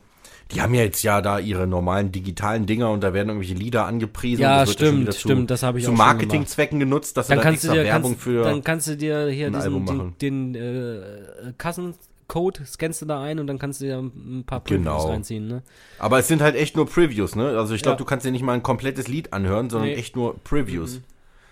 die 0.52 0.62
haben 0.62 0.74
ja 0.74 0.82
jetzt 0.82 1.02
ja 1.04 1.22
da 1.22 1.40
ihre 1.40 1.66
normalen 1.66 2.12
digitalen 2.12 2.66
Dinger 2.66 2.92
und 2.92 3.04
da 3.04 3.14
werden 3.14 3.30
irgendwelche 3.30 3.54
Lieder 3.54 3.86
angepriesen. 3.86 4.42
Ja, 4.42 4.62
das 4.62 4.74
stimmt, 4.74 5.06
ja 5.06 5.12
zu, 5.12 5.20
stimmt, 5.20 5.50
das 5.50 5.64
habe 5.64 5.80
ich 5.80 5.86
zu 5.86 5.92
auch 5.92 5.96
Marketingzwecken 5.96 6.80
genutzt, 6.80 7.16
dass 7.16 7.28
dann 7.28 7.38
du 7.38 7.44
da 7.44 7.50
kannst 7.50 7.64
extra 7.64 7.76
du 7.76 7.84
dir, 7.84 7.88
Werbung 7.88 8.12
kannst, 8.12 8.24
für 8.24 8.44
Dann 8.44 8.64
kannst 8.64 8.88
du 8.88 8.98
dir 8.98 9.28
hier 9.30 9.50
diesen, 9.50 9.86
den, 9.86 10.52
den 10.52 10.56
äh, 10.56 11.54
Kassencode 11.58 12.62
scannst 12.66 13.02
du 13.02 13.06
da 13.06 13.22
ein 13.22 13.40
und 13.40 13.48
dann 13.48 13.60
kannst 13.60 13.80
du 13.82 13.86
dir 13.86 14.00
ein 14.00 14.44
paar 14.46 14.60
Previews 14.60 14.84
genau. 14.84 15.08
reinziehen, 15.08 15.48
ne? 15.48 15.64
Aber 16.00 16.20
es 16.20 16.28
sind 16.28 16.42
halt 16.42 16.56
echt 16.56 16.76
nur 16.76 16.86
Previews, 16.86 17.36
ne? 17.36 17.58
Also 17.58 17.74
ich 17.74 17.82
glaube, 17.82 17.94
Ja. 17.96 18.00
du 18.00 18.06
kannst 18.06 18.26
dir 18.26 18.32
nicht 18.32 18.44
mal 18.44 18.54
ein 18.54 18.64
komplettes 18.64 19.08
Lied 19.08 19.32
anhören, 19.32 19.70
sondern 19.70 19.90
Nee. 19.92 19.96
echt 19.96 20.18
nur 20.18 20.36
Previews. 20.44 20.96
Mhm. 20.96 21.04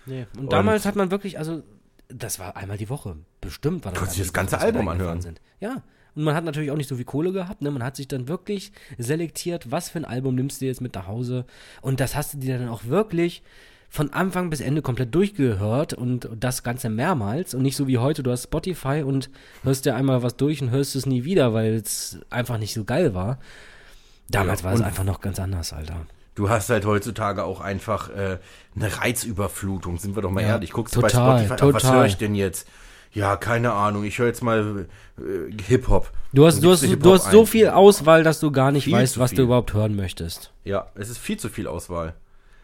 Nee. 0.06 0.26
Und, 0.34 0.40
Und- 0.40 0.52
damals 0.52 0.84
hat 0.84 0.96
man 0.96 1.10
wirklich, 1.10 1.38
also 1.38 1.62
das 2.12 2.38
war 2.38 2.56
einmal 2.56 2.76
die 2.76 2.88
Woche. 2.88 3.16
Bestimmt 3.40 3.84
war 3.84 3.92
das. 3.92 3.98
Konntest 3.98 4.18
du 4.18 4.22
das 4.22 4.32
ganze 4.32 4.56
Woche, 4.56 4.62
Album 4.62 4.88
anhören? 4.88 5.20
Sind. 5.20 5.40
Ja. 5.60 5.82
Und 6.14 6.24
man 6.24 6.34
hat 6.34 6.44
natürlich 6.44 6.70
auch 6.70 6.76
nicht 6.76 6.88
so 6.88 6.96
viel 6.96 7.04
Kohle 7.04 7.32
gehabt, 7.32 7.62
ne? 7.62 7.70
Man 7.70 7.84
hat 7.84 7.96
sich 7.96 8.08
dann 8.08 8.26
wirklich 8.26 8.72
selektiert, 8.98 9.70
was 9.70 9.90
für 9.90 9.98
ein 9.98 10.04
Album 10.04 10.34
nimmst 10.34 10.60
du 10.60 10.66
jetzt 10.66 10.80
mit 10.80 10.94
nach 10.94 11.06
Hause. 11.06 11.44
Und 11.82 12.00
das 12.00 12.16
hast 12.16 12.34
du 12.34 12.38
dir 12.38 12.58
dann 12.58 12.68
auch 12.68 12.84
wirklich 12.84 13.42
von 13.88 14.12
Anfang 14.12 14.50
bis 14.50 14.60
Ende 14.60 14.82
komplett 14.82 15.14
durchgehört 15.14 15.94
und 15.94 16.28
das 16.38 16.62
Ganze 16.62 16.88
mehrmals 16.88 17.54
und 17.54 17.62
nicht 17.62 17.76
so 17.76 17.88
wie 17.88 17.98
heute, 17.98 18.22
du 18.22 18.30
hast 18.30 18.44
Spotify 18.44 19.02
und 19.04 19.30
hörst 19.64 19.84
dir 19.84 19.96
einmal 19.96 20.22
was 20.22 20.36
durch 20.36 20.62
und 20.62 20.70
hörst 20.70 20.94
es 20.94 21.06
nie 21.06 21.24
wieder, 21.24 21.54
weil 21.54 21.74
es 21.74 22.20
einfach 22.30 22.58
nicht 22.58 22.72
so 22.72 22.84
geil 22.84 23.14
war. 23.14 23.38
Damals 24.28 24.60
Ja, 24.60 24.66
war 24.66 24.74
es 24.74 24.80
einfach 24.80 25.02
noch 25.02 25.20
ganz 25.20 25.40
anders, 25.40 25.72
Alter. 25.72 26.06
Du 26.40 26.48
hast 26.48 26.70
halt 26.70 26.86
heutzutage 26.86 27.44
auch 27.44 27.60
einfach 27.60 28.08
äh, 28.08 28.38
eine 28.74 28.98
Reizüberflutung, 28.98 29.98
sind 29.98 30.16
wir 30.16 30.22
doch 30.22 30.30
mal 30.30 30.40
Ja, 30.40 30.48
ehrlich. 30.48 30.72
Guckst 30.72 30.96
du 30.96 31.02
total, 31.02 31.32
bei 31.32 31.44
Spotify, 31.44 31.54
ach, 31.68 31.74
was 31.74 31.82
total. 31.82 31.96
höre 31.98 32.06
ich 32.06 32.16
denn 32.16 32.34
jetzt? 32.34 32.66
ja, 33.12 33.36
keine 33.36 33.72
Ahnung, 33.72 34.04
ich 34.04 34.18
höre 34.18 34.28
jetzt 34.28 34.42
mal 34.42 34.86
äh, 35.18 35.22
Hip-Hop. 35.68 36.10
Du 36.32 36.46
hast, 36.46 36.62
du 36.62 36.70
hast, 36.70 36.82
du 36.82 37.12
hast 37.12 37.30
so 37.30 37.40
ein. 37.40 37.46
viel 37.46 37.68
Auswahl, 37.68 38.22
dass 38.24 38.40
du 38.40 38.50
gar 38.52 38.72
nicht 38.72 38.84
Viel 38.84 38.94
weißt, 38.94 39.18
was 39.18 39.30
viel. 39.30 39.36
du 39.36 39.42
überhaupt 39.42 39.74
hören 39.74 39.94
möchtest. 39.96 40.50
Ja, 40.64 40.86
es 40.94 41.10
ist 41.10 41.18
viel 41.18 41.36
zu 41.36 41.50
viel 41.50 41.66
Auswahl. 41.66 42.14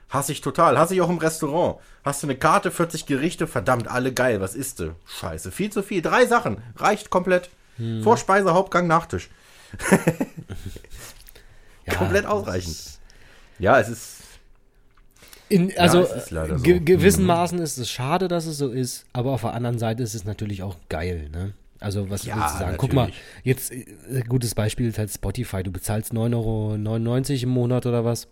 Hasse 0.08 0.32
ich 0.32 0.40
total. 0.40 0.78
Hasse 0.78 0.94
ich 0.94 1.02
auch 1.02 1.10
im 1.10 1.18
Restaurant. 1.18 1.78
Hast 2.02 2.22
du 2.22 2.28
eine 2.28 2.36
Karte, 2.36 2.70
40 2.70 3.04
Gerichte, 3.04 3.46
verdammt, 3.46 3.88
alle 3.88 4.10
geil. 4.10 4.40
Was 4.40 4.54
isst 4.54 4.80
du? 4.80 4.94
Scheiße, 5.04 5.52
viel 5.52 5.68
zu 5.68 5.82
viel. 5.82 6.00
Drei 6.00 6.24
Sachen. 6.24 6.62
Reicht 6.76 7.10
komplett. 7.10 7.50
Hm. 7.76 8.02
Vorspeise, 8.02 8.54
Hauptgang, 8.54 8.86
Nachtisch. 8.86 9.28
Ja, 11.86 11.94
Komplett 11.94 12.26
ausreichend. 12.26 12.95
Ja, 13.58 13.80
es 13.80 13.88
ist. 13.88 14.16
In, 15.48 15.76
also 15.78 16.00
es 16.02 16.24
ist 16.24 16.28
so. 16.30 16.56
ge 16.62 16.80
gewissen 16.80 17.22
Mhm. 17.22 17.26
Maßen 17.28 17.58
ist 17.60 17.78
es 17.78 17.88
schade, 17.88 18.26
dass 18.26 18.46
es 18.46 18.58
so 18.58 18.68
ist, 18.70 19.04
aber 19.12 19.30
auf 19.32 19.42
der 19.42 19.54
anderen 19.54 19.78
Seite 19.78 20.02
ist 20.02 20.14
es 20.14 20.24
natürlich 20.24 20.62
auch 20.62 20.76
geil, 20.88 21.28
ne? 21.32 21.52
Also 21.78 22.10
was 22.10 22.24
Ja, 22.24 22.36
willst 22.36 22.54
du 22.54 22.58
sagen? 22.58 22.76
Guck 22.78 22.92
mal, 22.94 23.02
natürlich. 23.02 23.20
jetzt 23.44 23.70
äh, 23.72 24.22
gutes 24.26 24.54
Beispiel 24.54 24.88
ist 24.88 24.98
halt 24.98 25.10
Spotify. 25.12 25.62
Du 25.62 25.70
bezahlst 25.70 26.12
9,99 26.12 26.34
Euro 26.34 27.42
im 27.44 27.48
Monat 27.50 27.86
oder 27.86 28.04
was? 28.04 28.28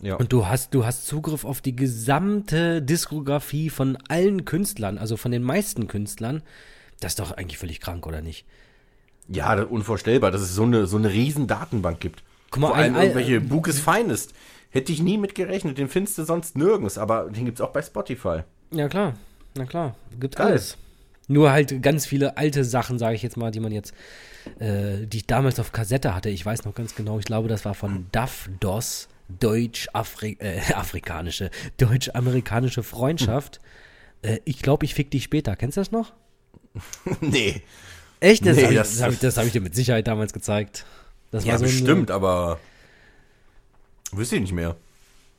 Ja. 0.00 0.14
Und 0.16 0.32
du 0.32 0.46
hast, 0.46 0.72
du 0.72 0.86
hast 0.86 1.06
Zugriff 1.06 1.44
auf 1.44 1.60
die 1.60 1.74
gesamte 1.76 2.80
Diskografie 2.82 3.70
von 3.70 3.98
allen 4.08 4.44
Künstlern, 4.44 4.98
also 4.98 5.16
von 5.16 5.32
den 5.32 5.42
meisten 5.42 5.88
Künstlern. 5.88 6.42
Das 7.00 7.12
ist 7.12 7.18
doch 7.18 7.32
eigentlich 7.32 7.58
völlig 7.58 7.80
krank, 7.80 8.06
oder 8.06 8.22
nicht? 8.22 8.46
ja, 9.28 9.56
das 9.56 9.64
ist 9.66 9.72
unvorstellbar, 9.72 10.30
dass 10.30 10.40
es 10.40 10.54
so 10.54 10.62
eine, 10.62 10.86
so 10.86 10.96
eine 10.96 11.10
riesen 11.10 11.48
Datenbank 11.48 11.98
gibt. 11.98 12.22
Guck 12.50 12.62
mal, 12.62 12.68
Vor 12.68 12.76
ein- 12.76 12.84
allem 12.84 12.94
ein- 12.94 13.02
irgendwelche 13.02 13.40
Books 13.40 13.80
Finest. 13.80 14.32
Hätte 14.76 14.92
ich 14.92 15.02
nie 15.02 15.18
mit 15.18 15.34
gerechnet. 15.34 15.78
Den 15.78 15.88
findest 15.88 16.18
du 16.18 16.24
sonst 16.24 16.56
nirgends, 16.56 16.98
aber 16.98 17.28
den 17.30 17.44
gibt's 17.44 17.60
auch 17.60 17.70
bei 17.72 17.82
Spotify. 17.82 18.40
Ja, 18.72 18.88
klar. 18.88 19.14
Na 19.56 19.64
klar. 19.64 19.94
Gibt 20.20 20.36
Geil. 20.36 20.48
alles. 20.48 20.76
Nur 21.28 21.50
halt 21.50 21.82
ganz 21.82 22.06
viele 22.06 22.36
alte 22.36 22.62
Sachen, 22.64 22.98
sage 22.98 23.16
ich 23.16 23.22
jetzt 23.22 23.36
mal, 23.36 23.50
die 23.50 23.58
man 23.60 23.72
jetzt, 23.72 23.92
äh, 24.60 25.06
die 25.06 25.16
ich 25.18 25.26
damals 25.26 25.58
auf 25.58 25.72
Kassette 25.72 26.14
hatte. 26.14 26.28
Ich 26.30 26.46
weiß 26.46 26.64
noch 26.64 26.74
ganz 26.74 26.94
genau, 26.94 27.18
ich 27.18 27.24
glaube, 27.24 27.48
das 27.48 27.64
war 27.64 27.74
von 27.74 28.06
DAF 28.12 28.48
DOS, 28.60 29.08
Deutsch-Afri 29.40 30.36
äh, 30.40 30.60
afrikanische, 30.74 31.50
deutsch-amerikanische 31.78 32.82
Freundschaft. 32.84 33.60
Äh, 34.22 34.38
ich 34.44 34.60
glaube, 34.62 34.84
ich 34.84 34.94
fick 34.94 35.10
dich 35.10 35.24
später. 35.24 35.56
Kennst 35.56 35.76
du 35.76 35.80
das 35.80 35.90
noch? 35.90 36.12
nee. 37.20 37.62
Echt? 38.20 38.46
Das 38.46 38.56
Nee, 38.56 38.62
habe 38.64 38.72
ich, 38.74 38.78
das- 38.78 39.02
hab 39.02 39.12
ich, 39.12 39.18
das 39.18 39.36
hab 39.36 39.46
ich 39.46 39.52
dir 39.52 39.60
mit 39.60 39.74
Sicherheit 39.74 40.06
damals 40.06 40.32
gezeigt. 40.32 40.84
Das 41.32 41.44
Ja, 41.44 41.58
so 41.58 41.64
ein- 41.64 41.70
bestimmt, 41.70 42.10
aber. 42.10 42.60
Wüsste 44.12 44.36
ich 44.36 44.42
nicht 44.42 44.52
mehr. 44.52 44.76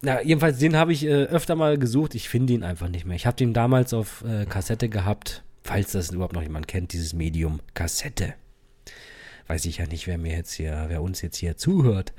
Ja, 0.03 0.21
jedenfalls, 0.21 0.59
den 0.59 0.75
habe 0.75 0.93
ich 0.93 1.05
äh, 1.05 1.23
öfter 1.25 1.55
mal 1.55 1.77
gesucht. 1.77 2.13
Ich 2.15 2.29
finde 2.29 2.53
ihn 2.53 2.63
einfach 2.63 2.87
nicht 2.89 3.05
mehr. 3.05 3.15
Ich 3.15 3.25
habe 3.25 3.37
den 3.37 3.53
damals 3.53 3.93
auf 3.93 4.23
äh, 4.27 4.45
Kassette 4.45 4.89
gehabt, 4.89 5.43
falls 5.63 5.91
das 5.91 6.11
überhaupt 6.11 6.33
noch 6.33 6.43
jemand 6.43 6.67
kennt, 6.67 6.93
dieses 6.93 7.13
Medium 7.13 7.61
Kassette. 7.73 8.35
Weiß 9.47 9.65
ich 9.65 9.77
ja 9.77 9.87
nicht, 9.87 10.07
wer 10.07 10.17
mir 10.17 10.35
jetzt 10.35 10.53
hier, 10.53 10.85
wer 10.87 11.01
uns 11.01 11.21
jetzt 11.21 11.37
hier 11.37 11.57
zuhört. 11.57 12.13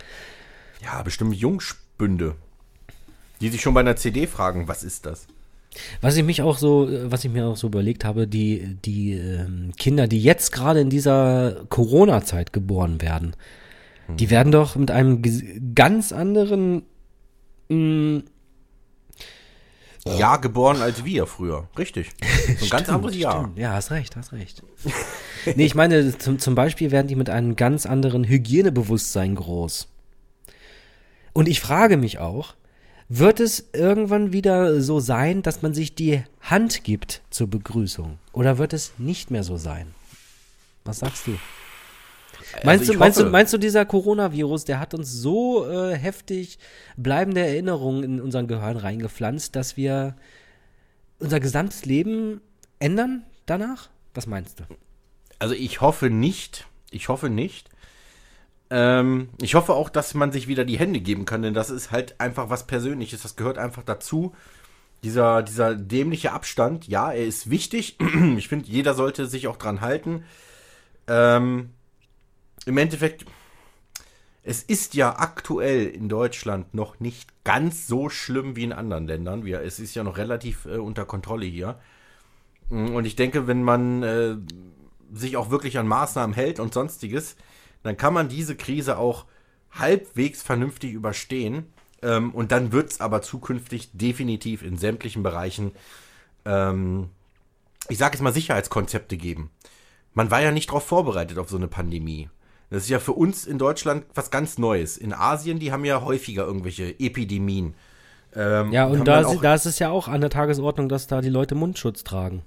Ja, 0.82 1.03
bestimmt 1.03 1.34
Jungspünde. 1.34 2.34
Die 3.40 3.49
sich 3.49 3.61
schon 3.61 3.74
bei 3.74 3.80
einer 3.80 3.96
CD 3.96 4.26
fragen, 4.26 4.66
was 4.66 4.82
ist 4.82 5.07
das? 5.07 5.26
Was 6.01 6.16
ich 6.16 6.24
mich 6.24 6.42
auch 6.42 6.59
so, 6.59 6.88
äh, 6.88 7.11
was 7.12 7.24
ich 7.24 7.30
mir 7.30 7.46
auch 7.46 7.57
so 7.57 7.68
überlegt 7.68 8.05
habe, 8.05 8.26
die, 8.26 8.76
die 8.84 9.12
ähm, 9.12 9.72
Kinder, 9.78 10.09
die 10.09 10.20
jetzt 10.20 10.51
gerade 10.51 10.80
in 10.80 10.90
dieser 10.90 11.64
Corona-Zeit 11.68 12.53
geboren 12.53 13.01
werden, 13.01 13.36
die 14.09 14.31
werden 14.31 14.53
doch 14.53 14.77
mit 14.77 14.91
einem 14.91 15.23
ganz 15.75 16.13
anderen 16.13 16.83
mh, 17.69 18.23
Jahr 20.17 20.41
geboren 20.41 20.81
als 20.81 21.05
wir 21.05 21.27
früher. 21.27 21.69
Richtig. 21.77 22.11
So 22.59 22.65
ein 22.65 22.71
ganz 22.71 22.89
anderes 22.89 23.17
Jahr. 23.17 23.41
Stimmt. 23.43 23.59
Ja, 23.59 23.73
hast 23.73 23.91
recht, 23.91 24.17
hast 24.17 24.33
recht. 24.33 24.63
nee, 25.55 25.67
ich 25.67 25.75
meine, 25.75 26.17
zum, 26.17 26.39
zum 26.39 26.55
Beispiel 26.55 26.91
werden 26.91 27.09
die 27.09 27.17
mit 27.17 27.29
einem 27.31 27.57
ganz 27.57 27.85
anderen 27.87 28.25
Hygienebewusstsein 28.25 29.35
groß. 29.35 29.89
Und 31.33 31.49
ich 31.49 31.61
frage 31.61 31.97
mich 31.97 32.19
auch, 32.19 32.55
wird 33.09 33.41
es 33.41 33.71
irgendwann 33.73 34.33
wieder 34.33 34.81
so 34.81 35.01
sein, 35.01 35.43
dass 35.43 35.63
man 35.63 35.73
sich 35.73 35.95
die 35.95 36.23
Hand 36.41 36.85
gibt 36.85 37.23
zur 37.31 37.49
Begrüßung? 37.49 38.19
Oder 38.33 38.59
wird 38.59 38.73
es 38.73 38.93
nicht 38.99 39.31
mehr 39.31 39.45
so 39.45 39.57
sein? 39.57 39.95
Was 40.85 41.01
sagst 41.01 41.27
du? 41.27 41.39
Meinst, 42.64 42.82
Also 42.82 42.92
du, 42.92 42.99
meinst, 42.99 43.20
du, 43.20 43.24
meinst 43.26 43.53
du, 43.53 43.59
dieser 43.59 43.84
Coronavirus, 43.84 44.64
der 44.64 44.80
hat 44.80 44.94
uns 44.94 45.12
so 45.12 45.68
äh, 45.68 45.94
heftig 45.94 46.59
bleibende 46.96 47.40
Erinnerungen 47.40 48.03
in 48.03 48.20
unseren 48.20 48.46
Gehirn 48.46 48.76
reingepflanzt, 48.76 49.55
dass 49.57 49.76
wir 49.76 50.16
unser 51.18 51.40
gesamtes 51.40 51.84
Leben 51.84 52.40
ändern 52.78 53.24
danach? 53.46 53.88
Was 54.14 54.26
meinst 54.26 54.61
du? 54.61 54.64
Also 55.38 55.55
ich 55.55 55.80
hoffe 55.80 56.11
nicht. 56.11 56.66
Ich 56.90 57.09
hoffe 57.09 57.28
nicht. 57.28 57.68
Ähm, 58.70 59.30
ich 59.40 59.55
hoffe 59.55 59.74
auch, 59.74 59.88
dass 59.88 60.14
man 60.14 60.32
sich 60.32 60.49
wieder 60.49 60.64
die 60.64 60.78
Hände 60.78 61.01
geben 61.01 61.24
kann, 61.24 61.42
denn 61.42 61.55
das 61.55 61.70
ist 61.70 61.90
halt 61.90 62.20
einfach 62.20 62.51
was 62.51 62.66
Persönliches. 62.66 63.22
Das 63.22 63.36
gehört 63.36 63.59
einfach 63.59 63.82
dazu. 63.82 64.34
Dieser, 65.05 65.42
dieser 65.42 65.76
dämliche 65.76 66.32
Abstand, 66.32 66.88
ja, 66.88 67.12
er 67.12 67.24
ist 67.24 67.51
wichtig. 67.51 67.96
Ich 68.36 68.49
finde, 68.49 68.68
jeder 68.68 68.94
sollte 68.94 69.26
sich 69.26 69.46
auch 69.46 69.57
dran 69.57 69.80
halten. 69.80 70.24
Ähm, 71.07 71.70
Im 72.69 72.77
Endeffekt, 72.77 73.25
es 74.43 74.62
ist 74.62 74.93
ja 74.93 75.19
aktuell 75.19 75.87
in 75.87 76.11
Deutschland 76.11 76.75
noch 76.75 77.01
nicht 77.01 77.43
ganz 77.45 77.87
so 77.87 78.11
schlimm 78.11 78.57
wie 78.57 78.64
in 78.64 78.75
anderen 78.75 79.07
Ländern. 79.07 79.47
Wir, 79.47 79.62
es 79.62 79.81
ist 79.81 79.95
ja 79.95 80.05
noch 80.05 80.19
relativ 80.19 80.66
äh, 80.66 80.77
unter 80.77 81.07
Kontrolle 81.07 81.47
hier. 81.47 81.81
Und 82.69 83.07
ich 83.07 83.16
denke, 83.16 83.47
wenn 83.47 83.62
man 83.62 84.03
äh, 84.03 84.37
sich 85.11 85.39
auch 85.39 85.49
wirklich 85.49 85.79
an 85.79 85.89
Maßnahmen 85.89 86.35
hält 86.35 86.61
und 86.61 86.75
sonstiges, 86.75 87.37
dann 87.83 87.97
kann 87.97 88.12
man 88.12 88.29
diese 88.29 88.55
Krise 88.55 88.99
auch 88.99 89.25
halbwegs 89.71 90.43
vernünftig 90.43 90.93
überstehen. 90.93 91.73
Ähm, 92.03 92.35
und 92.35 92.53
dann 92.53 92.71
wird 92.71 92.91
es 92.91 93.01
aber 93.01 93.23
zukünftig 93.23 93.93
definitiv 93.95 94.62
in 94.62 94.77
sämtlichen 94.77 95.23
Bereichen, 95.23 95.73
ähm, 96.45 97.09
ich 97.89 97.97
sage 97.97 98.16
jetzt 98.16 98.23
mal, 98.23 98.35
Sicherheitskonzepte 98.35 99.16
geben. 99.16 99.51
Man 100.12 100.31
war 100.31 100.43
ja 100.43 100.53
nicht 100.53 100.69
darauf 100.69 100.87
vorbereitet 100.87 101.39
auf 101.39 101.49
so 101.49 101.57
eine 101.57 101.69
Pandemie. 101.69 102.29
Das 102.71 102.83
ist 102.85 102.89
ja 102.91 102.99
für 102.99 103.12
uns 103.12 103.47
in 103.47 103.59
Deutschland 103.59 104.05
was 104.14 104.31
ganz 104.31 104.59
Neues. 104.59 104.97
In 104.99 105.12
Asien, 105.14 105.59
die 105.59 105.73
haben 105.73 105.85
ja 105.85 106.03
häufiger 106.03 106.45
irgendwelche 106.45 106.99
Epidemien. 107.01 107.75
Ähm, 108.37 108.73
Ja, 108.73 108.85
und 108.87 109.07
da, 109.07 109.23
da 109.23 109.55
ist 109.55 109.64
es 109.66 109.79
ja 109.79 109.89
auch 109.91 110.07
an 110.09 110.21
der 110.21 110.29
Tagesordnung, 110.31 110.89
dass 110.89 111.07
da 111.07 111.21
die 111.23 111.31
Leute 111.31 111.55
Mundschutz 111.55 112.05
tragen. 112.05 112.43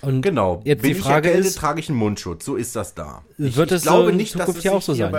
Und 0.00 0.22
Genau. 0.22 0.62
Jetzt 0.64 0.82
Bin 0.82 0.94
die 0.94 0.98
Frage 1.00 1.28
ich 1.28 1.34
erkältet, 1.34 1.50
ist- 1.50 1.58
trage 1.58 1.80
ich 1.80 1.88
einen 1.90 1.98
Mundschutz. 1.98 2.44
So 2.44 2.56
ist 2.56 2.74
das 2.74 2.94
da. 2.94 3.22
Wird 3.36 3.70
ich 3.70 3.76
es 3.76 3.82
so 3.84 4.08
in 4.08 4.24
Zukunft 4.26 4.56
es 4.56 4.62
hier 4.62 4.72
auch 4.74 4.82
so 4.82 4.94
sein? 4.94 5.14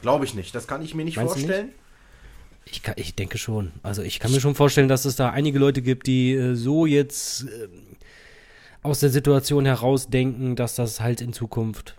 Glaube 0.00 0.24
ich 0.24 0.34
nicht. 0.34 0.54
Das 0.54 0.66
kann 0.66 0.82
ich 0.82 0.94
mir 0.94 1.04
nicht 1.04 1.16
Meinst 1.18 1.34
vorstellen. 1.34 1.68
ich, 2.64 2.82
kann, 2.82 2.94
ich 2.96 3.14
denke 3.16 3.36
schon. 3.36 3.72
Also 3.82 4.02
ich 4.02 4.18
kann 4.18 4.32
mir 4.32 4.40
schon 4.40 4.54
vorstellen, 4.54 4.88
dass 4.88 5.04
es 5.04 5.16
da 5.16 5.30
einige 5.30 5.58
Leute 5.58 5.82
gibt, 5.82 6.06
die 6.06 6.32
äh, 6.32 6.54
so 6.54 6.86
jetzt 6.86 7.42
äh, 7.44 7.68
aus 8.82 9.00
der 9.00 9.10
Situation 9.10 9.66
herausdenken, 9.66 10.56
dass 10.56 10.74
das 10.74 11.00
halt 11.00 11.20
in 11.20 11.32
Zukunft 11.32 11.96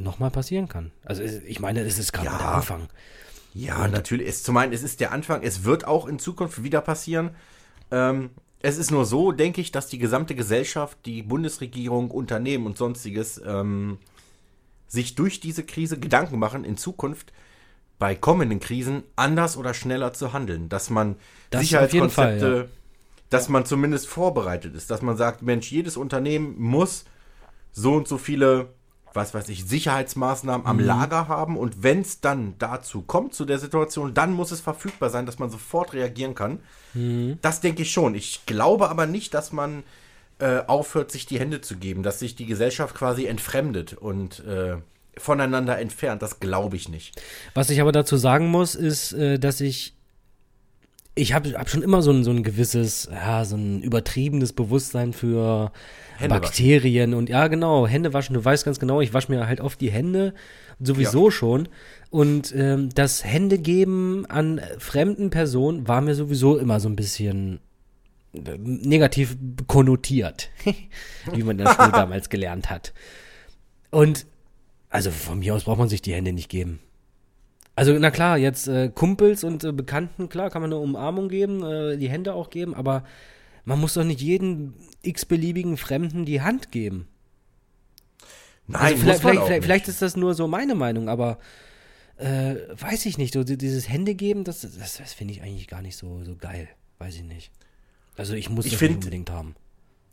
nochmal 0.00 0.30
passieren 0.30 0.68
kann. 0.68 0.90
Also 1.04 1.22
ich 1.22 1.60
meine, 1.60 1.80
es 1.82 1.98
ist 1.98 2.12
gerade 2.12 2.26
Ja. 2.26 2.38
der 2.38 2.48
Anfang. 2.48 2.88
Ja, 3.54 3.88
natürlich. 3.88 4.28
Es, 4.28 4.42
zu 4.42 4.52
meinen, 4.52 4.72
es 4.72 4.82
ist 4.82 5.00
der 5.00 5.12
Anfang. 5.12 5.42
Es 5.42 5.64
wird 5.64 5.86
auch 5.86 6.06
in 6.06 6.18
Zukunft 6.18 6.62
wieder 6.62 6.80
passieren. 6.80 7.30
Ähm, 7.90 8.30
es 8.62 8.76
ist 8.78 8.90
nur 8.90 9.04
so, 9.06 9.32
denke 9.32 9.60
ich, 9.60 9.72
dass 9.72 9.88
die 9.88 9.98
gesamte 9.98 10.34
Gesellschaft, 10.34 10.98
die 11.04 11.22
Bundesregierung, 11.22 12.10
Unternehmen 12.10 12.66
und 12.66 12.76
sonstiges 12.76 13.40
ähm, 13.44 13.98
sich 14.86 15.14
durch 15.14 15.40
diese 15.40 15.64
Krise 15.64 15.98
Gedanken 15.98 16.38
machen, 16.38 16.64
in 16.64 16.76
Zukunft 16.76 17.32
bei 17.98 18.14
kommenden 18.14 18.60
Krisen 18.60 19.02
anders 19.16 19.56
oder 19.56 19.74
schneller 19.74 20.12
zu 20.12 20.32
handeln. 20.32 20.68
Dass 20.68 20.90
man 20.90 21.16
Das 21.50 21.70
jeden 21.70 21.86
Fall, 22.10 22.38
Sicherheitskonzepte, 22.38 22.68
dass 23.30 23.48
man 23.48 23.64
zumindest 23.66 24.06
vorbereitet 24.08 24.74
ist. 24.74 24.90
Dass 24.90 25.02
man 25.02 25.16
sagt, 25.16 25.42
Mensch, 25.42 25.70
jedes 25.70 25.96
Unternehmen 25.96 26.54
muss 26.60 27.04
so 27.72 27.94
und 27.94 28.08
so 28.08 28.18
viele, 28.18 28.68
was 29.14 29.34
weiß 29.34 29.48
ich, 29.48 29.64
Sicherheitsmaßnahmen 29.64 30.66
am 30.66 30.78
Lager 30.78 31.28
haben 31.28 31.56
und 31.56 31.82
wenn 31.82 32.00
es 32.00 32.20
dann 32.20 32.54
dazu 32.58 33.02
kommt, 33.02 33.34
zu 33.34 33.44
der 33.44 33.58
Situation, 33.58 34.14
dann 34.14 34.32
muss 34.32 34.50
es 34.50 34.60
verfügbar 34.60 35.10
sein, 35.10 35.26
dass 35.26 35.38
man 35.38 35.50
sofort 35.50 35.92
reagieren 35.92 36.34
kann. 36.34 36.60
Das 37.42 37.60
denke 37.60 37.82
ich 37.82 37.90
schon. 37.90 38.14
Ich 38.14 38.46
glaube 38.46 38.88
aber 38.90 39.06
nicht, 39.06 39.34
dass 39.34 39.52
man 39.52 39.84
äh, 40.38 40.62
aufhört, 40.66 41.12
sich 41.12 41.26
die 41.26 41.38
Hände 41.38 41.60
zu 41.60 41.76
geben, 41.76 42.02
dass 42.02 42.18
sich 42.18 42.34
die 42.34 42.46
Gesellschaft 42.46 42.94
quasi 42.94 43.26
entfremdet 43.26 43.92
und 43.92 44.44
äh, 44.46 44.76
voneinander 45.16 45.78
entfernt. 45.78 46.22
Das 46.22 46.40
glaube 46.40 46.76
ich 46.76 46.88
nicht. 46.88 47.20
Was 47.54 47.70
ich 47.70 47.80
aber 47.80 47.92
dazu 47.92 48.16
sagen 48.16 48.48
muss, 48.48 48.74
ist, 48.74 49.12
äh, 49.12 49.38
dass 49.38 49.60
ich 49.60 49.94
ich 51.14 51.34
habe 51.34 51.50
hab 51.52 51.68
schon 51.68 51.82
immer 51.82 52.02
so 52.02 52.10
ein, 52.12 52.24
so 52.24 52.30
ein 52.30 52.42
gewisses, 52.42 53.08
ja, 53.10 53.44
so 53.44 53.56
ein 53.56 53.82
übertriebenes 53.82 54.52
Bewusstsein 54.52 55.12
für 55.12 55.72
Hände 56.16 56.30
waschen. 56.30 56.42
Bakterien 56.42 57.14
und 57.14 57.28
ja, 57.28 57.48
genau, 57.48 57.86
Hände 57.86 58.12
waschen. 58.12 58.34
Du 58.34 58.44
weißt 58.44 58.64
ganz 58.64 58.78
genau, 58.78 59.00
ich 59.00 59.12
wasche 59.12 59.30
mir 59.32 59.46
halt 59.46 59.60
oft 59.60 59.80
die 59.80 59.90
Hände, 59.90 60.34
sowieso 60.78 61.30
schon. 61.30 61.68
Und 62.10 62.54
ähm, 62.56 62.90
das 62.94 63.24
Händegeben 63.24 64.26
an 64.26 64.60
fremden 64.78 65.30
Personen 65.30 65.88
war 65.88 66.00
mir 66.00 66.14
sowieso 66.14 66.58
immer 66.58 66.80
so 66.80 66.88
ein 66.88 66.96
bisschen 66.96 67.60
negativ 68.32 69.36
konnotiert, 69.66 70.50
wie 71.32 71.42
man 71.42 71.58
das 71.58 71.76
damals 71.92 72.28
gelernt 72.28 72.70
hat. 72.70 72.92
Und 73.90 74.26
also 74.88 75.10
von 75.10 75.40
mir 75.40 75.54
aus 75.54 75.64
braucht 75.64 75.78
man 75.78 75.88
sich 75.88 76.02
die 76.02 76.14
Hände 76.14 76.32
nicht 76.32 76.48
geben. 76.48 76.80
Also 77.76 77.92
na 77.98 78.10
klar, 78.10 78.36
jetzt 78.36 78.68
äh, 78.68 78.90
Kumpels 78.94 79.42
und 79.44 79.64
äh, 79.64 79.72
Bekannten, 79.72 80.28
klar, 80.28 80.50
kann 80.50 80.60
man 80.62 80.72
eine 80.72 80.80
Umarmung 80.80 81.28
geben, 81.28 81.62
äh, 81.64 81.96
die 81.96 82.10
Hände 82.10 82.34
auch 82.34 82.50
geben, 82.50 82.74
aber 82.74 83.04
man 83.64 83.80
muss 83.80 83.94
doch 83.94 84.04
nicht 84.04 84.20
jeden 84.20 84.74
x-beliebigen 85.02 85.76
Fremden 85.76 86.24
die 86.24 86.42
Hand 86.42 86.72
geben. 86.72 87.08
Nein, 88.66 88.80
Also 88.82 88.96
vielleicht, 88.98 89.20
vielleicht, 89.20 89.42
vielleicht, 89.42 89.62
vielleicht 89.64 89.88
ist 89.88 90.02
das 90.02 90.16
nur 90.16 90.34
so 90.34 90.46
meine 90.46 90.74
Meinung, 90.74 91.08
aber 91.08 91.38
äh, 92.16 92.56
weiß 92.78 93.06
ich 93.06 93.16
nicht. 93.18 93.32
So 93.34 93.44
die- 93.44 93.56
dieses 93.58 93.88
Hände 93.88 94.14
geben, 94.14 94.44
das, 94.44 94.60
das, 94.60 94.98
das 94.98 95.12
finde 95.12 95.32
ich 95.34 95.42
eigentlich 95.42 95.66
gar 95.68 95.80
nicht 95.82 95.96
so, 95.96 96.22
so 96.24 96.36
geil. 96.36 96.68
Weiß 96.98 97.16
ich 97.16 97.22
nicht. 97.24 97.50
Also 98.16 98.34
ich 98.34 98.50
muss 98.50 98.66
Ich 98.66 98.72
das 98.72 98.78
find- 98.78 98.90
nicht 98.96 99.04
unbedingt 99.04 99.30
haben. 99.30 99.54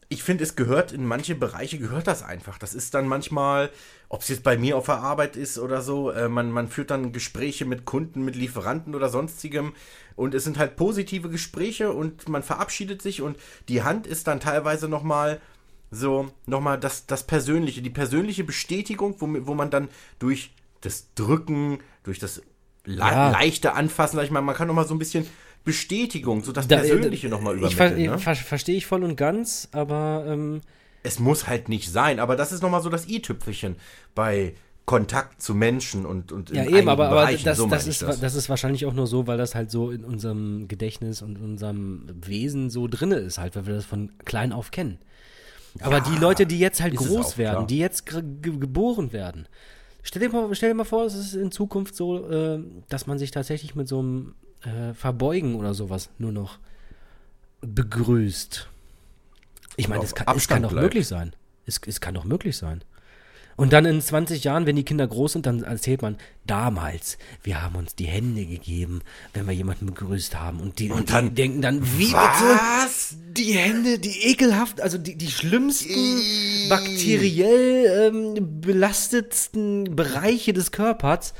Ich 0.09 0.23
finde, 0.23 0.43
es 0.43 0.55
gehört 0.55 0.93
in 0.93 1.05
manche 1.05 1.35
Bereiche 1.35 1.77
gehört 1.79 2.07
das 2.07 2.23
einfach. 2.23 2.57
Das 2.57 2.73
ist 2.73 2.93
dann 2.93 3.07
manchmal, 3.07 3.69
ob 4.07 4.21
es 4.21 4.29
jetzt 4.29 4.43
bei 4.43 4.57
mir 4.57 4.77
auf 4.77 4.85
der 4.85 4.99
Arbeit 4.99 5.35
ist 5.35 5.59
oder 5.59 5.81
so, 5.81 6.11
äh, 6.11 6.29
man, 6.29 6.51
man 6.51 6.69
führt 6.69 6.91
dann 6.91 7.11
Gespräche 7.11 7.65
mit 7.65 7.85
Kunden, 7.85 8.23
mit 8.23 8.35
Lieferanten 8.35 8.95
oder 8.95 9.09
sonstigem 9.09 9.73
und 10.15 10.33
es 10.33 10.45
sind 10.45 10.57
halt 10.57 10.77
positive 10.77 11.29
Gespräche 11.29 11.91
und 11.91 12.29
man 12.29 12.41
verabschiedet 12.43 13.01
sich 13.01 13.21
und 13.21 13.37
die 13.67 13.83
Hand 13.83 14.07
ist 14.07 14.27
dann 14.27 14.39
teilweise 14.39 14.87
nochmal 14.87 15.41
so, 15.91 16.29
nochmal 16.45 16.79
das, 16.79 17.05
das 17.05 17.23
Persönliche, 17.23 17.81
die 17.81 17.89
persönliche 17.89 18.43
Bestätigung, 18.43 19.15
wo, 19.19 19.27
wo 19.47 19.53
man 19.53 19.69
dann 19.69 19.89
durch 20.19 20.51
das 20.81 21.13
Drücken, 21.15 21.79
durch 22.03 22.19
das 22.19 22.41
le 22.85 22.99
Ja. 22.99 23.29
leichte 23.31 23.73
Anfassen, 23.73 24.15
sag 24.17 24.23
ich 24.23 24.31
mal, 24.31 24.41
man 24.41 24.55
kann 24.55 24.67
nochmal 24.67 24.87
so 24.87 24.95
ein 24.95 24.99
bisschen 24.99 25.27
Bestätigung, 25.67 26.43
so 26.43 26.51
das 26.51 26.67
Da- 26.67 26.77
Persönliche 26.77 27.29
nochmal 27.29 27.61
Ich 27.63 27.75
ver 27.75 27.87
übermitteln. 27.87 28.11
Ne? 28.13 28.19
ver 28.19 28.35
verstehe 28.35 28.75
ich 28.77 28.87
voll 28.87 29.03
und 29.03 29.15
ganz, 29.15 29.67
aber 29.71 30.25
ähm, 30.27 30.61
es 31.03 31.19
muss 31.19 31.47
halt 31.47 31.69
nicht 31.69 31.91
sein, 31.91 32.19
aber 32.19 32.35
das 32.35 32.51
ist 32.51 32.63
nochmal 32.63 32.81
so 32.81 32.89
das 32.89 33.07
i-Tüpfelchen 33.07 33.75
bei 34.15 34.55
Kontakt 34.85 35.41
zu 35.41 35.53
Menschen 35.53 36.05
und, 36.05 36.31
und 36.31 36.49
ja 36.49 36.65
eben, 36.65 36.87
aber, 36.87 37.09
aber 37.09 37.31
das, 37.33 37.57
so 37.57 37.67
das, 37.67 37.83
ich 37.83 38.01
ist, 38.01 38.23
das. 38.23 38.35
ist 38.35 38.47
wahrscheinlich 38.47 38.85
auch 38.85 38.93
nur 38.93 39.05
so, 39.05 39.27
weil 39.27 39.37
das 39.37 39.53
halt 39.53 39.69
so 39.69 39.91
in 39.91 40.05
unserem 40.05 40.69
Gedächtnis 40.69 41.21
und 41.21 41.37
unserem 41.37 42.07
Wesen 42.25 42.69
so 42.69 42.87
drinne 42.87 43.17
ist, 43.17 43.37
halt, 43.37 43.55
weil 43.57 43.67
wir 43.67 43.75
das 43.75 43.85
von 43.85 44.13
klein 44.23 44.53
auf 44.53 44.71
kennen. 44.71 44.97
Aber 45.81 45.99
die 45.99 46.17
Leute, 46.17 46.45
die 46.47 46.57
jetzt 46.57 46.81
halt 46.81 46.95
groß 46.95 47.33
auch, 47.33 47.37
werden, 47.37 47.55
klar. 47.55 47.67
die 47.67 47.77
jetzt 47.79 48.05
ge 48.05 48.23
geboren 48.41 49.11
werden, 49.11 49.47
stell 50.03 50.21
dir, 50.21 50.29
mal, 50.29 50.55
stell 50.55 50.69
dir 50.69 50.75
mal 50.75 50.85
vor, 50.85 51.03
es 51.05 51.15
ist 51.15 51.33
in 51.35 51.51
Zukunft 51.51 51.93
so, 51.95 52.25
äh, 52.29 52.59
dass 52.87 53.07
man 53.07 53.19
sich 53.19 53.31
tatsächlich 53.31 53.75
mit 53.75 53.89
so 53.89 53.99
einem 53.99 54.35
äh, 54.63 54.93
Verbeugen 54.93 55.55
oder 55.55 55.73
sowas 55.73 56.09
nur 56.17 56.31
noch 56.31 56.59
begrüßt. 57.61 58.67
Ich 59.77 59.87
meine, 59.87 60.03
es 60.03 60.15
kann, 60.15 60.35
es 60.37 60.47
kann 60.47 60.63
doch 60.63 60.71
möglich 60.71 61.07
sein. 61.07 61.33
Es, 61.65 61.79
es 61.85 62.01
kann 62.01 62.13
doch 62.15 62.23
möglich 62.23 62.57
sein. 62.57 62.83
Und 63.55 63.73
dann 63.73 63.85
in 63.85 63.99
20 63.99 64.43
Jahren, 64.43 64.67
wenn 64.67 64.75
die 64.75 64.83
Kinder 64.83 65.07
groß 65.07 65.33
sind, 65.33 65.47
dann 65.47 65.63
erzählt 65.63 66.03
man, 66.03 66.17
damals, 66.45 67.17
wir 67.41 67.63
haben 67.63 67.75
uns 67.75 67.95
die 67.95 68.05
Hände 68.05 68.45
gegeben, 68.45 69.01
wenn 69.33 69.47
wir 69.47 69.53
jemanden 69.53 69.87
begrüßt 69.87 70.39
haben. 70.39 70.59
Und 70.59 70.77
die, 70.77 70.91
und 70.91 71.09
dann- 71.11 71.29
die 71.29 71.33
denken 71.33 71.61
dann, 71.63 71.81
wie 71.97 72.13
Was? 72.13 73.15
bitte? 73.15 73.33
Die 73.33 73.53
Hände, 73.53 73.97
die 73.97 74.27
ekelhaft, 74.29 74.79
also 74.79 74.99
die, 74.99 75.15
die 75.15 75.31
schlimmsten, 75.31 75.89
bakteriell 76.69 78.11
ähm, 78.13 78.61
belastetsten 78.61 79.95
Bereiche 79.95 80.53
des 80.53 80.71
Körpers 80.71 81.33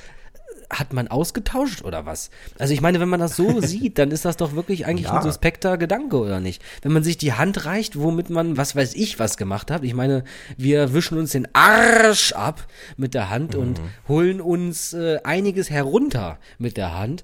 hat 0.69 0.91
man 0.93 1.07
ausgetauscht 1.07 1.81
oder 1.83 2.05
was? 2.05 2.29
Also 2.59 2.73
ich 2.73 2.81
meine, 2.81 2.99
wenn 2.99 3.09
man 3.09 3.19
das 3.19 3.35
so 3.35 3.61
sieht, 3.65 3.97
dann 3.97 4.11
ist 4.11 4.25
das 4.25 4.37
doch 4.37 4.53
wirklich 4.53 4.85
eigentlich 4.85 5.07
Ja. 5.07 5.17
ein 5.17 5.23
suspekter 5.23 5.77
Gedanke, 5.77 6.17
oder 6.17 6.39
nicht? 6.39 6.61
Wenn 6.81 6.91
man 6.91 7.03
sich 7.03 7.17
die 7.17 7.33
Hand 7.33 7.65
reicht, 7.65 7.97
womit 7.99 8.29
man, 8.29 8.57
was 8.57 8.75
weiß 8.75 8.93
ich, 8.95 9.17
was 9.19 9.37
gemacht 9.37 9.71
hat. 9.71 9.83
Ich 9.83 9.93
meine, 9.93 10.23
wir 10.57 10.93
wischen 10.93 11.17
uns 11.17 11.31
den 11.31 11.47
Arsch 11.53 12.33
ab 12.33 12.67
mit 12.97 13.13
der 13.13 13.29
Hand 13.29 13.55
und 13.55 13.79
holen 14.07 14.41
uns 14.41 14.93
äh, 14.93 15.19
einiges 15.23 15.69
herunter 15.69 16.37
mit 16.57 16.77
der 16.77 16.97
Hand. 16.97 17.23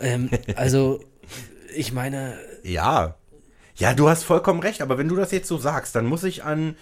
Ähm, 0.00 0.30
also, 0.56 1.00
ich 1.74 1.92
meine, 1.92 2.38
Ja. 2.62 3.16
Ja, 3.78 3.92
du 3.92 4.08
hast 4.08 4.22
vollkommen 4.22 4.60
recht, 4.60 4.80
aber 4.80 4.96
wenn 4.96 5.08
du 5.08 5.16
das 5.16 5.32
jetzt 5.32 5.48
so 5.48 5.58
sagst, 5.58 5.94
dann 5.94 6.06
muss 6.06 6.24
ich 6.24 6.44
an. 6.44 6.76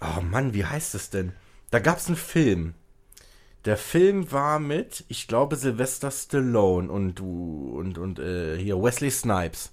Oh 0.00 0.20
Mann, 0.20 0.52
wie 0.52 0.64
heißt 0.64 0.96
es 0.96 1.10
denn? 1.10 1.30
Da 1.70 1.78
gab 1.78 1.98
es 1.98 2.08
einen 2.08 2.16
Film. 2.16 2.74
Der 3.64 3.76
Film 3.76 4.32
war 4.32 4.58
mit, 4.58 5.04
ich 5.08 5.28
glaube, 5.28 5.56
Sylvester 5.56 6.10
Stallone 6.10 6.90
und 6.90 7.20
und 7.20 7.96
und 7.98 8.18
äh, 8.18 8.58
hier 8.58 8.82
Wesley 8.82 9.10
Snipes. 9.10 9.72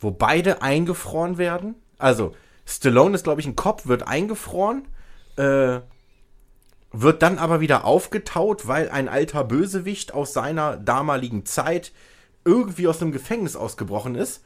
Wo 0.00 0.10
beide 0.10 0.62
eingefroren 0.62 1.38
werden. 1.38 1.76
Also, 1.98 2.34
Stallone 2.66 3.14
ist, 3.14 3.24
glaube 3.24 3.40
ich, 3.40 3.46
ein 3.46 3.56
Kopf, 3.56 3.86
wird 3.86 4.06
eingefroren, 4.06 4.86
äh, 5.36 5.80
wird 6.92 7.22
dann 7.22 7.38
aber 7.38 7.60
wieder 7.60 7.84
aufgetaut, 7.84 8.66
weil 8.66 8.90
ein 8.90 9.08
alter 9.08 9.44
Bösewicht 9.44 10.12
aus 10.12 10.32
seiner 10.32 10.76
damaligen 10.76 11.44
Zeit 11.46 11.92
irgendwie 12.44 12.88
aus 12.88 13.00
einem 13.00 13.12
Gefängnis 13.12 13.56
ausgebrochen 13.56 14.14
ist. 14.14 14.42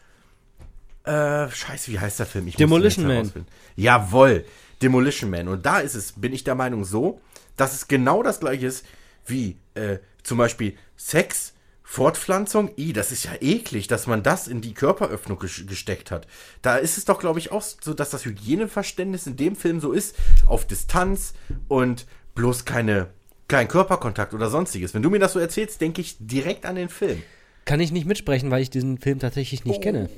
Äh, 1.04 1.48
scheiße, 1.48 1.90
wie 1.90 2.00
heißt 2.00 2.18
der 2.18 2.26
Film? 2.26 2.48
Ich 2.48 2.56
Demolition 2.56 3.06
Man. 3.06 3.30
Jawohl, 3.76 4.44
Demolition 4.82 5.30
Man. 5.30 5.48
Und 5.48 5.64
da 5.64 5.78
ist 5.78 5.94
es, 5.94 6.12
bin 6.12 6.32
ich 6.32 6.44
der 6.44 6.54
Meinung 6.54 6.84
so, 6.84 7.20
dass 7.56 7.74
es 7.74 7.88
genau 7.88 8.22
das 8.22 8.40
gleiche 8.40 8.66
ist 8.66 8.84
wie 9.26 9.56
äh, 9.74 9.98
zum 10.22 10.38
Beispiel 10.38 10.74
Sex, 10.96 11.52
Fortpflanzung. 11.82 12.70
I, 12.76 12.92
das 12.92 13.12
ist 13.12 13.24
ja 13.24 13.32
eklig, 13.40 13.86
dass 13.86 14.06
man 14.06 14.22
das 14.22 14.48
in 14.48 14.60
die 14.60 14.74
Körperöffnung 14.74 15.38
ges- 15.38 15.66
gesteckt 15.66 16.10
hat. 16.10 16.26
Da 16.62 16.76
ist 16.76 16.98
es 16.98 17.04
doch, 17.04 17.18
glaube 17.20 17.38
ich, 17.38 17.52
auch 17.52 17.62
so, 17.62 17.94
dass 17.94 18.10
das 18.10 18.24
Hygieneverständnis 18.24 19.26
in 19.26 19.36
dem 19.36 19.54
Film 19.56 19.80
so 19.80 19.92
ist, 19.92 20.16
auf 20.46 20.66
Distanz 20.66 21.34
und 21.68 22.06
bloß 22.34 22.64
keine, 22.64 23.08
kein 23.48 23.68
Körperkontakt 23.68 24.34
oder 24.34 24.50
sonstiges. 24.50 24.94
Wenn 24.94 25.02
du 25.02 25.10
mir 25.10 25.20
das 25.20 25.32
so 25.34 25.38
erzählst, 25.38 25.80
denke 25.80 26.00
ich 26.00 26.16
direkt 26.18 26.66
an 26.66 26.74
den 26.74 26.88
Film. 26.88 27.22
kann 27.66 27.80
ich 27.80 27.92
nicht 27.92 28.06
mitsprechen, 28.06 28.50
weil 28.50 28.62
ich 28.62 28.70
diesen 28.70 28.98
Film 28.98 29.18
tatsächlich 29.18 29.64
nicht 29.64 29.82
kenne. 29.82 30.08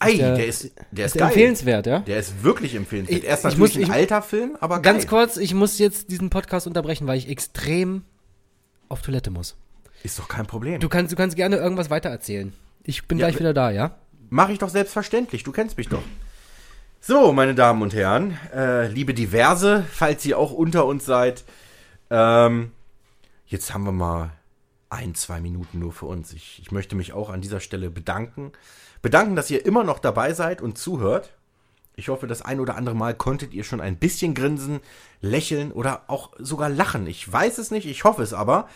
Ei, 0.00 0.16
der- 0.16 0.36
der, 0.36 0.46
ist, 0.46 0.70
der 0.92 1.06
ist, 1.06 1.14
Ist 1.14 1.18
geil. 1.18 1.28
empfehlenswert, 1.28 1.86
ja? 1.86 1.98
Der 2.00 2.18
ist 2.18 2.42
wirklich 2.42 2.74
empfehlenswert. 2.74 3.24
Er 3.24 3.32
ist 3.34 3.38
ich 3.40 3.44
natürlich 3.44 3.58
muss- 3.58 3.76
ich- 3.76 3.86
ein 3.86 3.90
alter 3.92 4.22
Film, 4.22 4.56
aber 4.60 4.80
Ganz 4.80 5.06
geil. 5.06 5.24
kurz, 5.26 5.36
ich 5.36 5.54
muss 5.54 5.78
jetzt 5.78 6.10
diesen 6.10 6.30
Podcast 6.30 6.66
unterbrechen, 6.66 7.06
weil 7.06 7.18
ich 7.18 7.28
extrem 7.28 8.02
auf 8.88 9.02
Toilette 9.02 9.30
muss. 9.30 9.56
Ist 10.04 10.18
doch 10.18 10.28
kein 10.28 10.46
Problem. 10.46 10.80
Du 10.80 10.88
kannst, 10.88 11.12
du 11.12 11.16
kannst 11.16 11.36
gerne 11.36 11.56
irgendwas 11.56 11.90
weiter 11.90 12.08
erzählen. 12.10 12.52
Ich 12.84 13.06
bin 13.08 13.18
Ja, 13.18 13.26
gleich 13.28 13.40
wieder 13.40 13.52
da, 13.52 13.70
ja? 13.70 13.96
Mach 14.30 14.48
ich 14.50 14.58
doch 14.58 14.68
selbstverständlich, 14.68 15.42
du 15.42 15.52
kennst 15.52 15.76
mich 15.76 15.88
doch. 15.88 16.02
So, 17.00 17.32
meine 17.32 17.54
Damen 17.54 17.82
und 17.82 17.94
Herren, 17.94 18.38
äh, 18.54 18.88
liebe 18.88 19.14
Diverse, 19.14 19.84
falls 19.90 20.24
ihr 20.26 20.38
auch 20.38 20.52
unter 20.52 20.84
uns 20.86 21.04
seid, 21.04 21.44
ähm, 22.10 22.72
jetzt 23.46 23.72
haben 23.72 23.84
wir 23.84 23.92
mal 23.92 24.30
ein, 24.90 25.14
zwei 25.14 25.40
Minuten 25.40 25.78
nur 25.78 25.92
für 25.92 26.06
uns. 26.06 26.32
Ich, 26.32 26.58
ich 26.60 26.70
möchte 26.72 26.96
mich 26.96 27.12
auch 27.12 27.30
an 27.30 27.40
dieser 27.40 27.60
Stelle 27.60 27.90
bedanken. 27.90 28.52
Bedanken, 29.02 29.36
dass 29.36 29.50
ihr 29.50 29.64
immer 29.64 29.84
noch 29.84 29.98
dabei 29.98 30.32
seid 30.32 30.60
und 30.60 30.78
zuhört. 30.78 31.34
Ich 31.96 32.08
hoffe, 32.08 32.26
das 32.26 32.42
ein 32.42 32.60
oder 32.60 32.76
andere 32.76 32.94
Mal 32.94 33.14
konntet 33.14 33.52
ihr 33.52 33.64
schon 33.64 33.80
ein 33.80 33.98
bisschen 33.98 34.34
grinsen, 34.34 34.80
lächeln 35.20 35.72
oder 35.72 36.04
auch 36.06 36.30
sogar 36.38 36.68
lachen. 36.68 37.06
Ich 37.06 37.30
weiß 37.30 37.58
es 37.58 37.70
nicht, 37.70 37.86
ich 37.86 38.04
hoffe 38.04 38.22
es 38.22 38.32
aber. 38.32 38.68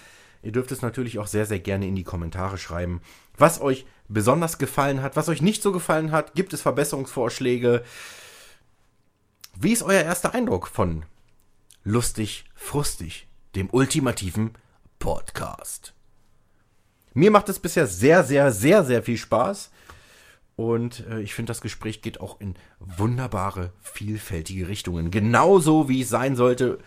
Ihr 0.43 0.51
dürft 0.51 0.73
es 0.73 0.83
natürlich 0.83 1.19
auch 1.21 1.29
sehr, 1.29 1.47
sehr 1.47 1.61
gerne 1.61 1.87
in 1.87 1.95
die 1.95 2.03
Kommentare 2.03 2.59
schreiben, 2.59 3.01
was 3.39 3.61
euch 3.61 3.87
besonders 4.09 4.59
gefallen 4.59 5.03
hat, 5.03 5.15
was 5.15 5.29
euch 5.29 5.41
nicht 5.41 5.63
so 5.63 5.71
gefallen 5.71 6.11
hat. 6.11 6.35
Gibt 6.35 6.53
es 6.53 6.63
Verbesserungsvorschläge? 6.63 7.85
Wie 9.55 9.73
ist 9.73 9.83
euer 9.83 10.03
erster 10.03 10.35
Eindruck 10.35 10.67
von 10.67 11.05
Lustig, 11.85 12.45
Frustig, 12.55 13.29
dem 13.55 13.71
ultimativen 13.71 14.55
Podcast? 14.99 15.95
Mir 17.15 17.31
macht 17.31 17.49
es 17.49 17.59
bisher 17.59 17.87
sehr, 17.87 18.25
sehr, 18.25 18.51
sehr, 18.51 18.85
sehr 18.85 19.03
viel 19.03 19.19
Spaß. 19.19 19.71
Und 20.63 21.05
äh, 21.09 21.21
ich 21.21 21.35
finde, 21.35 21.51
das 21.51 21.61
Gespräch 21.61 22.03
geht 22.03 22.21
auch 22.21 22.41
in 22.41 22.55
wunderbare, 22.79 23.73
vielfältige 23.81 24.69
Richtungen. 24.69 25.11
Genauso 25.11 25.89
wie 25.89 26.03
es 26.03 26.09
sein 26.09 26.37
sollte. 26.37 26.79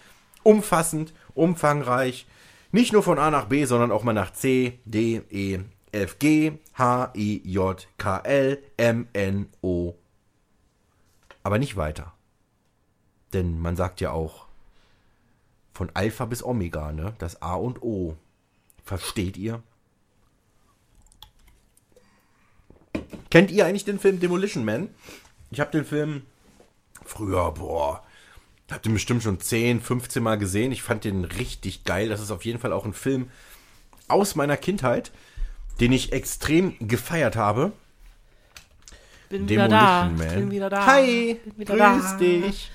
Umfassend, 0.44 1.14
umfangreich. 1.34 2.26
Nicht 2.72 2.94
nur 2.94 3.04
von 3.04 3.20
A 3.20 3.30
nach 3.30 3.48
B, 3.48 3.66
sondern 3.66 3.92
auch 3.92 4.04
mal 4.04 4.14
nach 4.14 4.32
C, 4.32 4.80
D, 4.86 5.24
E, 5.30 5.60
F, 5.92 6.20
G, 6.20 6.54
H, 6.76 7.12
I, 7.18 7.42
J, 7.44 7.86
K, 7.98 8.20
L, 8.20 8.64
M, 8.78 9.10
N, 9.12 9.50
O. 9.60 9.96
Aber 11.44 11.60
nicht 11.60 11.76
weiter. 11.76 12.14
Denn 13.34 13.60
man 13.60 13.76
sagt 13.76 14.00
ja 14.00 14.12
auch 14.12 14.46
von 15.74 15.92
Alpha 15.94 16.24
bis 16.24 16.46
Omega, 16.46 16.94
ne? 16.94 17.14
Das 17.18 17.42
A 17.42 17.56
und 17.56 17.84
O. 17.84 18.16
Versteht 18.86 19.36
ihr? 19.36 19.62
Kennt 23.30 23.52
ihr 23.52 23.66
eigentlich 23.66 23.86
den 23.86 24.00
Film 24.00 24.20
Demolition 24.20 24.66
Man? 24.66 24.90
Ich 25.52 25.60
habe 25.60 25.72
den 25.72 25.86
Film 25.86 26.24
früher, 27.06 27.52
boah, 27.52 28.04
hab 28.72 28.82
den 28.84 28.94
bestimmt 28.94 29.24
schon 29.24 29.40
10, 29.40 29.82
15 29.82 30.24
Mal 30.24 30.38
gesehen. 30.38 30.72
Ich 30.72 30.82
fand 30.82 31.04
den 31.04 31.26
richtig 31.26 31.84
geil. 31.84 32.10
Das 32.10 32.22
ist 32.22 32.32
auf 32.32 32.46
jeden 32.46 32.60
Fall 32.60 32.74
auch 32.74 32.86
ein 32.86 32.94
Film 32.94 33.30
aus 34.08 34.36
meiner 34.36 34.58
Kindheit, 34.58 35.12
den 35.80 35.92
ich 35.92 36.14
extrem 36.14 36.76
gefeiert 36.80 37.36
habe. 37.36 37.72
Bin 39.30 39.50
wieder 39.50 39.68
da. 39.68 40.04
Demolition 40.06 40.28
Man. 40.28 40.40
Bin 40.40 40.52
wieder 40.52 40.70
da. 40.70 40.86
Hi, 40.86 41.40
Bin 41.44 41.58
wieder 41.58 41.76
grüß 41.76 42.12
da. 42.12 42.18
dich. 42.18 42.72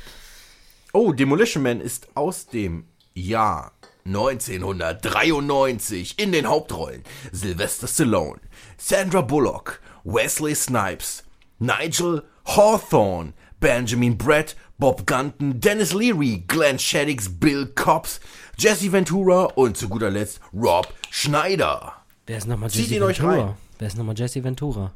Oh, 0.92 1.12
Demolition 1.12 1.62
Man 1.62 1.80
ist 1.80 2.08
aus 2.14 2.46
dem 2.46 2.84
Jahr 3.14 3.72
1993 4.06 6.18
in 6.18 6.32
den 6.32 6.48
Hauptrollen 6.48 7.04
Sylvester 7.32 7.86
Stallone, 7.86 8.40
Sandra 8.76 9.20
Bullock, 9.20 9.80
Wesley 10.04 10.54
Snipes, 10.54 11.24
Nigel 11.58 12.22
Hawthorne, 12.46 13.32
Benjamin 13.60 14.16
Brett, 14.16 14.56
Bob 14.78 15.06
Gunton, 15.06 15.60
Dennis 15.60 15.92
Leary, 15.92 16.44
Glenn 16.48 16.78
Shaddix, 16.78 17.28
Bill 17.28 17.66
Cobbs, 17.66 18.20
Jesse 18.56 18.90
Ventura 18.90 19.44
und 19.54 19.76
zu 19.76 19.88
guter 19.88 20.10
Letzt 20.10 20.40
Rob 20.54 20.92
Schneider. 21.10 21.96
Wer 22.26 22.38
ist 22.38 22.46
nochmal 22.46 22.70
Jesse 22.70 22.94
ihn 22.94 23.02
euch 23.02 23.20
Ventura? 23.20 23.46
rein. 23.46 23.54
Wer 23.78 23.88
ist 23.88 23.96
nochmal 23.98 24.18
Jesse 24.18 24.42
Ventura? 24.42 24.92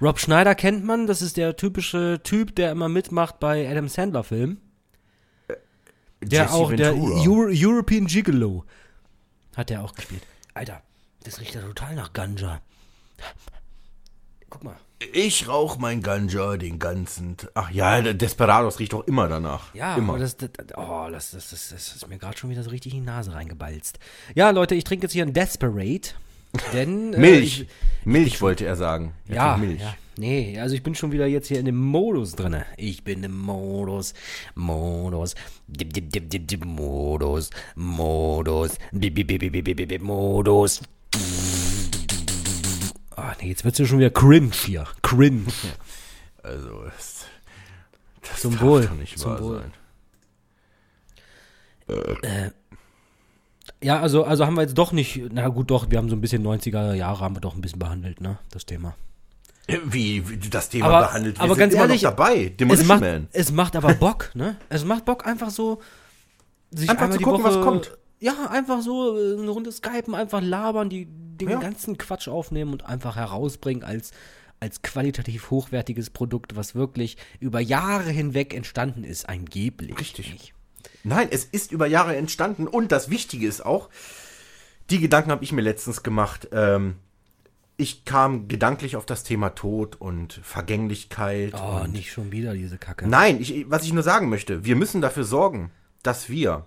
Rob 0.00 0.18
Schneider 0.18 0.54
kennt 0.54 0.84
man, 0.84 1.06
das 1.06 1.22
ist 1.22 1.36
der 1.36 1.56
typische 1.56 2.20
Typ, 2.22 2.54
der 2.54 2.70
immer 2.70 2.88
mitmacht 2.88 3.40
bei 3.40 3.68
Adam 3.68 3.88
Sandler 3.88 4.24
Filmen. 4.24 4.60
Der 6.22 6.42
Jesse 6.42 6.54
auch, 6.54 6.72
der 6.72 6.94
Ventura. 6.94 7.20
Euro 7.20 7.48
European 7.52 8.06
Gigolo 8.06 8.64
hat 9.56 9.70
der 9.70 9.82
auch 9.82 9.94
gespielt. 9.94 10.22
Alter, 10.54 10.82
das 11.24 11.40
riecht 11.40 11.54
ja 11.54 11.62
total 11.62 11.94
nach 11.96 12.12
Ganja. 12.12 12.60
Guck 14.50 14.64
mal. 14.64 14.76
Ich 15.12 15.48
rauch 15.48 15.78
mein 15.78 16.02
Ganja 16.02 16.56
den 16.56 16.78
ganzen 16.78 17.36
T 17.36 17.46
Ach 17.54 17.70
ja, 17.70 18.02
der 18.02 18.14
Desperados 18.14 18.80
riecht 18.80 18.92
doch 18.92 19.06
immer 19.06 19.28
danach. 19.28 19.72
Ja, 19.74 19.96
immer. 19.96 20.18
das, 20.18 20.36
das, 20.36 20.50
oh, 20.76 21.08
das, 21.10 21.30
das, 21.30 21.50
das, 21.50 21.68
das 21.70 21.96
ist 21.96 22.08
mir 22.08 22.18
gerade 22.18 22.36
schon 22.36 22.50
wieder 22.50 22.62
so 22.62 22.70
richtig 22.70 22.92
in 22.92 23.00
die 23.00 23.06
Nase 23.06 23.32
reingebalzt. 23.32 23.98
Ja, 24.34 24.50
Leute, 24.50 24.74
ich 24.74 24.84
trinke 24.84 25.04
jetzt 25.04 25.12
hier 25.12 25.24
ein 25.24 25.32
Desperate, 25.32 26.10
denn... 26.72 27.14
äh, 27.14 27.18
Milch. 27.18 27.60
ich, 27.60 27.68
Milch 28.04 28.42
wollte 28.42 28.66
er 28.66 28.76
sagen. 28.76 29.14
Er 29.28 29.36
ja, 29.36 29.56
Milch. 29.56 29.80
ja, 29.80 29.94
nee, 30.18 30.58
also 30.60 30.74
ich 30.74 30.82
bin 30.82 30.94
schon 30.94 31.12
wieder 31.12 31.26
jetzt 31.26 31.46
hier 31.46 31.60
in 31.60 31.66
dem 31.66 31.78
Modus 31.78 32.34
drinne. 32.34 32.66
Ich 32.76 33.04
bin 33.04 33.22
im 33.22 33.38
Modus, 33.38 34.12
Modus, 34.54 35.34
dip, 35.68 35.94
dip, 35.94 36.10
dip, 36.10 36.28
dip, 36.28 36.46
dip, 36.48 36.64
Modus, 36.64 37.50
Modus, 37.76 38.72
bip, 38.90 39.14
bip, 39.14 39.28
bip, 39.28 39.52
bip, 39.52 39.64
bip, 39.64 39.88
bip, 39.88 40.02
Modus. 40.02 40.82
Ah, 41.14 41.59
nee, 43.40 43.48
jetzt 43.48 43.64
wird's 43.64 43.78
ja 43.78 43.86
schon 43.86 43.98
wieder 43.98 44.10
cringe 44.10 44.50
hier. 44.52 44.86
Cringe. 45.02 45.46
Also, 46.42 46.84
das, 46.84 47.26
das 48.22 48.40
Zum 48.40 48.52
darf 48.52 48.62
Wohl, 48.62 48.86
doch 48.86 48.94
nicht 48.94 49.18
zum 49.18 49.30
wahr 49.32 49.40
Wohl. 49.42 49.62
sein. 51.88 52.52
Ja, 53.82 54.00
also, 54.00 54.24
also 54.24 54.46
haben 54.46 54.54
wir 54.54 54.62
jetzt 54.62 54.76
doch 54.78 54.92
nicht, 54.92 55.20
na 55.32 55.48
gut, 55.48 55.70
doch, 55.70 55.90
wir 55.90 55.98
haben 55.98 56.08
so 56.10 56.16
ein 56.16 56.20
bisschen 56.20 56.46
90er 56.46 56.92
Jahre 56.94 57.20
haben 57.20 57.34
wir 57.36 57.40
doch 57.40 57.54
ein 57.54 57.60
bisschen 57.60 57.78
behandelt, 57.78 58.20
ne, 58.20 58.38
das 58.50 58.66
Thema. 58.66 58.94
Wie, 59.84 60.28
wie 60.28 60.36
das 60.50 60.68
Thema 60.68 60.86
Aber- 60.86 61.06
behandelt. 61.06 61.36
Wir 61.38 61.42
aber 61.44 61.54
sind 61.54 61.60
ganz 61.60 61.74
immer 61.74 61.82
ehrlich, 61.82 62.02
noch 62.02 62.10
dabei. 62.10 62.44
Es 62.46 62.56
Demolition 62.56 62.88
macht, 62.88 63.00
Man. 63.00 63.28
es 63.32 63.52
macht 63.52 63.76
aber 63.76 63.94
Bock, 63.94 64.30
ne? 64.34 64.56
Es 64.68 64.84
macht 64.84 65.04
Bock 65.04 65.26
einfach 65.26 65.50
so, 65.50 65.80
sich 66.70 66.90
Einfach 66.90 67.10
zu 67.10 67.18
gucken, 67.20 67.44
Woche, 67.44 67.56
was 67.56 67.64
kommt. 67.64 67.96
Ja, 68.20 68.48
einfach 68.50 68.82
so 68.82 69.16
äh, 69.18 69.38
eine 69.40 69.50
Runde 69.50 69.72
Skypen, 69.72 70.14
einfach 70.14 70.40
labern, 70.42 70.88
die 70.90 71.06
den 71.08 71.48
Ja. 71.48 71.58
ganzen 71.58 71.96
Quatsch 71.98 72.28
aufnehmen 72.28 72.72
und 72.72 72.84
einfach 72.86 73.16
herausbringen 73.16 73.82
als 73.82 74.12
als 74.62 74.82
qualitativ 74.82 75.50
hochwertiges 75.50 76.10
Produkt, 76.10 76.54
was 76.54 76.74
wirklich 76.74 77.16
über 77.40 77.60
Jahre 77.60 78.10
hinweg 78.10 78.52
entstanden 78.52 79.04
ist, 79.04 79.26
angeblich. 79.26 79.98
Richtig. 79.98 80.30
Nicht? 80.32 80.52
Nein, 81.02 81.28
es 81.30 81.46
ist 81.46 81.72
über 81.72 81.86
Jahre 81.86 82.14
entstanden 82.14 82.66
und 82.68 82.92
das 82.92 83.08
Wichtige 83.08 83.46
ist 83.46 83.64
auch, 83.64 83.88
die 84.90 85.00
Gedanken 85.00 85.30
habe 85.30 85.42
ich 85.44 85.52
mir 85.52 85.62
letztens 85.62 86.02
gemacht. 86.02 86.48
Ähm, 86.52 86.96
ich 87.78 88.04
kam 88.04 88.48
gedanklich 88.48 88.96
auf 88.96 89.06
das 89.06 89.24
Thema 89.24 89.50
Tod 89.54 89.96
und 89.98 90.34
Vergänglichkeit. 90.42 91.54
Oh, 91.54 91.80
und 91.84 91.92
nicht 91.92 92.12
schon 92.12 92.30
wieder 92.30 92.52
diese 92.52 92.76
Kacke. 92.76 93.08
Nein, 93.08 93.40
ich, 93.40 93.64
was 93.70 93.84
ich 93.84 93.94
nur 93.94 94.02
sagen 94.02 94.28
möchte, 94.28 94.62
wir 94.66 94.76
müssen 94.76 95.00
dafür 95.00 95.24
sorgen, 95.24 95.70
dass 96.02 96.28
wir 96.28 96.66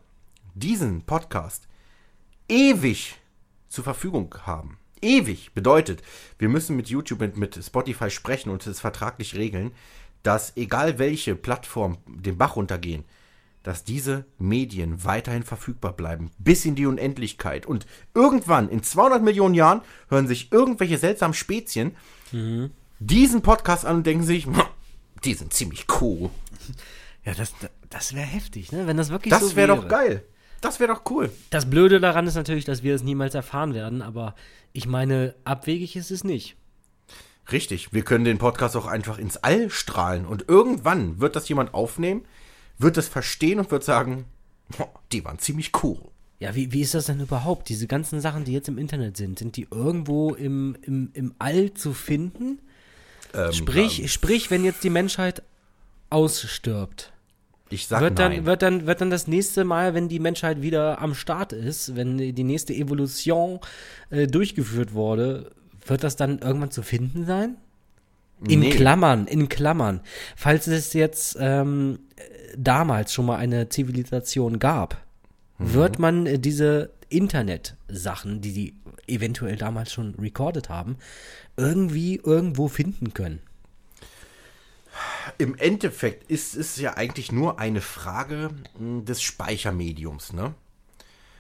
diesen 0.53 1.03
Podcast 1.03 1.67
ewig 2.47 3.15
zur 3.69 3.83
Verfügung 3.83 4.33
haben. 4.43 4.77
Ewig 5.01 5.53
bedeutet, 5.53 6.01
wir 6.39 6.49
müssen 6.49 6.75
mit 6.75 6.89
YouTube 6.89 7.21
und 7.21 7.37
mit 7.37 7.59
Spotify 7.63 8.09
sprechen 8.09 8.49
und 8.49 8.65
es 8.67 8.79
vertraglich 8.79 9.35
regeln, 9.35 9.71
dass 10.21 10.55
egal 10.55 10.99
welche 10.99 11.35
Plattform 11.35 11.97
den 12.07 12.37
Bach 12.37 12.55
runtergehen, 12.55 13.03
dass 13.63 13.83
diese 13.83 14.25
Medien 14.39 15.03
weiterhin 15.03 15.43
verfügbar 15.43 15.93
bleiben, 15.93 16.31
bis 16.37 16.65
in 16.65 16.75
die 16.75 16.85
Unendlichkeit. 16.85 17.65
Und 17.65 17.85
irgendwann, 18.13 18.69
in 18.69 18.83
200 18.83 19.21
Millionen 19.23 19.55
Jahren, 19.55 19.81
hören 20.09 20.27
sich 20.27 20.51
irgendwelche 20.51 20.97
seltsamen 20.97 21.33
Spezien 21.33 21.95
diesen 22.99 23.41
Podcast 23.41 23.85
an 23.85 23.97
und 23.97 24.07
denken 24.07 24.23
sich, 24.23 24.45
"Hm, 24.45 24.61
die 25.23 25.33
sind 25.33 25.53
ziemlich 25.53 25.85
cool. 26.01 26.29
Ja, 27.25 27.33
das, 27.33 27.53
das 27.89 28.13
wäre 28.15 28.25
heftig, 28.25 28.71
ne? 28.71 28.87
Wenn 28.87 28.97
das 28.97 29.09
wirklich 29.09 29.31
Das 29.31 29.41
so 29.41 29.55
wäre 29.55 29.69
wäre 29.69 29.81
doch 29.81 29.87
geil. 29.87 30.25
Das 30.64 30.80
wäre 30.80 30.93
doch 30.93 31.01
cool. 31.11 31.30
Das 31.49 31.70
Blöde 31.70 31.99
daran 31.99 32.26
ist 32.26 32.36
natürlich, 32.36 32.64
dass 32.64 32.84
wir 32.84 32.95
es 32.95 33.03
niemals 33.03 33.36
erfahren 33.36 33.74
werden, 33.74 34.01
aber 34.01 34.34
ich 34.72 34.88
meine, 34.88 35.36
abwegig 35.43 35.97
ist 35.97 36.09
es 36.09 36.24
nicht. 36.24 36.55
Richtig, 37.51 37.91
wir 37.91 38.03
können 38.03 38.24
den 38.24 38.38
Podcast 38.38 38.78
auch 38.78 38.88
einfach 38.88 39.18
ins 39.18 39.36
All 39.36 39.70
strahlen 39.70 40.26
und 40.26 40.47
irgendwann 40.47 41.20
wird 41.20 41.36
das 41.36 41.49
jemand 41.49 41.74
aufnehmen, 41.74 42.24
wird 42.78 42.97
es 42.97 43.09
verstehen 43.09 43.59
und 43.59 43.72
wird 43.72 43.84
sagen, 43.84 44.24
"Oh, 44.80 44.86
die 45.11 45.26
waren 45.26 45.38
ziemlich 45.38 45.72
cool. 45.84 45.99
Ja, 46.39 46.55
wie, 46.55 46.72
wie 46.72 46.82
ist 46.82 46.93
das 46.93 47.07
denn 47.07 47.20
überhaupt? 47.20 47.68
Diese 47.68 47.88
ganzen 47.88 48.22
Sachen, 48.22 48.45
die 48.45 48.53
jetzt 48.53 48.70
im 48.70 48.78
Internet 48.78 49.18
sind, 49.18 49.39
sind 49.39 49.57
die 49.57 49.68
irgendwo 49.70 50.34
im, 50.34 50.78
im, 50.82 51.09
im 51.14 51.36
All 51.39 51.74
zu 51.74 51.93
finden? 51.93 52.59
Ähm, 53.34 53.51
sprich, 53.51 54.11
sprich, 54.11 54.49
wenn 54.49 54.64
jetzt 54.64 54.84
die 54.86 54.89
Menschheit 54.89 55.43
ausstirbt, 56.09 57.12
Ich 57.74 57.88
sag 57.88 58.01
wird 58.01 58.17
nein. 58.17 58.32
dann, 58.38 58.45
wird, 58.45 58.61
dann, 58.61 58.86
wird 58.86 59.01
dann 59.01 59.09
das 59.09 59.28
nächste 59.28 59.63
Mal, 59.63 59.93
wenn 59.93 60.07
die 60.09 60.19
Menschheit 60.19 60.61
wieder 60.61 61.01
am 61.01 61.15
Start 61.15 61.51
ist, 61.53 61.95
wenn 61.95 62.17
die 62.17 62.43
nächste 62.43 62.74
Evolution 62.74 63.59
äh, 64.09 64.28
durchgeführt 64.28 64.93
wurde, 64.93 65.51
wird 65.86 66.03
das 66.03 66.15
dann 66.15 66.39
irgendwann 66.39 66.71
zu 66.71 66.82
finden 66.84 67.26
sein? 67.26 67.57
In 68.47 68.59
Nee. 68.59 68.71
Klammern, 68.71 69.26
in 69.28 69.47
Klammern. 69.49 70.01
Falls 70.36 70.67
es 70.67 70.93
jetzt 70.93 71.38
ähm, 71.39 71.99
äh, 72.15 72.21
damals 72.57 73.13
schon 73.13 73.26
mal 73.26 73.38
eine 73.38 73.69
Zivilisation 73.69 74.59
gab, 74.59 75.01
Mhm. 75.59 75.74
wird 75.74 75.99
man 75.99 76.26
äh, 76.26 76.39
diese 76.39 76.89
Internet-Sachen, 77.09 78.41
die 78.41 78.53
die 78.53 78.74
eventuell 79.07 79.55
damals 79.55 79.91
schon 79.91 80.15
recorded 80.15 80.69
haben, 80.69 80.97
irgendwie 81.57 82.19
irgendwo 82.24 82.67
finden 82.67 83.13
können. 83.13 83.39
Im 85.38 85.55
Endeffekt 85.55 86.30
ist 86.30 86.55
es 86.55 86.78
ja 86.78 86.95
eigentlich 86.95 87.32
nur 87.32 87.59
eine 87.59 87.82
Frage 87.82 88.49
mh, 88.80 89.03
des 89.03 89.21
Speichermediums, 89.21 90.34
ne? 90.34 90.53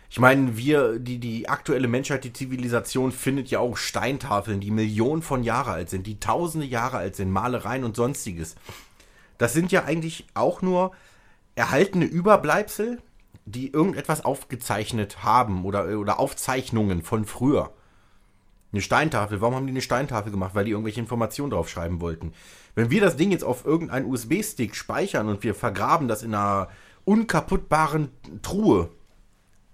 Ich 0.09 0.19
meine, 0.19 0.55
wir, 0.57 0.99
die, 0.99 1.17
die 1.17 1.49
aktuelle 1.49 1.87
Menschheit, 1.87 2.23
die 2.23 2.33
Zivilisation 2.33 3.11
findet 3.11 3.47
ja 3.47 3.57
auch 3.57 3.77
Steintafeln, 3.77 4.59
die 4.59 4.69
Millionen 4.69 5.23
von 5.23 5.41
Jahre 5.41 5.71
alt 5.71 5.89
sind, 5.89 6.05
die 6.05 6.19
tausende 6.19 6.67
Jahre 6.67 6.97
alt 6.97 7.15
sind, 7.15 7.31
Malereien 7.31 7.83
und 7.83 7.95
sonstiges. 7.95 8.53
Das 9.39 9.53
sind 9.53 9.71
ja 9.71 9.85
eigentlich 9.85 10.27
auch 10.35 10.61
nur 10.61 10.91
erhaltene 11.55 12.05
Überbleibsel, 12.05 13.01
die 13.45 13.71
irgendetwas 13.71 14.23
aufgezeichnet 14.23 15.23
haben 15.23 15.65
oder, 15.65 15.97
oder 15.97 16.19
Aufzeichnungen 16.19 17.01
von 17.01 17.25
früher. 17.25 17.73
Eine 18.71 18.81
Steintafel, 18.81 19.41
warum 19.41 19.55
haben 19.55 19.65
die 19.67 19.71
eine 19.73 19.81
Steintafel 19.81 20.31
gemacht? 20.31 20.53
Weil 20.53 20.65
die 20.65 20.71
irgendwelche 20.71 20.99
Informationen 20.99 21.49
draufschreiben 21.49 22.01
wollten. 22.01 22.33
Wenn 22.75 22.89
wir 22.89 23.01
das 23.01 23.15
Ding 23.15 23.31
jetzt 23.31 23.43
auf 23.43 23.65
irgendeinen 23.65 24.05
USB-Stick 24.05 24.75
speichern 24.75 25.27
und 25.27 25.43
wir 25.43 25.53
vergraben 25.53 26.07
das 26.07 26.23
in 26.23 26.33
einer 26.33 26.69
unkaputtbaren 27.05 28.09
Truhe, 28.41 28.89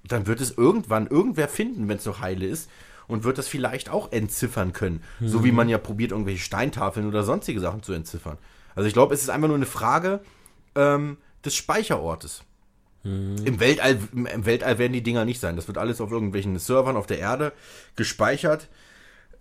dann 0.04 0.28
wird 0.28 0.41
es 0.41 0.58
irgendwann 0.58 1.08
irgendwer 1.08 1.47
finden, 1.47 1.88
wenn 1.88 1.97
es 1.97 2.06
noch 2.06 2.22
heile 2.22 2.45
ist 2.45 2.70
und 3.08 3.24
wird 3.24 3.38
das 3.38 3.47
vielleicht 3.47 3.89
auch 3.89 4.12
entziffern 4.12 4.74
können. 4.74 5.04
So 5.20 5.43
wie 5.43 5.52
man 5.52 5.70
ja 5.70 5.78
probiert, 5.78 6.12
irgendwelche 6.12 6.43
Steintafeln 6.43 7.08
oder 7.08 7.24
sonstige 7.24 7.60
Sachen 7.60 7.84
zu 7.84 7.93
entziffern. 7.93 8.38
Also 8.76 8.88
ich 8.88 8.93
glaube, 8.93 9.14
es 9.14 9.22
ist 9.22 9.30
einfach 9.30 9.47
nur 9.47 9.58
eine 9.58 9.66
Frage 9.66 10.22
ähm, 10.76 11.18
des 11.43 11.56
Speicherortes. 11.56 12.43
Im, 13.45 13.60
Weltall, 13.62 13.97
im 14.14 14.45
Weltall 14.45 14.78
werden 14.78 14.91
die 14.91 15.02
Dinger 15.02 15.24
nicht 15.24 15.39
sein. 15.39 15.56
Das 15.56 15.68
wird 15.68 15.78
alles 15.78 16.02
auf 16.02 16.12
irgendwelchen 16.12 16.60
Servern 16.60 16.97
auf 16.97 17.08
der 17.08 17.20
Erde 17.20 17.54
gespeichert. 17.95 18.68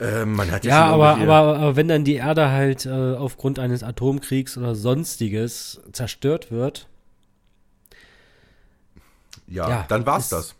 Ähm, 0.00 0.34
man 0.34 0.50
hat 0.50 0.64
Ja, 0.64 0.84
schon 0.84 0.94
aber, 0.94 1.16
aber, 1.16 1.34
aber 1.58 1.76
wenn 1.76 1.88
dann 1.88 2.04
die 2.04 2.14
Erde 2.14 2.50
halt 2.50 2.86
äh, 2.86 2.90
aufgrund 3.16 3.58
eines 3.58 3.82
Atomkriegs 3.82 4.56
oder 4.56 4.74
sonstiges 4.76 5.80
zerstört 5.92 6.50
wird, 6.52 6.86
ja, 9.46 9.68
ja, 9.68 9.84
dann 9.88 10.06
war's 10.06 10.24
ist- 10.24 10.32
das. 10.32 10.54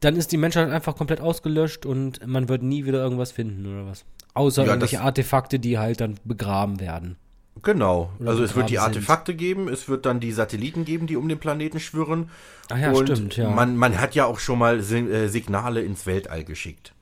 dann 0.00 0.16
ist 0.16 0.32
die 0.32 0.36
Menschheit 0.36 0.68
einfach 0.70 0.96
komplett 0.96 1.20
ausgelöscht 1.20 1.86
und 1.86 2.26
man 2.26 2.48
wird 2.48 2.62
nie 2.62 2.84
wieder 2.84 2.98
irgendwas 3.02 3.32
finden 3.32 3.66
oder 3.66 3.86
was. 3.86 4.04
Außer 4.34 4.62
Ja, 4.64 4.68
irgendwelche 4.70 4.96
das- 4.96 5.04
Artefakte, 5.04 5.58
die 5.58 5.78
halt 5.78 6.00
dann 6.00 6.16
begraben 6.24 6.80
werden. 6.80 7.16
Genau. 7.62 8.10
Oder 8.18 8.30
also 8.32 8.42
es 8.44 8.54
wird 8.54 8.68
die 8.68 8.74
begraben 8.74 8.92
sind. 8.92 9.00
Artefakte 9.02 9.34
geben, 9.34 9.68
es 9.68 9.88
wird 9.88 10.04
dann 10.04 10.20
die 10.20 10.32
Satelliten 10.32 10.84
geben, 10.84 11.06
die 11.06 11.16
um 11.16 11.26
den 11.28 11.38
Planeten 11.38 11.80
schwirren. 11.80 12.28
Ach 12.68 12.76
ja, 12.78 12.90
und 12.90 13.06
stimmt, 13.08 13.36
ja. 13.38 13.48
Man, 13.48 13.76
man 13.76 13.98
hat 13.98 14.14
ja 14.14 14.26
auch 14.26 14.38
schon 14.38 14.58
mal 14.58 14.80
äh, 14.80 15.28
Signale 15.28 15.80
ins 15.80 16.04
Weltall 16.04 16.44
geschickt. 16.44 16.92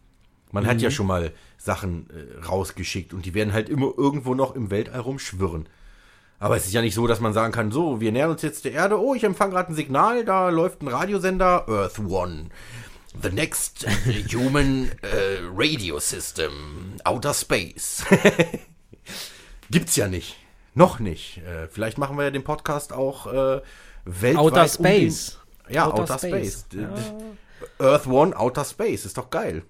Man 0.54 0.66
hat 0.66 0.80
ja 0.80 0.90
schon 0.90 1.08
mal 1.08 1.32
Sachen 1.58 2.08
äh, 2.10 2.44
rausgeschickt 2.46 3.12
und 3.12 3.26
die 3.26 3.34
werden 3.34 3.52
halt 3.52 3.68
immer 3.68 3.92
irgendwo 3.96 4.34
noch 4.34 4.54
im 4.54 4.70
Weltall 4.70 5.00
rumschwirren. 5.00 5.68
Aber 6.38 6.56
es 6.56 6.66
ist 6.66 6.72
ja 6.72 6.80
nicht 6.80 6.94
so, 6.94 7.06
dass 7.06 7.20
man 7.20 7.32
sagen 7.32 7.52
kann, 7.52 7.72
so, 7.72 8.00
wir 8.00 8.12
nähern 8.12 8.30
uns 8.30 8.42
jetzt 8.42 8.64
der 8.64 8.72
Erde, 8.72 9.00
oh, 9.00 9.14
ich 9.14 9.24
empfange 9.24 9.52
gerade 9.52 9.72
ein 9.72 9.74
Signal, 9.74 10.24
da 10.24 10.50
läuft 10.50 10.82
ein 10.82 10.88
Radiosender, 10.88 11.68
Earth 11.68 11.98
One. 11.98 12.50
The 13.20 13.30
next 13.30 13.86
human 14.32 14.90
äh, 15.02 15.38
radio 15.54 15.98
system, 15.98 16.52
outer 17.04 17.34
space. 17.34 18.04
Gibt's 19.70 19.96
ja 19.96 20.06
nicht. 20.08 20.36
Noch 20.74 20.98
nicht. 21.00 21.38
Äh, 21.38 21.68
vielleicht 21.68 21.98
machen 21.98 22.16
wir 22.16 22.24
ja 22.24 22.30
den 22.30 22.44
Podcast 22.44 22.92
auch 22.92 23.26
äh, 23.26 23.60
weltweit. 24.04 24.36
Outer 24.36 24.68
Space. 24.68 25.38
Um 25.58 25.66
den, 25.66 25.74
ja, 25.74 25.86
Outer 25.86 26.02
Outer, 26.02 26.18
Space. 26.18 26.60
Space. 26.60 26.68
D- 26.68 26.86
Earth 27.84 28.06
One, 28.06 28.36
Outer 28.38 28.64
Space. 28.64 29.04
Ist 29.04 29.16
doch 29.18 29.30
geil. 29.30 29.62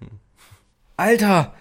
Alter! 0.97 1.53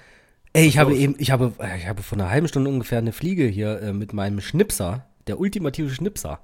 Ey, 0.53 0.66
ich 0.66 0.78
habe 0.78 0.95
eben, 0.95 1.16
ich 1.18 1.30
habe, 1.32 1.53
äh, 1.59 1.78
ich 1.78 1.87
habe 1.89 2.03
vor 2.03 2.16
einer 2.18 2.30
halben 2.30 2.47
Stunde 2.47 2.70
ungefähr 2.70 2.99
eine 2.99 3.12
Fliege 3.12 3.47
hier 3.47 3.80
äh, 3.82 3.93
mit 3.93 4.12
meinem 4.12 4.41
Schnipser, 4.41 5.07
der 5.26 5.41
ultimative 5.41 5.91
Schnipser, 5.91 6.41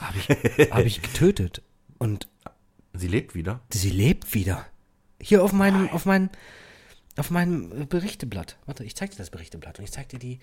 habe 0.00 0.18
ich, 0.18 0.28
habe 0.70 0.84
ich 0.84 1.02
getötet. 1.02 1.62
Und 1.98 2.28
Sie 2.94 3.08
lebt 3.08 3.34
wieder. 3.34 3.60
sie 3.72 3.90
lebt 3.90 4.34
wieder. 4.34 4.66
Hier 5.20 5.42
auf 5.42 5.52
meinem, 5.52 5.88
auf 5.90 6.04
meinem, 6.04 6.30
auf 7.16 7.30
meinem 7.30 7.82
äh, 7.82 7.84
Berichteblatt. 7.86 8.58
Warte, 8.66 8.84
ich 8.84 8.94
zeig 8.94 9.10
dir 9.10 9.16
das 9.16 9.30
Berichteblatt 9.30 9.78
und 9.78 9.84
ich 9.84 9.92
zeig 9.92 10.08
dir 10.08 10.18
die. 10.18 10.38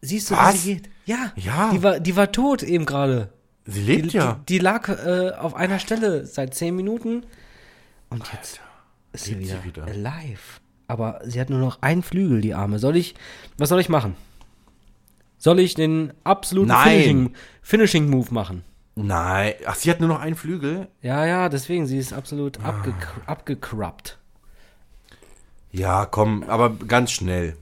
Siehst 0.00 0.30
du, 0.30 0.36
Was? 0.36 0.54
wie 0.54 0.58
sie 0.58 0.74
geht? 0.76 0.90
Ja. 1.06 1.32
Ja. 1.36 1.70
Die 1.72 1.82
war, 1.82 2.00
die 2.00 2.16
war 2.16 2.30
tot 2.32 2.62
eben 2.62 2.86
gerade. 2.86 3.32
Sie 3.66 3.80
Die, 3.84 3.92
lebt 3.92 4.12
ja. 4.12 4.34
die, 4.48 4.54
die 4.54 4.58
lag 4.58 4.88
äh, 4.88 5.30
auf 5.32 5.54
einer 5.54 5.78
Stelle 5.78 6.26
seit 6.26 6.54
zehn 6.54 6.76
Minuten 6.76 7.24
und 8.14 8.32
jetzt 8.32 8.60
ist 9.12 9.24
sie 9.24 9.38
wieder, 9.38 9.58
sie 9.60 9.64
wieder. 9.64 9.84
alive. 9.84 10.60
Aber 10.86 11.20
sie 11.24 11.40
hat 11.40 11.50
nur 11.50 11.58
noch 11.60 11.80
einen 11.82 12.02
Flügel, 12.02 12.40
die 12.40 12.54
Arme. 12.54 12.78
Soll 12.78 12.96
ich, 12.96 13.14
was 13.58 13.68
soll 13.70 13.80
ich 13.80 13.88
machen? 13.88 14.16
Soll 15.38 15.60
ich 15.60 15.74
den 15.74 16.12
absoluten. 16.24 16.72
Finishing, 16.72 17.34
Finishing 17.62 18.10
Move 18.10 18.32
machen? 18.32 18.64
Nein. 18.94 19.54
Ach, 19.66 19.74
sie 19.74 19.90
hat 19.90 20.00
nur 20.00 20.08
noch 20.08 20.20
einen 20.20 20.36
Flügel? 20.36 20.88
Ja, 21.02 21.24
ja, 21.26 21.48
deswegen, 21.48 21.86
sie 21.86 21.98
ist 21.98 22.12
absolut 22.12 22.60
Ah. 22.60 22.68
abge 22.68 22.94
abgecruppt. 23.26 24.18
Ja, 25.72 26.06
komm, 26.06 26.44
aber 26.44 26.70
ganz 26.70 27.10
schnell. 27.10 27.56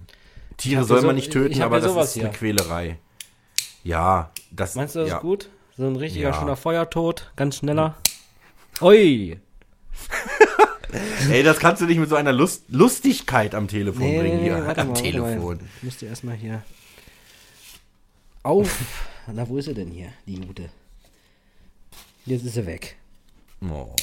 Tiere 0.58 0.84
soll 0.84 0.98
hier 0.98 1.06
man 1.06 1.16
so- 1.16 1.20
nicht 1.20 1.32
töten, 1.32 1.62
aber 1.62 1.80
das 1.80 1.90
ist 1.96 2.16
eine 2.18 2.28
hier. 2.30 2.38
Quälerei. 2.38 2.98
Ja, 3.84 4.30
das 4.50 4.74
Meinst 4.74 4.94
du 4.94 5.00
das 5.00 5.08
ja. 5.08 5.16
ist 5.16 5.22
gut? 5.22 5.48
So 5.76 5.86
ein 5.86 5.96
richtiger 5.96 6.28
Ja. 6.30 6.34
schöner 6.38 6.56
Feuertod, 6.56 7.32
ganz 7.34 7.56
schneller. 7.56 7.96
Ui! 8.80 9.40
Ey, 11.30 11.42
das 11.42 11.58
kannst 11.58 11.80
du 11.80 11.86
nicht 11.86 11.98
mit 11.98 12.08
so 12.10 12.16
einer 12.16 12.32
Lust 12.32 12.64
Lustigkeit 12.68 13.54
am 13.54 13.66
Telefon 13.68 14.02
Nee, 14.02 14.18
bringen 14.20 14.36
nee, 14.38 14.42
hier. 14.44 14.66
warte 14.66 14.82
am 14.82 14.88
mal, 14.88 14.94
Telefon. 14.94 15.56
mal. 15.56 15.66
Ich 15.78 15.82
müsste 15.82 16.06
erstmal 16.06 16.34
hier. 16.36 16.62
Auf! 18.42 19.06
Na, 19.32 19.48
wo 19.48 19.56
ist 19.56 19.66
sie 19.66 19.74
denn 19.74 19.90
hier, 19.90 20.08
die 20.26 20.40
gute? 20.40 20.68
Jetzt 22.26 22.44
ist 22.44 22.54
sie 22.54 22.66
weg. 22.66 22.96
Oh. 23.62 23.94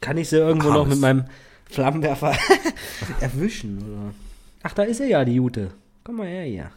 Kann 0.00 0.18
ich 0.18 0.28
sie 0.28 0.36
irgendwo 0.36 0.68
noch 0.70 0.80
Armes. 0.80 0.94
mit 0.94 1.00
meinem 1.00 1.24
Flammenwerfer 1.70 2.36
erwischen? 3.20 3.78
Oder? 3.78 4.14
Ach, 4.62 4.72
da 4.74 4.82
ist 4.82 4.98
sie 4.98 5.08
ja, 5.10 5.24
die 5.24 5.34
Jute. 5.36 5.70
Komm 6.04 6.16
mal 6.16 6.26
her 6.26 6.44
hier. 6.44 6.70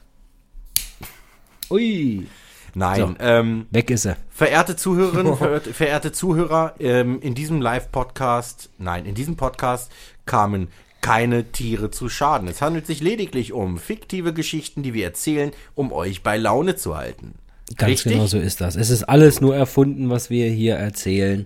Ui! 1.69 2.27
Nein, 2.76 2.99
So. 2.99 3.15
ähm, 3.19 3.67
Weg 3.71 3.89
ist 3.91 4.03
sie. 4.03 4.15
verehrte 4.30 4.76
Zuhörerinnen, 4.76 5.36
verehrte, 5.38 5.74
verehrte 5.74 6.11
Zuhörer, 6.11 6.74
ähm, 6.80 7.19
in 7.21 7.36
diesem 7.36 7.61
Live-Podcast, 7.61 8.69
nein, 8.78 9.05
in 9.05 9.15
diesem 9.15 9.36
Podcast 9.36 9.91
kamen 10.26 10.69
keine 11.01 11.51
Tiere 11.51 11.91
zu 11.91 12.07
Schaden. 12.09 12.47
Es 12.47 12.61
handelt 12.61 12.88
sich 12.88 13.01
lediglich 13.01 13.51
um 13.53 13.78
fiktive 13.78 14.34
Geschichten, 14.34 14.84
die 14.84 14.93
wir 14.93 15.03
erzählen, 15.03 15.51
um 15.76 15.91
euch 15.91 16.24
bei 16.24 16.38
Laune 16.38 16.76
zu 16.78 16.95
halten. 16.95 17.36
Ganz 17.78 17.89
Richtig? 17.91 18.13
genau 18.13 18.26
so 18.26 18.38
ist 18.39 18.61
das. 18.61 18.76
Es 18.76 18.89
ist 18.89 19.03
alles 19.03 19.41
nur 19.41 19.55
erfunden, 19.55 20.09
was 20.09 20.30
wir 20.30 20.49
hier 20.49 20.76
erzählen. 20.76 21.45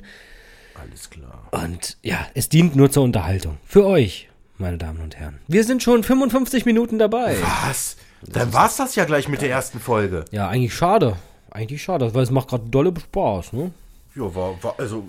Alles 0.76 1.10
klar. 1.10 1.48
Und 1.52 1.98
ja, 2.04 2.28
es 2.36 2.50
dient 2.50 2.76
nur 2.76 2.92
zur 2.92 3.04
Unterhaltung. 3.04 3.58
Für 3.66 3.86
euch, 3.86 4.30
meine 4.60 4.78
Damen 4.78 5.02
und 5.02 5.16
Herren. 5.16 5.40
Wir 5.48 5.64
sind 5.64 5.84
schon 5.84 6.04
55 6.04 6.66
Minuten 6.66 6.98
dabei. 7.00 7.38
Was? 7.66 7.98
Dann 8.22 8.54
war's 8.54 8.78
das 8.78 8.96
ja 8.96 9.06
gleich 9.06 9.28
mit 9.28 9.42
der 9.42 9.50
ersten 9.50 9.80
Folge. 9.80 10.26
Ja, 10.32 10.48
eigentlich 10.48 10.74
schade. 10.74 11.18
Eigentlich 11.52 11.84
schade, 11.84 12.14
weil 12.14 12.24
es 12.24 12.32
macht 12.32 12.50
gerade 12.50 12.70
dolle 12.70 12.94
Spaß, 12.98 13.54
ne? 13.54 13.72
Ja, 14.16 14.34
war, 14.36 14.62
war 14.62 14.76
also, 14.78 15.08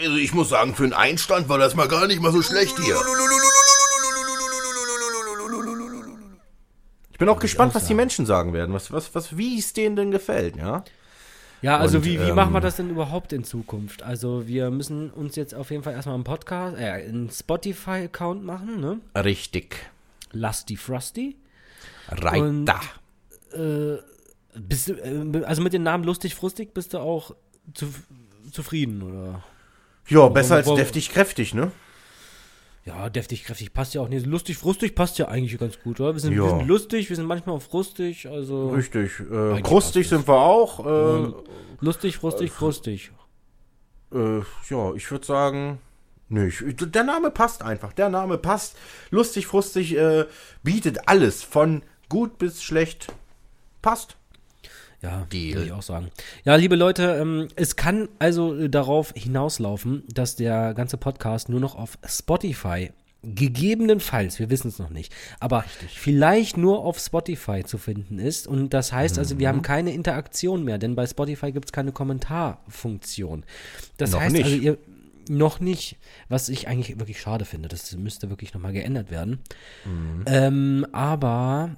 also 0.00 0.16
ich 0.16 0.34
muss 0.34 0.50
sagen, 0.50 0.74
für 0.74 0.84
einen 0.84 0.92
Einstand 0.92 1.48
war 1.48 1.58
das 1.58 1.74
mal 1.74 1.88
gar 1.88 2.06
nicht 2.06 2.20
mal 2.20 2.32
so 2.32 2.42
schlecht 2.42 2.78
hier. 2.78 2.96
Ich 7.10 7.18
bin 7.18 7.28
auch 7.28 7.38
gespannt, 7.38 7.74
was 7.74 7.86
die 7.86 7.94
Menschen 7.94 8.26
sagen 8.26 8.52
werden, 8.52 8.74
was, 8.74 8.92
was, 8.92 9.14
was, 9.14 9.36
wie 9.36 9.58
es 9.58 9.72
denen 9.72 9.96
denn 9.96 10.10
gefällt, 10.10 10.56
ja? 10.56 10.84
Ja, 11.64 11.78
also 11.78 11.96
Und, 11.96 12.04
wie, 12.04 12.20
wie 12.20 12.28
ähm, 12.28 12.34
machen 12.34 12.52
wir 12.52 12.60
das 12.60 12.76
denn 12.76 12.90
überhaupt 12.90 13.32
in 13.32 13.42
Zukunft? 13.42 14.02
Also 14.02 14.46
wir 14.46 14.70
müssen 14.70 15.08
uns 15.08 15.34
jetzt 15.34 15.54
auf 15.54 15.70
jeden 15.70 15.82
Fall 15.82 15.94
erstmal 15.94 16.14
einen 16.14 16.24
Podcast, 16.24 16.76
äh, 16.78 16.90
einen 16.90 17.30
Spotify-Account 17.30 18.44
machen, 18.44 18.80
ne? 18.80 19.00
Richtig. 19.16 19.76
Lusty 20.32 20.76
Frosty. 20.76 21.36
Reiter. 22.08 22.80
Bist 24.54 24.88
du, 24.88 24.92
äh, 24.92 25.44
also 25.44 25.62
mit 25.62 25.72
dem 25.72 25.82
Namen 25.82 26.04
Lustig 26.04 26.34
Frustig 26.34 26.74
bist 26.74 26.92
du 26.92 26.98
auch 26.98 27.34
zu, 27.72 27.86
zufrieden, 28.52 29.00
oder? 29.00 29.42
Ja, 30.08 30.28
besser 30.28 30.56
als 30.56 30.66
deftig 30.74 31.12
kräftig, 31.12 31.54
ne? 31.54 31.72
Ja, 32.86 33.08
deftig, 33.08 33.44
kräftig 33.44 33.72
passt 33.72 33.94
ja 33.94 34.02
auch 34.02 34.08
nicht. 34.08 34.26
Lustig, 34.26 34.58
frustig 34.58 34.94
passt 34.94 35.18
ja 35.18 35.28
eigentlich 35.28 35.58
ganz 35.58 35.80
gut, 35.80 36.00
oder? 36.00 36.12
Wir 36.14 36.20
sind, 36.20 36.34
Ja. 36.34 36.42
wir 36.42 36.50
sind 36.50 36.66
lustig, 36.68 37.08
wir 37.08 37.16
sind 37.16 37.24
manchmal 37.26 37.56
auch 37.56 37.62
frustig, 37.62 38.26
also 38.28 38.70
Richtig. 38.70 39.20
Äh, 39.20 39.62
krustig 39.62 40.06
sind 40.08 40.28
wir 40.28 40.34
auch. 40.34 40.84
Äh, 40.84 41.32
lustig, 41.80 42.18
frustig, 42.18 42.50
frustig. 42.50 43.10
äh, 44.12 44.38
ja, 44.68 44.92
ich 44.94 45.10
würde 45.10 45.24
sagen, 45.26 45.78
nö, 46.28 46.46
ich, 46.48 46.62
der 46.76 47.04
Name 47.04 47.30
passt 47.30 47.62
einfach. 47.62 47.94
Der 47.94 48.10
Name 48.10 48.36
passt. 48.36 48.76
Lustig, 49.10 49.46
frustig, 49.46 49.96
äh, 49.96 50.26
bietet 50.62 51.08
alles 51.08 51.42
von 51.42 51.82
gut 52.10 52.36
bis 52.38 52.62
schlecht. 52.62 53.12
Passt. 53.80 54.16
Ja, 55.04 55.26
Deal. 55.30 55.54
würde 55.54 55.66
ich 55.66 55.72
auch 55.72 55.82
sagen. 55.82 56.08
Ja, 56.44 56.56
liebe 56.56 56.76
Leute, 56.76 57.18
ähm, 57.20 57.48
es 57.56 57.76
kann 57.76 58.08
also 58.18 58.56
äh, 58.56 58.70
darauf 58.70 59.12
hinauslaufen, 59.14 60.02
dass 60.12 60.34
der 60.36 60.72
ganze 60.72 60.96
Podcast 60.96 61.50
nur 61.50 61.60
noch 61.60 61.74
auf 61.74 61.98
Spotify 62.06 62.90
gegebenenfalls, 63.22 64.38
wir 64.38 64.50
wissen 64.50 64.68
es 64.68 64.78
noch 64.78 64.90
nicht, 64.90 65.14
aber 65.40 65.64
vielleicht 65.88 66.56
nur 66.56 66.84
auf 66.84 66.98
Spotify 66.98 67.64
zu 67.64 67.78
finden 67.78 68.18
ist. 68.18 68.46
Und 68.46 68.74
das 68.74 68.92
heißt 68.92 69.18
also, 69.18 69.38
wir 69.38 69.48
haben 69.48 69.62
keine 69.62 69.92
Interaktion 69.92 70.64
mehr, 70.64 70.78
denn 70.78 70.94
bei 70.94 71.06
Spotify 71.06 71.52
gibt 71.52 71.66
es 71.66 71.72
keine 71.72 71.92
Kommentarfunktion. 71.92 73.44
Das 73.96 74.12
Noch 74.12 74.20
heißt 74.20 74.32
nicht. 74.32 74.44
also, 74.44 74.56
ihr 74.56 74.78
noch 75.28 75.60
nicht, 75.60 75.96
was 76.28 76.50
ich 76.50 76.68
eigentlich 76.68 76.98
wirklich 76.98 77.18
schade 77.18 77.46
finde, 77.46 77.68
das 77.68 77.96
müsste 77.96 78.28
wirklich 78.28 78.52
nochmal 78.52 78.74
geändert 78.74 79.10
werden. 79.10 79.38
Ähm, 80.26 80.86
aber 80.92 81.76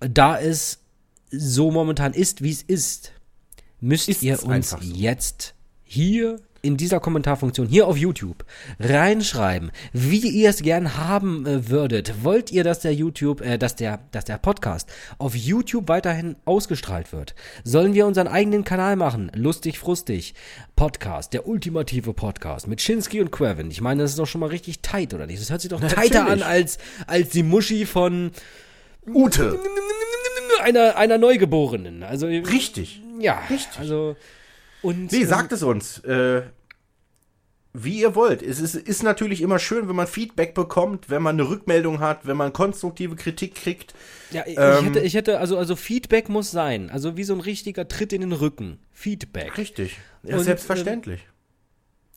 da 0.00 0.38
es 0.38 0.85
so 1.30 1.70
momentan 1.70 2.12
ist, 2.12 2.42
wie 2.42 2.50
es 2.50 2.62
ist, 2.62 3.12
müsst 3.80 4.08
Ist's 4.08 4.22
ihr 4.22 4.42
uns 4.44 4.70
so. 4.70 4.78
jetzt 4.82 5.54
hier 5.84 6.40
in 6.66 6.76
dieser 6.76 6.98
Kommentarfunktion 6.98 7.68
hier 7.68 7.86
auf 7.86 7.96
YouTube 7.96 8.44
reinschreiben, 8.80 9.70
wie 9.92 10.28
ihr 10.28 10.50
es 10.50 10.62
gern 10.62 10.96
haben 10.96 11.46
äh, 11.46 11.68
würdet. 11.68 12.24
Wollt 12.24 12.50
ihr, 12.50 12.64
dass 12.64 12.80
der 12.80 12.92
YouTube, 12.92 13.40
äh, 13.40 13.56
dass 13.56 13.76
der, 13.76 14.00
dass 14.10 14.24
der 14.24 14.38
Podcast 14.38 14.88
auf 15.18 15.36
YouTube 15.36 15.88
weiterhin 15.88 16.34
ausgestrahlt 16.44 17.12
wird? 17.12 17.36
Sollen 17.62 17.94
wir 17.94 18.04
unseren 18.06 18.26
eigenen 18.26 18.64
Kanal 18.64 18.96
machen? 18.96 19.30
Lustig, 19.34 19.78
frustig. 19.78 20.34
Podcast, 20.74 21.32
der 21.32 21.46
ultimative 21.46 22.12
Podcast 22.14 22.66
mit 22.66 22.80
Schinsky 22.80 23.20
und 23.20 23.30
Quevin. 23.30 23.70
Ich 23.70 23.80
meine, 23.80 24.02
das 24.02 24.10
ist 24.12 24.18
doch 24.18 24.26
schon 24.26 24.40
mal 24.40 24.50
richtig 24.50 24.80
tight, 24.80 25.14
oder 25.14 25.26
nicht? 25.26 25.40
Das 25.40 25.50
hört 25.50 25.60
sich 25.60 25.70
doch 25.70 25.80
tighter 25.80 26.22
an 26.22 26.40
Natürlich. 26.40 26.44
als, 26.46 26.78
als 27.06 27.28
die 27.28 27.44
Muschi 27.44 27.86
von 27.86 28.32
Ute. 29.06 29.60
Einer, 30.66 30.96
einer 30.96 31.18
Neugeborenen. 31.18 32.02
Also, 32.02 32.26
Richtig. 32.26 33.00
ja, 33.18 33.40
also, 33.78 34.16
und. 34.82 35.12
Nee, 35.12 35.22
ähm, 35.22 35.28
sagt 35.28 35.52
es 35.52 35.62
uns. 35.62 35.98
Äh, 36.00 36.42
wie 37.78 38.00
ihr 38.00 38.14
wollt. 38.14 38.40
Es 38.42 38.58
ist, 38.58 38.74
ist 38.74 39.02
natürlich 39.02 39.42
immer 39.42 39.58
schön, 39.58 39.86
wenn 39.86 39.96
man 39.96 40.06
Feedback 40.06 40.54
bekommt, 40.54 41.10
wenn 41.10 41.20
man 41.20 41.36
eine 41.36 41.48
Rückmeldung 41.48 42.00
hat, 42.00 42.26
wenn 42.26 42.36
man 42.36 42.54
konstruktive 42.54 43.16
Kritik 43.16 43.54
kriegt. 43.54 43.94
Ja, 44.30 44.44
ich, 44.46 44.56
Ähm, 44.58 44.86
hätte, 44.86 45.00
ich 45.00 45.12
hätte, 45.12 45.38
also, 45.38 45.58
also 45.58 45.76
Feedback 45.76 46.30
muss 46.30 46.50
sein. 46.50 46.88
Also 46.88 47.18
wie 47.18 47.24
so 47.24 47.34
ein 47.34 47.40
richtiger 47.40 47.86
Tritt 47.86 48.14
in 48.14 48.22
den 48.22 48.32
Rücken. 48.32 48.78
Feedback. 48.92 49.58
Richtig. 49.58 49.98
Ja, 50.22 50.38
Und, 50.38 50.44
selbstverständlich. 50.44 51.20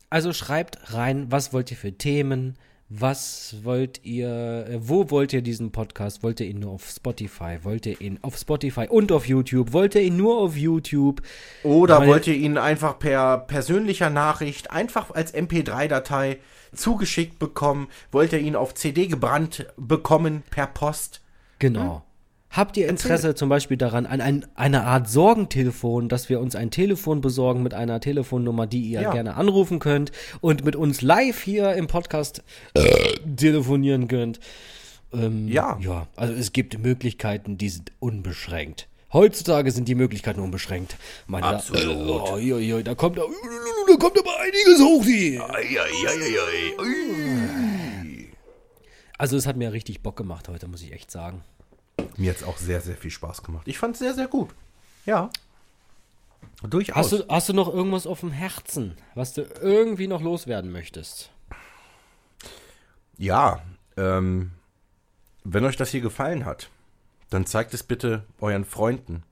Also 0.10 0.32
schreibt 0.32 0.94
rein, 0.94 1.28
was 1.30 1.52
wollt 1.52 1.72
ihr 1.72 1.78
für 1.78 1.92
Themen? 1.92 2.58
Was 2.92 3.58
wollt 3.62 4.04
ihr, 4.04 4.66
äh, 4.68 4.80
wo 4.82 5.12
wollt 5.12 5.32
ihr 5.32 5.44
diesen 5.44 5.72
Podcast? 5.72 6.24
Wollt 6.24 6.40
ihr 6.40 6.48
ihn 6.48 6.60
nur 6.60 6.72
auf 6.72 6.90
Spotify? 6.90 7.60
Wollt 7.62 7.86
ihr 7.86 8.02
ihn 8.02 8.18
auf 8.24 8.36
Spotify 8.36 8.88
und 8.90 9.12
auf 9.12 9.28
YouTube? 9.28 9.74
Wollt 9.74 9.94
ihr 9.94 10.02
ihn 10.02 10.18
nur 10.18 10.40
auf 10.40 10.58
YouTube? 10.58 11.22
Oder 11.62 12.08
wollt 12.08 12.26
ihr 12.26 12.34
ihn 12.34 12.58
einfach 12.58 12.98
per 12.98 13.38
persönlicher 13.38 14.10
Nachricht, 14.10 14.72
einfach 14.72 15.12
als 15.12 15.36
MP3-Datei 15.36 16.40
zugeschickt 16.74 17.38
bekommen? 17.38 17.90
Wollt 18.12 18.34
ihr 18.34 18.40
ihn 18.40 18.56
auf 18.56 18.74
CD 18.74 19.06
gebrannt 19.06 19.68
bekommen 19.78 20.42
per 20.50 20.66
Post? 20.66 21.22
Genau. 21.60 22.04
Habt 22.52 22.78
ihr 22.78 22.90
Interesse 22.90 23.36
zum 23.36 23.48
Beispiel 23.48 23.78
daran, 23.78 24.08
an 24.08 24.22
ein, 24.22 24.46
einer 24.56 24.84
Art 24.86 25.08
Sorgentelefon, 25.08 26.10
dass 26.10 26.30
wir 26.30 26.40
uns 26.40 26.56
ein 26.56 26.72
Telefon 26.72 27.22
besorgen 27.22 27.62
mit 27.62 27.76
einer 27.76 28.00
Telefonnummer, 28.00 28.66
die 28.66 28.82
ihr 28.82 29.02
Ja. 29.02 29.12
gerne 29.12 29.36
anrufen 29.36 29.78
könnt 29.80 30.12
und 30.42 30.66
mit 30.66 30.76
uns 30.76 31.02
live 31.04 31.42
hier 31.44 31.74
im 31.74 31.86
Podcast 31.88 32.44
telefonieren 33.36 34.08
könnt? 34.08 34.40
Ähm, 35.14 35.48
Ja. 35.48 35.78
Ja, 35.80 36.08
also 36.16 36.34
es 36.34 36.52
gibt 36.52 36.78
Möglichkeiten, 36.80 37.58
die 37.60 37.70
sind 37.70 37.92
unbeschränkt. 38.00 38.88
Heutzutage 39.14 39.72
sind 39.72 39.88
die 39.88 39.96
Möglichkeiten 39.96 40.40
unbeschränkt. 40.40 40.96
Meine 41.28 41.44
Da, 41.48 41.52
Absolut. 41.58 41.84
äh, 41.84 42.12
oh, 42.12 42.34
oi, 42.34 42.54
oi, 42.54 42.74
oi, 42.74 42.84
da 42.84 42.94
kommt 42.96 43.18
da, 43.18 43.22
da 43.88 43.96
kommt 43.96 44.20
aber 44.20 44.40
einiges 44.40 44.80
hoch, 44.82 45.04
die. 45.06 45.40
Also 49.18 49.36
es 49.38 49.46
hat 49.48 49.58
mir 49.58 49.72
richtig 49.74 50.02
Bock 50.02 50.16
gemacht 50.16 50.48
heute, 50.48 50.68
muss 50.68 50.82
ich 50.82 50.94
echt 50.94 51.12
sagen. 51.12 51.44
Mir 52.20 52.32
hat's 52.32 52.44
auch 52.44 52.58
sehr, 52.58 52.82
sehr 52.82 52.98
viel 52.98 53.12
Spaß 53.12 53.44
gemacht. 53.44 53.66
Ich 53.66 53.78
fand's 53.78 54.00
sehr, 54.00 54.14
sehr 54.14 54.28
gut. 54.28 54.50
Ja. 55.06 55.30
Durchaus. 56.62 56.98
Hast 56.98 57.12
du, 57.14 57.26
hast 57.30 57.50
du 57.50 57.54
noch 57.54 57.74
irgendwas 57.74 58.06
auf 58.06 58.20
dem 58.20 58.32
Herzen, 58.32 58.98
was 59.16 59.34
du 59.34 59.44
irgendwie 59.62 60.08
noch 60.08 60.22
loswerden 60.22 60.72
möchtest? 60.72 61.32
Ja, 63.18 63.62
ähm, 63.96 64.52
wenn 65.46 65.64
euch 65.64 65.78
das 65.78 65.92
hier 65.92 66.02
gefallen 66.02 66.44
hat, 66.44 66.70
dann 67.30 67.46
zeigt 67.46 67.74
es 67.74 67.84
bitte 67.84 68.26
euren 68.42 68.66
Freunden, 68.66 69.24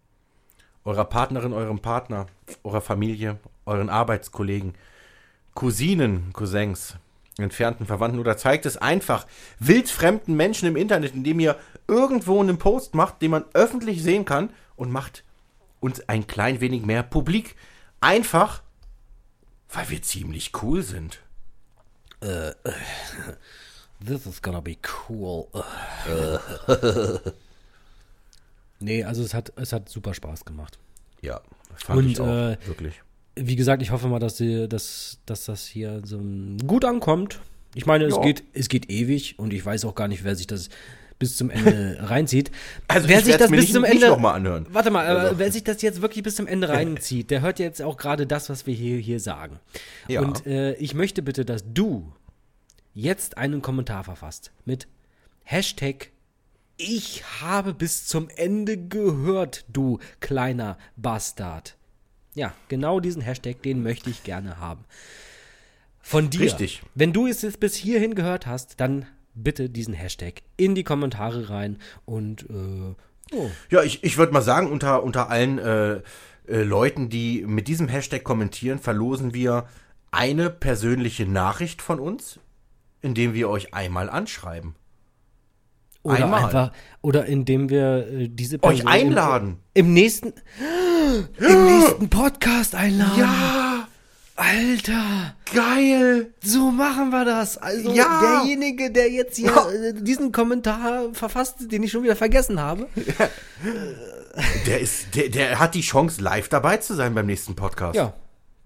eurer 0.85 1.05
Partnerin, 1.05 1.51
eurem 1.51 1.79
Partner, 1.79 2.27
eurer 2.63 2.81
Familie, 2.81 3.38
euren 3.65 3.89
Arbeitskollegen, 3.89 4.75
Cousinen, 5.53 6.31
Cousins, 6.31 6.95
entfernten 7.43 7.85
Verwandten 7.85 8.19
oder 8.19 8.38
zeigt 8.38 8.65
es 8.65 8.77
einfach 8.77 9.25
wildfremden 9.59 10.35
Menschen 10.35 10.67
im 10.67 10.75
Internet, 10.75 11.13
indem 11.13 11.39
ihr 11.39 11.57
irgendwo 11.88 12.39
einen 12.41 12.57
Post 12.57 12.95
macht, 12.95 13.21
den 13.21 13.31
man 13.31 13.45
öffentlich 13.53 14.03
sehen 14.03 14.25
kann 14.25 14.49
und 14.75 14.91
macht 14.91 15.23
uns 15.79 16.07
ein 16.09 16.27
klein 16.27 16.59
wenig 16.61 16.85
mehr 16.85 17.03
publik. 17.03 17.55
Einfach, 18.01 18.61
weil 19.71 19.89
wir 19.89 20.01
ziemlich 20.01 20.51
cool 20.61 20.83
sind. 20.83 21.19
This 24.05 24.25
is 24.25 24.41
gonna 24.41 24.59
be 24.59 24.77
cool. 25.09 25.47
nee, 28.79 29.03
also 29.03 29.23
es 29.23 29.33
hat, 29.33 29.53
es 29.55 29.73
hat 29.73 29.89
super 29.89 30.13
Spaß 30.13 30.45
gemacht. 30.45 30.77
Ja, 31.21 31.41
fand 31.75 31.99
Und, 31.99 32.09
ich 32.09 32.19
auch, 32.19 32.27
äh, 32.27 32.57
wirklich. 32.65 33.01
Wie 33.39 33.55
gesagt, 33.55 33.81
ich 33.81 33.91
hoffe 33.91 34.07
mal, 34.07 34.19
dass, 34.19 34.35
die, 34.35 34.67
dass, 34.67 35.19
dass 35.25 35.45
das 35.45 35.65
hier 35.67 36.01
so 36.05 36.19
gut 36.65 36.85
ankommt. 36.85 37.39
Ich 37.75 37.85
meine, 37.85 38.05
es 38.05 38.15
Ja. 38.15 38.21
geht, 38.21 38.43
es 38.53 38.69
geht 38.69 38.89
ewig 38.89 39.38
und 39.38 39.53
ich 39.53 39.65
weiß 39.65 39.85
auch 39.85 39.95
gar 39.95 40.07
nicht, 40.07 40.23
wer 40.23 40.35
sich 40.35 40.47
das 40.47 40.69
bis 41.19 41.35
zum 41.38 41.49
Ende 41.49 41.97
reinzieht. 42.01 42.51
Also 42.88 43.07
wer 43.07 43.19
ich 43.19 43.25
sich 43.25 43.38
das 43.38 43.49
bis 43.51 43.61
nicht- 43.61 43.73
zum 43.73 43.83
Ende 43.83 44.07
noch 44.07 44.19
mal 44.19 44.33
anhören. 44.33 44.65
Warte 44.71 44.91
mal, 44.91 45.05
Also. 45.05 45.39
wer 45.39 45.51
sich 45.51 45.63
das 45.63 45.81
jetzt 45.81 46.01
wirklich 46.01 46.23
bis 46.23 46.35
zum 46.35 46.47
Ende 46.47 46.69
reinzieht, 46.69 47.29
der 47.31 47.41
hört 47.41 47.59
jetzt 47.59 47.81
auch 47.81 47.97
gerade 47.97 48.25
das, 48.27 48.49
was 48.49 48.65
wir 48.67 48.73
hier, 48.73 48.97
hier 48.97 49.19
sagen. 49.19 49.59
Ja. 50.07 50.21
Und 50.21 50.45
äh, 50.45 50.73
ich 50.75 50.93
möchte 50.93 51.21
bitte, 51.21 51.43
dass 51.45 51.63
du 51.73 52.11
jetzt 52.93 53.38
einen 53.38 53.61
Kommentar 53.61 54.03
verfasst 54.03 54.51
mit 54.65 54.88
Hashtag 55.43 56.09
Ich 56.77 57.23
habe 57.41 57.73
bis 57.73 58.05
zum 58.07 58.29
Ende 58.35 58.77
gehört, 58.77 59.65
du 59.71 59.99
kleiner 60.19 60.77
Bastard. 60.95 61.75
Ja, 62.38 62.53
genau 62.67 62.99
diesen 62.99 63.23
Hashtag, 63.23 63.63
den 63.63 63.81
möchte 63.81 64.11
ich 64.11 64.23
gerne 64.23 64.59
haben. 64.59 64.85
Von 65.99 66.29
dir. 66.29 66.41
Richtig. 66.41 66.83
Wenn 66.93 67.11
du 67.11 67.25
es 67.25 67.41
jetzt 67.41 67.59
bis 67.59 67.75
hierhin 67.75 68.13
gehört 68.13 68.45
hast, 68.45 68.79
dann 68.79 69.07
bitte 69.33 69.71
diesen 69.71 69.95
Hashtag 69.95 70.43
in 70.55 70.75
die 70.75 70.83
Kommentare 70.83 71.49
rein 71.49 71.79
und 72.05 72.43
äh, 72.43 73.35
oh, 73.35 73.49
Ja, 73.71 73.81
ich, 73.81 74.03
ich 74.03 74.19
würde 74.19 74.33
mal 74.33 74.43
sagen, 74.43 74.71
unter, 74.71 75.01
unter 75.01 75.31
allen 75.31 75.57
äh, 75.57 76.01
äh, 76.47 76.61
Leuten, 76.61 77.09
die 77.09 77.43
mit 77.47 77.67
diesem 77.67 77.88
Hashtag 77.88 78.23
kommentieren, 78.23 78.77
verlosen 78.77 79.33
wir 79.33 79.67
eine 80.11 80.51
persönliche 80.51 81.25
Nachricht 81.25 81.81
von 81.81 81.99
uns, 81.99 82.39
indem 83.01 83.33
wir 83.33 83.49
euch 83.49 83.73
einmal 83.73 84.11
anschreiben. 84.11 84.75
Oder 86.03 86.23
Einmal. 86.23 86.45
einfach, 86.45 86.71
oder 87.01 87.25
indem 87.25 87.69
wir 87.69 88.07
äh, 88.07 88.29
diese 88.29 88.63
Euch 88.63 88.77
Person 88.79 88.88
einladen. 88.88 89.57
Im, 89.73 89.88
im 89.88 89.93
nächsten, 89.93 90.33
im 91.39 91.66
nächsten 91.66 92.10
Podcast 92.10 92.76
einladen. 92.76 93.20
Ja, 93.20 93.88
Alter, 94.36 95.34
geil. 95.53 96.28
so 96.43 96.70
machen 96.72 97.10
wir 97.10 97.26
das. 97.26 97.58
Also 97.58 97.91
Ja. 97.91 98.22
derjenige, 98.41 98.91
der 98.91 99.10
jetzt 99.12 99.36
hier 99.38 99.47
Ja. 99.47 99.70
äh, 99.72 99.93
diesen 99.93 100.32
Kommentar 100.32 101.05
verfasst, 101.14 101.72
den 101.72 101.82
ich 101.84 101.91
schon 101.91 102.03
wieder 102.03 102.16
vergessen 102.16 102.60
habe. 102.62 102.88
Der, 104.68 104.80
ist, 104.80 105.16
der, 105.16 105.30
der 105.30 105.60
hat 105.60 105.74
die 105.74 105.82
Chance, 105.82 106.22
live 106.22 106.49
dabei 106.49 106.78
zu 106.78 106.93
sein 106.93 107.16
beim 107.16 107.26
nächsten 107.26 107.55
Podcast. 107.55 107.95
Ja. 107.95 108.14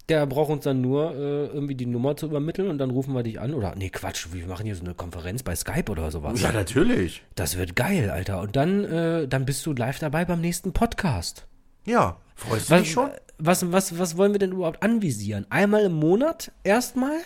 Der 0.09 0.25
braucht 0.25 0.49
uns 0.49 0.65
dann 0.65 0.81
nur 0.81 1.11
äh, 1.15 1.45
irgendwie 1.45 1.75
die 1.75 1.85
Nummer 1.85 2.17
zu 2.17 2.25
übermitteln 2.25 2.67
und 2.69 2.77
dann 2.79 2.89
rufen 2.89 3.13
wir 3.13 3.23
dich 3.23 3.39
an. 3.39 3.53
Oder, 3.53 3.75
nee, 3.77 3.89
Quatsch, 3.89 4.27
wir 4.33 4.45
machen 4.47 4.65
hier 4.65 4.75
so 4.75 4.83
eine 4.83 4.93
Konferenz 4.93 5.41
bei 5.43 5.55
Skype 5.55 5.89
oder 5.89 6.11
sowas. 6.11 6.41
Ja, 6.41 6.51
natürlich. 6.51 7.23
Das 7.35 7.57
wird 7.57 7.77
geil, 7.77 8.09
Alter. 8.09 8.41
Und 8.41 8.57
dann, 8.57 8.83
äh, 8.83 9.27
dann 9.29 9.45
bist 9.45 9.65
du 9.65 9.71
live 9.71 9.99
dabei 9.99 10.25
beim 10.25 10.41
nächsten 10.41 10.73
Podcast. 10.73 11.45
Ja, 11.85 12.17
freust 12.41 12.69
du 12.69 12.73
Was, 12.73 12.81
dich 12.81 12.91
schon? 12.91 13.11
was, 13.37 13.71
was, 13.71 13.97
was 13.97 14.17
wollen 14.17 14.33
wir 14.33 14.39
denn 14.39 14.51
überhaupt 14.51 14.83
anvisieren? 14.83 15.45
Einmal 15.49 15.83
im 15.83 15.93
Monat 15.93 16.51
erstmal? 16.63 17.17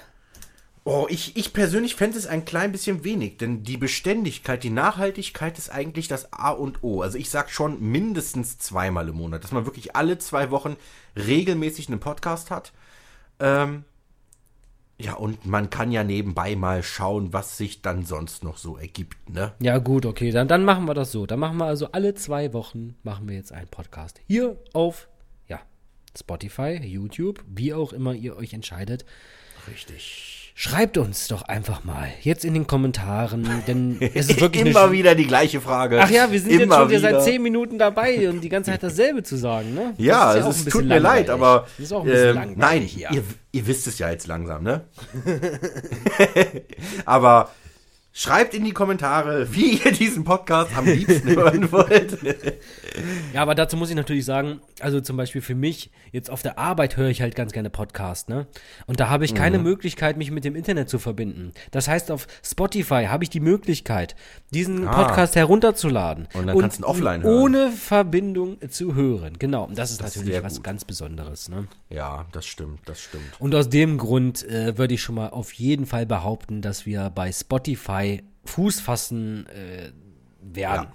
Oh, 0.87 1.07
ich, 1.09 1.35
ich 1.35 1.51
persönlich 1.51 1.95
fände 1.95 2.17
es 2.17 2.27
ein 2.27 2.45
klein 2.45 2.71
bisschen 2.71 3.03
wenig, 3.03 3.37
denn 3.37 3.63
die 3.63 3.75
Beständigkeit, 3.77 4.63
die 4.63 4.69
Nachhaltigkeit 4.69 5.57
ist 5.57 5.71
eigentlich 5.71 6.07
das 6.07 6.31
A 6.31 6.51
und 6.51 6.83
O. 6.83 7.01
Also 7.01 7.17
ich 7.17 7.31
sag 7.31 7.49
schon 7.49 7.81
mindestens 7.81 8.59
zweimal 8.59 9.09
im 9.09 9.15
Monat, 9.15 9.43
dass 9.43 9.51
man 9.51 9.65
wirklich 9.65 9.95
alle 9.95 10.19
zwei 10.19 10.51
Wochen 10.51 10.75
regelmäßig 11.15 11.87
einen 11.87 11.99
Podcast 11.99 12.51
hat. 12.51 12.71
Ähm, 13.39 13.83
ja, 14.97 15.13
und 15.13 15.45
man 15.45 15.69
kann 15.69 15.91
ja 15.91 16.03
nebenbei 16.03 16.55
mal 16.55 16.81
schauen, 16.81 17.33
was 17.33 17.57
sich 17.57 17.81
dann 17.81 18.05
sonst 18.05 18.43
noch 18.43 18.57
so 18.57 18.77
ergibt, 18.77 19.29
ne? 19.29 19.53
Ja, 19.59 19.77
gut, 19.77 20.05
okay. 20.05 20.31
Dann, 20.31 20.47
dann 20.47 20.63
machen 20.63 20.85
wir 20.85 20.93
das 20.93 21.11
so. 21.11 21.25
Dann 21.25 21.39
machen 21.39 21.57
wir 21.57 21.65
also 21.65 21.91
alle 21.91 22.13
zwei 22.13 22.53
Wochen 22.53 22.95
machen 23.03 23.27
wir 23.27 23.35
jetzt 23.35 23.51
einen 23.51 23.67
Podcast. 23.67 24.21
Hier 24.27 24.57
auf 24.71 25.09
ja, 25.49 25.59
Spotify, 26.17 26.79
YouTube, 26.81 27.43
wie 27.45 27.73
auch 27.73 27.91
immer 27.91 28.13
ihr 28.13 28.37
euch 28.37 28.53
entscheidet. 28.53 29.05
Richtig. 29.67 30.34
Schreibt 30.57 30.97
uns 30.97 31.27
doch 31.27 31.41
einfach 31.41 31.83
mal 31.83 32.07
jetzt 32.21 32.45
in 32.45 32.53
den 32.53 32.65
Kommentaren, 32.65 33.45
denn 33.67 33.97
es 34.13 34.29
ist 34.29 34.39
wirklich 34.39 34.65
Immer 34.65 34.89
wieder 34.93 35.13
die 35.13 35.27
gleiche 35.27 35.59
Frage. 35.59 35.99
Ach 36.01 36.09
ja, 36.09 36.31
wir 36.31 36.39
sind 36.39 36.49
jetzt 36.51 36.61
Immer 36.61 36.77
schon 36.77 36.89
wieder 36.91 36.99
seit 37.01 37.23
zehn 37.23 37.43
Minuten 37.43 37.77
dabei 37.77 38.29
und 38.29 38.39
die 38.39 38.47
ganze 38.47 38.71
Zeit 38.71 38.81
dasselbe 38.81 39.21
zu 39.21 39.35
sagen, 39.35 39.73
ne? 39.73 39.93
Ja, 39.97 40.31
ist 40.31 40.45
es 40.45 40.57
ist- 40.65 40.71
tut 40.71 40.85
mir 40.85 40.99
leid, 40.99 41.29
aber 41.29 41.67
Das 41.77 41.87
ist 41.87 41.91
auch 41.91 42.05
ein 42.05 42.09
bisschen 42.09 42.35
langweilig 42.35 42.57
nein, 42.57 42.81
hier. 42.83 43.09
ihr, 43.11 43.23
ihr 43.51 43.67
wisst 43.67 43.85
es 43.87 43.99
ja 43.99 44.09
jetzt 44.09 44.27
langsam, 44.27 44.63
ne? 44.63 44.85
aber 47.05 47.49
schreibt 48.17 48.53
in 48.53 48.63
die 48.63 48.71
Kommentare, 48.71 49.53
wie 49.53 49.73
ihr 49.73 49.91
diesen 49.91 50.23
Podcast 50.23 50.75
am 50.77 50.85
liebsten 50.85 51.35
hören 51.35 51.69
wollt. 51.73 52.17
Ja, 53.33 53.41
aber 53.41 53.55
dazu 53.55 53.75
muss 53.75 53.89
ich 53.89 53.95
natürlich 53.97 54.23
sagen, 54.23 54.61
also 54.79 55.01
zum 55.01 55.17
Beispiel 55.17 55.41
für 55.41 55.53
mich, 55.53 55.91
jetzt 56.13 56.29
auf 56.29 56.41
der 56.41 56.57
Arbeit 56.57 56.95
höre 56.95 57.09
ich 57.09 57.21
halt 57.21 57.35
ganz 57.35 57.51
gerne 57.51 57.69
Podcast, 57.69 58.29
ne? 58.29 58.47
Und 58.87 59.01
da 59.01 59.09
habe 59.09 59.25
ich 59.25 59.35
keine 59.35 59.57
Mhm. 59.57 59.65
Möglichkeit, 59.65 60.15
mich 60.15 60.31
mit 60.31 60.45
dem 60.45 60.55
Internet 60.55 60.87
zu 60.89 60.97
verbinden. 60.97 61.51
Das 61.71 61.89
heißt, 61.89 62.09
auf 62.09 62.25
Spotify 62.41 63.07
habe 63.09 63.25
ich 63.25 63.29
die 63.29 63.41
Möglichkeit, 63.41 64.15
diesen 64.53 64.87
Ah. 64.87 64.93
Podcast 65.03 65.35
herunterzuladen. 65.35 66.29
Und 66.33 66.47
dann 66.47 66.57
kannst 66.57 66.77
du 66.79 66.83
ihn 66.83 66.85
offline 66.85 67.21
hören. 67.21 67.41
Ohne 67.41 67.71
Verbindung 67.71 68.57
zu 68.69 68.95
hören. 68.95 69.33
Genau. 69.39 69.65
Und 69.65 69.77
das 69.77 69.91
ist 69.91 69.99
Das 70.01 70.11
ist 70.11 70.15
natürlich 70.17 70.35
sehr 70.35 70.43
was 70.43 70.63
ganz 70.63 70.85
Besonderes, 70.85 71.49
ne? 71.49 71.67
ja, 71.89 72.25
das 72.31 72.45
stimmt, 72.45 72.79
das 72.85 73.01
stimmt. 73.01 73.23
Und 73.39 73.53
aus 73.55 73.67
dem 73.67 73.97
Grund 73.97 74.47
äh, 74.47 74.77
würde 74.77 74.93
ich 74.93 75.01
schon 75.01 75.15
mal 75.15 75.29
auf 75.31 75.51
jeden 75.51 75.85
Fall 75.85 76.05
behaupten, 76.05 76.61
dass 76.61 76.85
wir 76.85 77.09
bei 77.13 77.29
Spotify 77.33 78.04
Fuß 78.45 78.79
fassen 78.79 79.47
äh, 79.47 79.91
werden. 80.41 80.87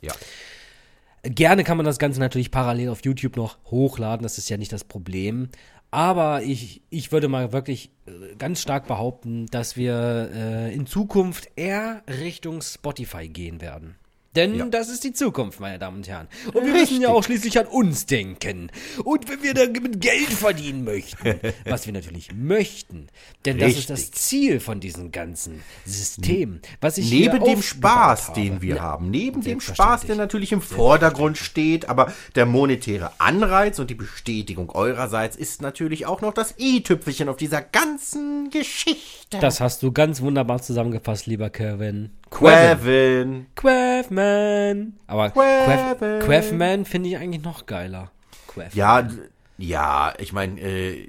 Ja. 0.00 0.12
Ja. 0.12 1.30
Gerne 1.30 1.64
kann 1.64 1.78
man 1.78 1.86
das 1.86 1.98
Ganze 1.98 2.20
natürlich 2.20 2.50
parallel 2.50 2.90
auf 2.90 3.04
YouTube 3.04 3.36
noch 3.36 3.56
hochladen, 3.70 4.22
das 4.22 4.36
ist 4.36 4.50
ja 4.50 4.58
nicht 4.58 4.72
das 4.72 4.84
Problem. 4.84 5.48
Aber 5.90 6.42
ich, 6.42 6.82
ich 6.90 7.12
würde 7.12 7.28
mal 7.28 7.52
wirklich 7.52 7.92
äh, 8.06 8.34
ganz 8.36 8.60
stark 8.60 8.88
behaupten, 8.88 9.46
dass 9.46 9.76
wir 9.76 10.30
äh, 10.34 10.74
in 10.74 10.86
Zukunft 10.86 11.48
eher 11.56 12.02
Richtung 12.08 12.62
Spotify 12.62 13.28
gehen 13.28 13.60
werden. 13.60 13.96
Denn 14.34 14.54
Ja. 14.56 14.66
das 14.66 14.88
ist 14.88 15.04
die 15.04 15.12
Zukunft, 15.12 15.60
meine 15.60 15.78
Damen 15.78 15.98
und 15.98 16.08
Herren. 16.08 16.28
Und 16.52 16.64
wir 16.66 16.72
müssen 16.72 17.00
ja 17.00 17.08
auch 17.10 17.22
schließlich 17.22 17.58
an 17.58 17.66
uns 17.66 18.06
denken. 18.06 18.70
Und 19.04 19.28
wenn 19.28 19.42
wir 19.42 19.54
damit 19.54 20.00
Geld 20.00 20.28
verdienen 20.28 20.84
möchten, 20.84 21.40
was 21.64 21.86
wir 21.86 21.92
natürlich 21.92 22.32
möchten, 22.34 23.08
denn 23.44 23.58
das 23.58 23.76
ist 23.76 23.90
das 23.90 24.00
Richtig. 24.00 24.20
Ziel 24.20 24.60
von 24.60 24.80
diesem 24.80 25.12
ganzen 25.12 25.62
System, 25.84 26.60
was 26.80 26.98
ich 26.98 27.10
Neben 27.10 27.44
dem 27.44 27.62
Spaß, 27.62 28.28
habe. 28.28 28.40
den 28.40 28.62
wir 28.62 28.76
Ja, 28.76 28.82
haben, 28.82 29.10
neben 29.10 29.42
dem 29.42 29.60
Spaß, 29.60 30.02
der 30.02 30.16
natürlich 30.16 30.52
im 30.52 30.60
Vordergrund 30.62 31.38
steht, 31.38 31.88
aber 31.88 32.12
der 32.34 32.46
monetäre 32.46 33.12
Anreiz 33.20 33.78
und 33.78 33.90
die 33.90 33.94
Bestätigung 33.94 34.70
eurerseits 34.70 35.36
ist 35.36 35.62
natürlich 35.62 36.06
auch 36.06 36.20
noch 36.20 36.32
das 36.34 36.54
i-Tüpfelchen 36.58 37.28
auf 37.28 37.36
dieser 37.36 37.62
ganzen 37.62 38.50
Geschichte. 38.50 39.38
Das 39.40 39.60
hast 39.60 39.82
du 39.82 39.92
ganz 39.92 40.20
wunderbar 40.20 40.60
zusammengefasst, 40.62 41.26
lieber 41.26 41.50
Kevin. 41.50 42.10
Quevin. 42.34 43.46
Quavman. 43.54 44.94
Aber 45.06 45.30
Quav, 45.30 45.98
Quavman. 46.20 46.84
Finde 46.84 47.08
ich 47.10 47.16
eigentlich 47.16 47.42
noch 47.44 47.66
geiler. 47.66 48.10
Quavman. 48.48 48.70
Ja, 48.74 49.08
ja, 49.56 50.12
ich 50.18 50.32
meine, 50.32 50.60
äh, 50.60 51.08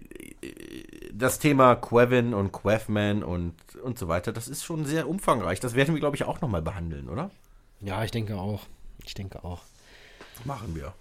das 1.11 1.39
Thema 1.39 1.75
Quevin 1.75 2.33
und 2.33 2.51
Quevman 2.51 3.23
und, 3.23 3.53
und 3.83 3.97
so 3.97 4.07
weiter, 4.07 4.31
das 4.31 4.47
ist 4.47 4.63
schon 4.63 4.85
sehr 4.85 5.09
umfangreich. 5.09 5.59
Das 5.59 5.73
werden 5.75 5.93
wir, 5.95 5.99
glaube 5.99 6.15
ich, 6.15 6.23
auch 6.25 6.41
nochmal 6.41 6.61
behandeln, 6.61 7.09
oder? 7.09 7.31
Ja, 7.81 8.03
ich 8.03 8.11
denke 8.11 8.35
auch. 8.35 8.61
Ich 9.03 9.13
denke 9.13 9.43
auch. 9.43 9.61
Machen 10.43 10.75
wir. 10.75 10.93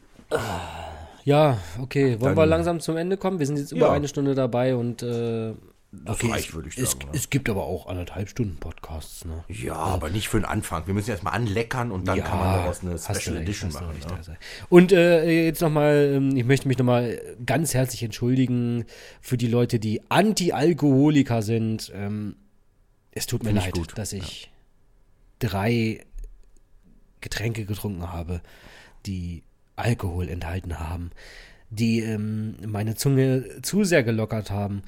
Ja, 1.24 1.58
okay. 1.80 2.20
Wollen 2.20 2.34
wir 2.36 2.42
Dann- 2.42 2.48
langsam 2.48 2.80
zum 2.80 2.96
Ende 2.96 3.16
kommen? 3.16 3.38
Wir 3.38 3.46
sind 3.46 3.58
jetzt 3.58 3.72
über 3.72 3.86
Ja. 3.86 3.92
eine 3.92 4.08
Stunde 4.08 4.34
dabei 4.34 4.74
und 4.76 5.02
äh, 5.02 5.54
Das 6.04 6.16
okay, 6.16 6.30
reicht, 6.30 6.48
es, 6.48 6.54
würde 6.54 6.68
ich 6.68 6.78
es, 6.78 6.92
sagen. 6.92 7.06
ne? 7.06 7.12
es 7.14 7.30
gibt 7.30 7.48
aber 7.48 7.64
auch 7.64 7.86
anderthalb 7.86 8.28
Stunden 8.28 8.56
Podcasts, 8.56 9.24
ne? 9.24 9.44
Ja, 9.48 9.74
aber 9.74 10.10
nicht 10.10 10.28
für 10.28 10.38
den 10.38 10.44
Anfang. 10.44 10.86
Wir 10.86 10.94
müssen 10.94 11.10
erstmal 11.10 11.34
anleckern 11.34 11.90
und 11.92 12.08
dann 12.08 12.22
kann 12.22 12.38
man 12.38 12.54
daraus 12.54 12.82
eine 12.82 12.98
Special 12.98 13.36
recht, 13.36 13.48
Edition 13.48 13.72
machen. 13.72 13.90
recht, 13.90 14.08
ne? 14.08 14.20
du 14.24 14.30
recht. 14.30 14.40
Und 14.68 14.92
äh, 14.92 15.44
jetzt 15.44 15.60
nochmal, 15.60 16.20
ich 16.34 16.44
möchte 16.44 16.68
mich 16.68 16.78
nochmal 16.78 17.20
ganz 17.44 17.74
herzlich 17.74 18.02
entschuldigen 18.02 18.84
für 19.20 19.36
die 19.36 19.48
Leute, 19.48 19.78
die 19.78 20.02
Anti-Alkoholiker 20.08 21.42
sind. 21.42 21.92
Ähm, 21.94 22.36
es 23.12 23.26
tut 23.26 23.42
mir 23.44 23.50
ich 23.50 23.56
leid, 23.56 23.72
gut, 23.72 23.96
dass 23.96 24.12
ich 24.12 24.50
drei 25.38 26.04
Getränke 27.20 27.64
getrunken 27.64 28.12
habe, 28.12 28.40
die 29.06 29.42
Alkohol 29.76 30.28
enthalten 30.28 30.78
haben, 30.78 31.10
die 31.70 32.00
ähm, 32.00 32.56
meine 32.66 32.94
Zunge 32.94 33.62
zu 33.62 33.84
sehr 33.84 34.02
gelockert 34.02 34.50
haben 34.50 34.82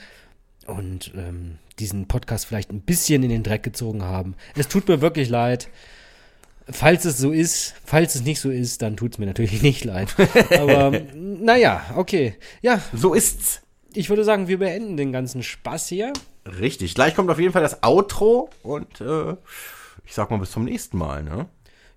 und 0.67 1.12
ähm, 1.17 1.59
diesen 1.79 2.09
Podcast 2.09 2.47
vielleicht 2.47 2.71
ein 2.71 2.81
bisschen 2.81 3.23
in 3.23 3.31
den 3.31 3.43
Dreck 3.43 3.62
gezogen 3.62 4.03
haben. 4.03 4.35
Es 4.57 4.69
tut 4.69 4.89
mir 4.89 5.01
wirklich 5.01 5.29
leid. 5.29 5.69
Falls 6.69 7.05
es 7.05 7.19
so 7.19 7.31
ist, 7.31 7.75
falls 7.85 8.17
es 8.17 8.23
nicht 8.23 8.41
so 8.41 8.51
ist, 8.51 8.83
dann 8.83 8.97
tut 8.97 9.12
es 9.12 9.19
mir 9.19 9.27
natürlich 9.27 9.62
nicht 9.62 9.85
leid. 9.85 10.14
Aber 10.59 10.91
naja, 11.14 11.85
okay. 11.97 12.35
Ja, 12.62 12.81
So 12.93 13.14
ist's. 13.14 13.62
ich 13.95 14.09
würde 14.09 14.25
sagen, 14.25 14.49
wir 14.49 14.59
beenden 14.59 14.97
den 14.97 15.12
ganzen 15.12 15.43
Spaß 15.43 15.89
hier. 15.89 16.12
Richtig. 16.61 16.95
Gleich 16.95 17.14
kommt 17.14 17.31
auf 17.31 17.39
jeden 17.39 17.53
Fall 17.53 17.62
das 17.62 17.83
Outro 17.83 18.51
und 18.62 19.01
äh, 19.01 19.33
ich 20.05 20.14
sag 20.14 20.31
mal 20.31 20.39
bis 20.39 20.51
zum 20.53 20.64
nächsten 20.64 20.97
Mal, 20.99 21.23
ne? 21.23 21.47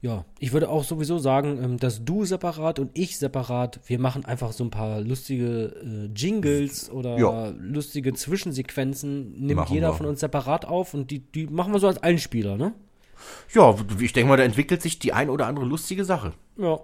Ja, 0.02 0.24
ich 0.39 0.54
würde 0.54 0.70
auch 0.70 0.86
sowieso 0.86 1.18
sagen, 1.20 1.62
ähm, 1.62 1.78
dass 1.78 2.06
du 2.06 2.24
separat 2.24 2.80
und 2.80 2.89
ich 2.93 3.18
separat, 3.18 3.82
wir 3.86 4.00
machen 4.00 4.24
einfach 4.24 4.54
so 4.54 4.64
ein 4.64 4.70
paar 4.70 5.02
lustige 5.02 5.76
äh, 5.84 6.10
Jingles 6.16 6.89
oder 6.89 7.18
Ja. 7.18 7.50
lustige 7.60 8.14
Zwischensequenzen, 8.14 9.34
nimmt 9.34 9.56
Machen 9.58 9.74
jeder 9.74 9.89
wir. 9.89 9.93
von 9.95 10.06
uns 10.06 10.22
separat 10.22 10.66
auf 10.66 10.93
und 10.93 11.12
die, 11.12 11.20
die 11.20 11.47
machen 11.47 11.74
wir 11.74 11.80
so 11.80 11.88
als 11.88 12.02
Einspieler, 12.02 12.56
ne? 12.56 12.74
Ja, 13.54 13.76
ich 14.00 14.14
denke 14.14 14.30
mal, 14.30 14.38
da 14.38 14.43
entwickelt 14.43 14.82
sich 14.82 15.00
die 15.00 15.12
ein 15.12 15.30
oder 15.30 15.47
andere 15.47 15.66
lustige 15.66 16.06
Sache. 16.06 16.32
Ja. 16.58 16.80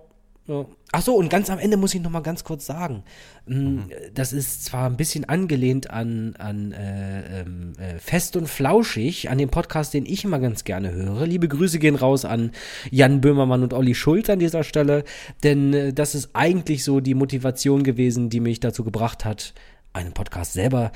Ja. 0.47 0.65
Ach 0.91 1.01
so, 1.01 1.15
und 1.15 1.29
ganz 1.29 1.49
am 1.49 1.59
Ende 1.59 1.75
muss 1.75 1.93
ich 1.93 2.01
noch 2.01 2.11
mal 2.11 2.21
ganz 2.21 2.43
kurz 2.43 2.65
sagen, 2.65 3.03
mm, 3.47 3.79
das 4.13 4.31
ist 4.31 4.63
zwar 4.63 4.89
ein 4.89 4.95
bisschen 4.95 5.25
angelehnt 5.25 5.89
an, 5.89 6.35
an 6.37 6.71
äh, 6.71 7.41
ähm, 7.41 7.73
äh, 7.77 7.97
Fest 7.97 8.37
und 8.37 8.47
Flauschig, 8.47 9.29
an 9.29 9.37
den 9.37 9.49
Podcast, 9.49 9.93
den 9.93 10.05
ich 10.05 10.23
immer 10.23 10.39
ganz 10.39 10.63
gerne 10.63 10.91
höre. 10.91 11.25
Liebe 11.25 11.47
Grüße 11.47 11.79
gehen 11.79 11.95
raus 11.95 12.23
an 12.23 12.51
Jan 12.91 13.21
Böhmermann 13.21 13.63
und 13.63 13.73
Olli 13.73 13.95
Schulz 13.95 14.29
an 14.29 14.39
dieser 14.39 14.63
Stelle, 14.63 15.03
denn 15.43 15.73
äh, 15.73 15.93
das 15.93 16.15
ist 16.15 16.29
eigentlich 16.33 16.83
so 16.83 16.99
die 16.99 17.15
Motivation 17.15 17.83
gewesen, 17.83 18.29
die 18.29 18.39
mich 18.39 18.59
dazu 18.59 18.83
gebracht 18.83 19.25
hat, 19.25 19.53
einen 19.93 20.13
Podcast 20.13 20.53
selber 20.53 20.91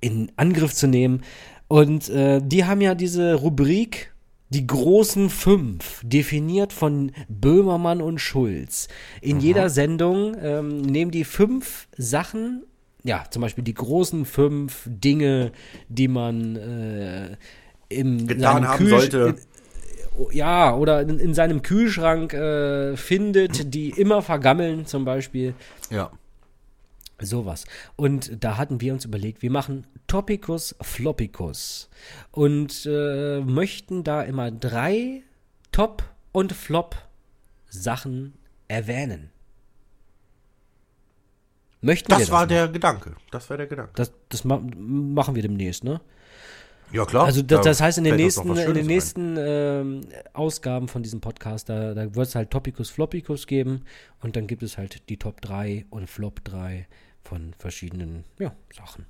in 0.00 0.30
Angriff 0.36 0.74
zu 0.74 0.86
nehmen. 0.86 1.22
Und 1.68 2.08
äh, 2.08 2.40
die 2.44 2.64
haben 2.64 2.80
ja 2.80 2.94
diese 2.94 3.34
Rubrik 3.34 4.12
die 4.50 4.66
großen 4.66 5.30
fünf, 5.30 6.00
definiert 6.04 6.72
von 6.72 7.12
Böhmermann 7.28 8.00
und 8.02 8.18
Schulz. 8.20 8.88
In 9.20 9.40
jeder 9.40 9.70
Sendung 9.70 10.36
ähm, 10.42 10.82
nehmen 10.82 11.10
die 11.12 11.24
fünf 11.24 11.86
Sachen, 11.96 12.64
ja, 13.04 13.24
zum 13.30 13.42
Beispiel 13.42 13.64
die 13.64 13.74
großen 13.74 14.24
fünf 14.26 14.82
Dinge, 14.86 15.52
die 15.88 16.08
man 16.08 16.56
äh, 16.56 17.36
im 17.88 18.26
Getan 18.26 18.66
haben 18.68 18.76
Kühlsch- 18.84 18.90
sollte. 19.12 19.18
in- 19.36 19.36
ja, 20.32 20.74
oder 20.76 21.00
in, 21.00 21.18
in 21.18 21.32
seinem 21.32 21.62
Kühlschrank 21.62 22.34
äh, 22.34 22.94
findet, 22.96 23.72
die 23.72 23.88
immer 23.90 24.20
vergammeln, 24.20 24.84
zum 24.84 25.04
Beispiel. 25.06 25.54
Ja. 25.88 26.10
Sowas. 27.26 27.64
Und 27.96 28.42
da 28.42 28.56
hatten 28.56 28.80
wir 28.80 28.92
uns 28.92 29.04
überlegt, 29.04 29.42
wir 29.42 29.50
machen 29.50 29.86
Topicus 30.06 30.74
Floppicus 30.80 31.88
und 32.32 32.86
äh, 32.86 33.40
möchten 33.40 34.04
da 34.04 34.22
immer 34.22 34.50
drei 34.50 35.22
Top- 35.72 36.02
und 36.32 36.52
Flop-Sachen 36.52 38.34
erwähnen. 38.68 39.30
Möchten 41.82 42.08
wir 42.10 42.16
Das 42.16 42.26
das 42.26 42.30
war 42.30 42.40
mal? 42.40 42.46
der 42.46 42.68
Gedanke. 42.68 43.16
Das 43.30 43.48
war 43.48 43.56
der 43.56 43.66
Gedanke. 43.66 43.92
Das, 43.94 44.12
das 44.28 44.44
ma 44.44 44.60
machen 44.62 45.34
wir 45.34 45.42
demnächst, 45.42 45.82
ne? 45.84 46.00
Ja, 46.92 47.04
klar. 47.04 47.24
Also 47.24 47.40
das, 47.42 47.60
Da 47.60 47.70
das 47.70 47.80
heißt, 47.80 47.98
in 47.98 48.04
den 48.04 48.16
nächsten, 48.16 48.56
in 48.56 48.74
den 48.74 48.86
nächsten 48.86 49.36
ähm, 49.38 50.00
Ausgaben 50.32 50.88
von 50.88 51.02
diesem 51.02 51.20
Podcast, 51.20 51.68
da, 51.68 51.94
da 51.94 52.14
wird 52.14 52.26
es 52.26 52.34
halt 52.34 52.50
Topicus 52.50 52.90
Floppicus 52.90 53.46
geben 53.46 53.84
und 54.20 54.36
dann 54.36 54.46
gibt 54.46 54.62
es 54.62 54.76
halt 54.76 55.08
die 55.08 55.16
Top 55.16 55.40
3 55.40 55.86
und 55.90 56.10
Flop 56.10 56.44
3 56.44 56.86
von 57.24 57.54
verschiedenen 57.58 58.24
ja, 58.38 58.54
Sachen. 58.74 59.06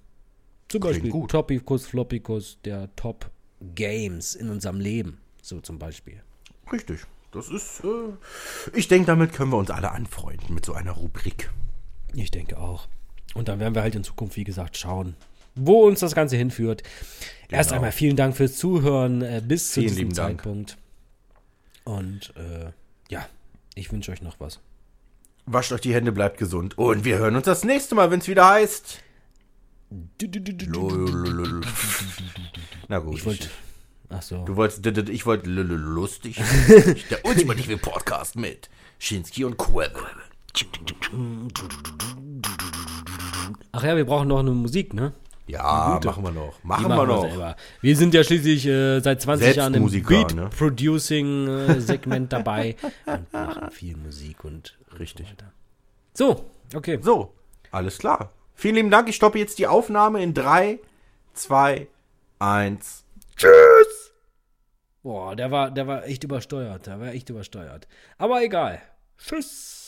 Zum 0.69 0.81
Klingt 0.81 0.95
Beispiel 0.95 1.11
gut. 1.11 1.31
Topicus 1.31 1.87
Floppicus, 1.87 2.59
der 2.65 2.95
Top 2.97 3.31
Games 3.75 4.35
in 4.35 4.49
unserem 4.51 4.81
Leben, 4.81 5.21
so 5.43 5.61
zum 5.61 5.79
Beispiel. 5.79 6.23
Richtig. 6.73 7.01
Das 7.33 7.49
ist, 7.49 7.83
äh, 7.85 8.77
ich 8.77 8.89
denke, 8.89 9.07
damit 9.07 9.33
können 9.33 9.53
wir 9.53 9.57
uns 9.59 9.71
alle 9.71 9.93
anfreunden 9.93 10.53
mit 10.55 10.65
so 10.67 10.73
einer 10.73 10.93
Rubrik. 10.93 11.51
Ich 12.15 12.31
denke 12.31 12.59
auch. 12.59 12.89
Und 13.35 13.47
dann 13.49 13.61
werden 13.61 13.75
wir 13.75 13.83
halt 13.83 13.95
in 13.95 14.03
Zukunft, 14.03 14.37
wie 14.37 14.43
gesagt, 14.45 14.77
schauen, 14.77 15.15
wo 15.55 15.87
uns 15.87 16.01
das 16.01 16.15
Ganze 16.15 16.37
hinführt. 16.37 16.83
Erst 17.49 17.71
Genau. 17.71 17.77
einmal 17.81 17.93
vielen 17.93 18.17
Dank 18.17 18.37
fürs 18.37 18.57
Zuhören 18.57 19.23
äh, 19.23 19.43
bis 19.47 19.69
zu 19.69 19.75
Vielen 19.81 19.89
diesem 19.89 19.99
lieben 19.99 20.15
Dank. 20.17 20.39
Zeitpunkt. 20.43 20.77
Und 21.85 22.33
äh, 22.37 22.73
ja, 23.11 23.27
ich 23.75 23.93
wünsche 23.93 24.11
euch 24.13 24.23
noch 24.23 24.41
was. 24.41 24.61
Wascht 25.53 25.73
euch 25.73 25.81
die 25.81 25.93
Hände, 25.93 26.13
bleibt 26.13 26.39
gesund. 26.39 26.79
Und 26.79 27.05
wir 27.05 27.19
hören 27.19 27.35
uns 27.35 27.45
das 27.45 27.65
nächste 27.65 27.97
Mal, 27.97 28.13
wenn 28.13 28.21
es 28.21 28.29
wieder 28.29 28.49
heißt. 28.49 29.01
Na 32.87 32.99
gut. 33.01 33.17
Ich 33.17 33.27
wollte. 33.27 33.49
Ach 34.11 34.23
so. 34.23 34.45
Du 34.45 34.55
wolltest, 34.55 34.87
ich 35.09 35.27
wollte 35.27 35.51
lustig. 35.51 36.41
Der 37.11 37.25
ultimative 37.25 37.79
Podcast 37.79 38.37
mit 38.37 38.71
Schinsky 39.01 39.45
und 39.45 39.57
Quevel. 39.57 39.91
Ach 43.73 43.83
ja, 43.83 43.97
wir 43.97 44.05
brauchen 44.05 44.29
noch 44.29 44.39
eine 44.39 44.53
Musik, 44.53 44.95
ne? 44.95 45.15
Ja, 45.49 45.99
machen 46.05 46.23
wir 46.23 46.31
noch. 46.31 46.55
Die 46.63 46.67
Machen 46.69 46.89
wir 46.91 47.07
noch. 47.07 47.23
selber. 47.23 47.57
Wir 47.81 47.97
sind 47.97 48.15
ja 48.15 48.23
schließlich 48.23 48.67
äh, 48.67 49.01
seit 49.01 49.21
20 49.21 49.57
Jahren 49.57 49.75
im 49.75 49.89
Selbstmusiker, 49.89 50.35
ne? 50.37 50.43
Beat-Producing-Segment 50.43 52.33
dabei 52.33 52.77
und 53.07 53.33
machen 53.33 53.71
viel 53.73 53.97
Musik 53.97 54.45
und 54.45 54.79
Richtig. 54.99 55.35
so, 56.15 56.51
okay. 56.75 56.99
So, 57.01 57.35
alles 57.71 57.99
klar. 57.99 58.33
Vielen 58.55 58.75
lieben 58.75 58.91
Dank. 58.91 59.09
Ich 59.09 59.17
stoppe 59.17 59.39
jetzt 59.39 59.59
die 59.59 59.67
Aufnahme 59.67 60.23
in 60.23 60.35
3, 60.35 60.81
2, 61.35 61.89
1. 62.39 63.05
Tschüss. 63.37 64.13
Boah, 65.03 65.35
der 65.35 65.51
war, 65.51 65.71
der 65.71 65.87
war 65.87 66.05
echt 66.05 66.25
übersteuert. 66.25 66.87
Der 66.87 67.01
war 67.01 67.09
echt 67.09 67.31
übersteuert. 67.31 67.89
Aber 68.19 68.43
egal. 68.43 68.83
Tschüss. 69.17 69.80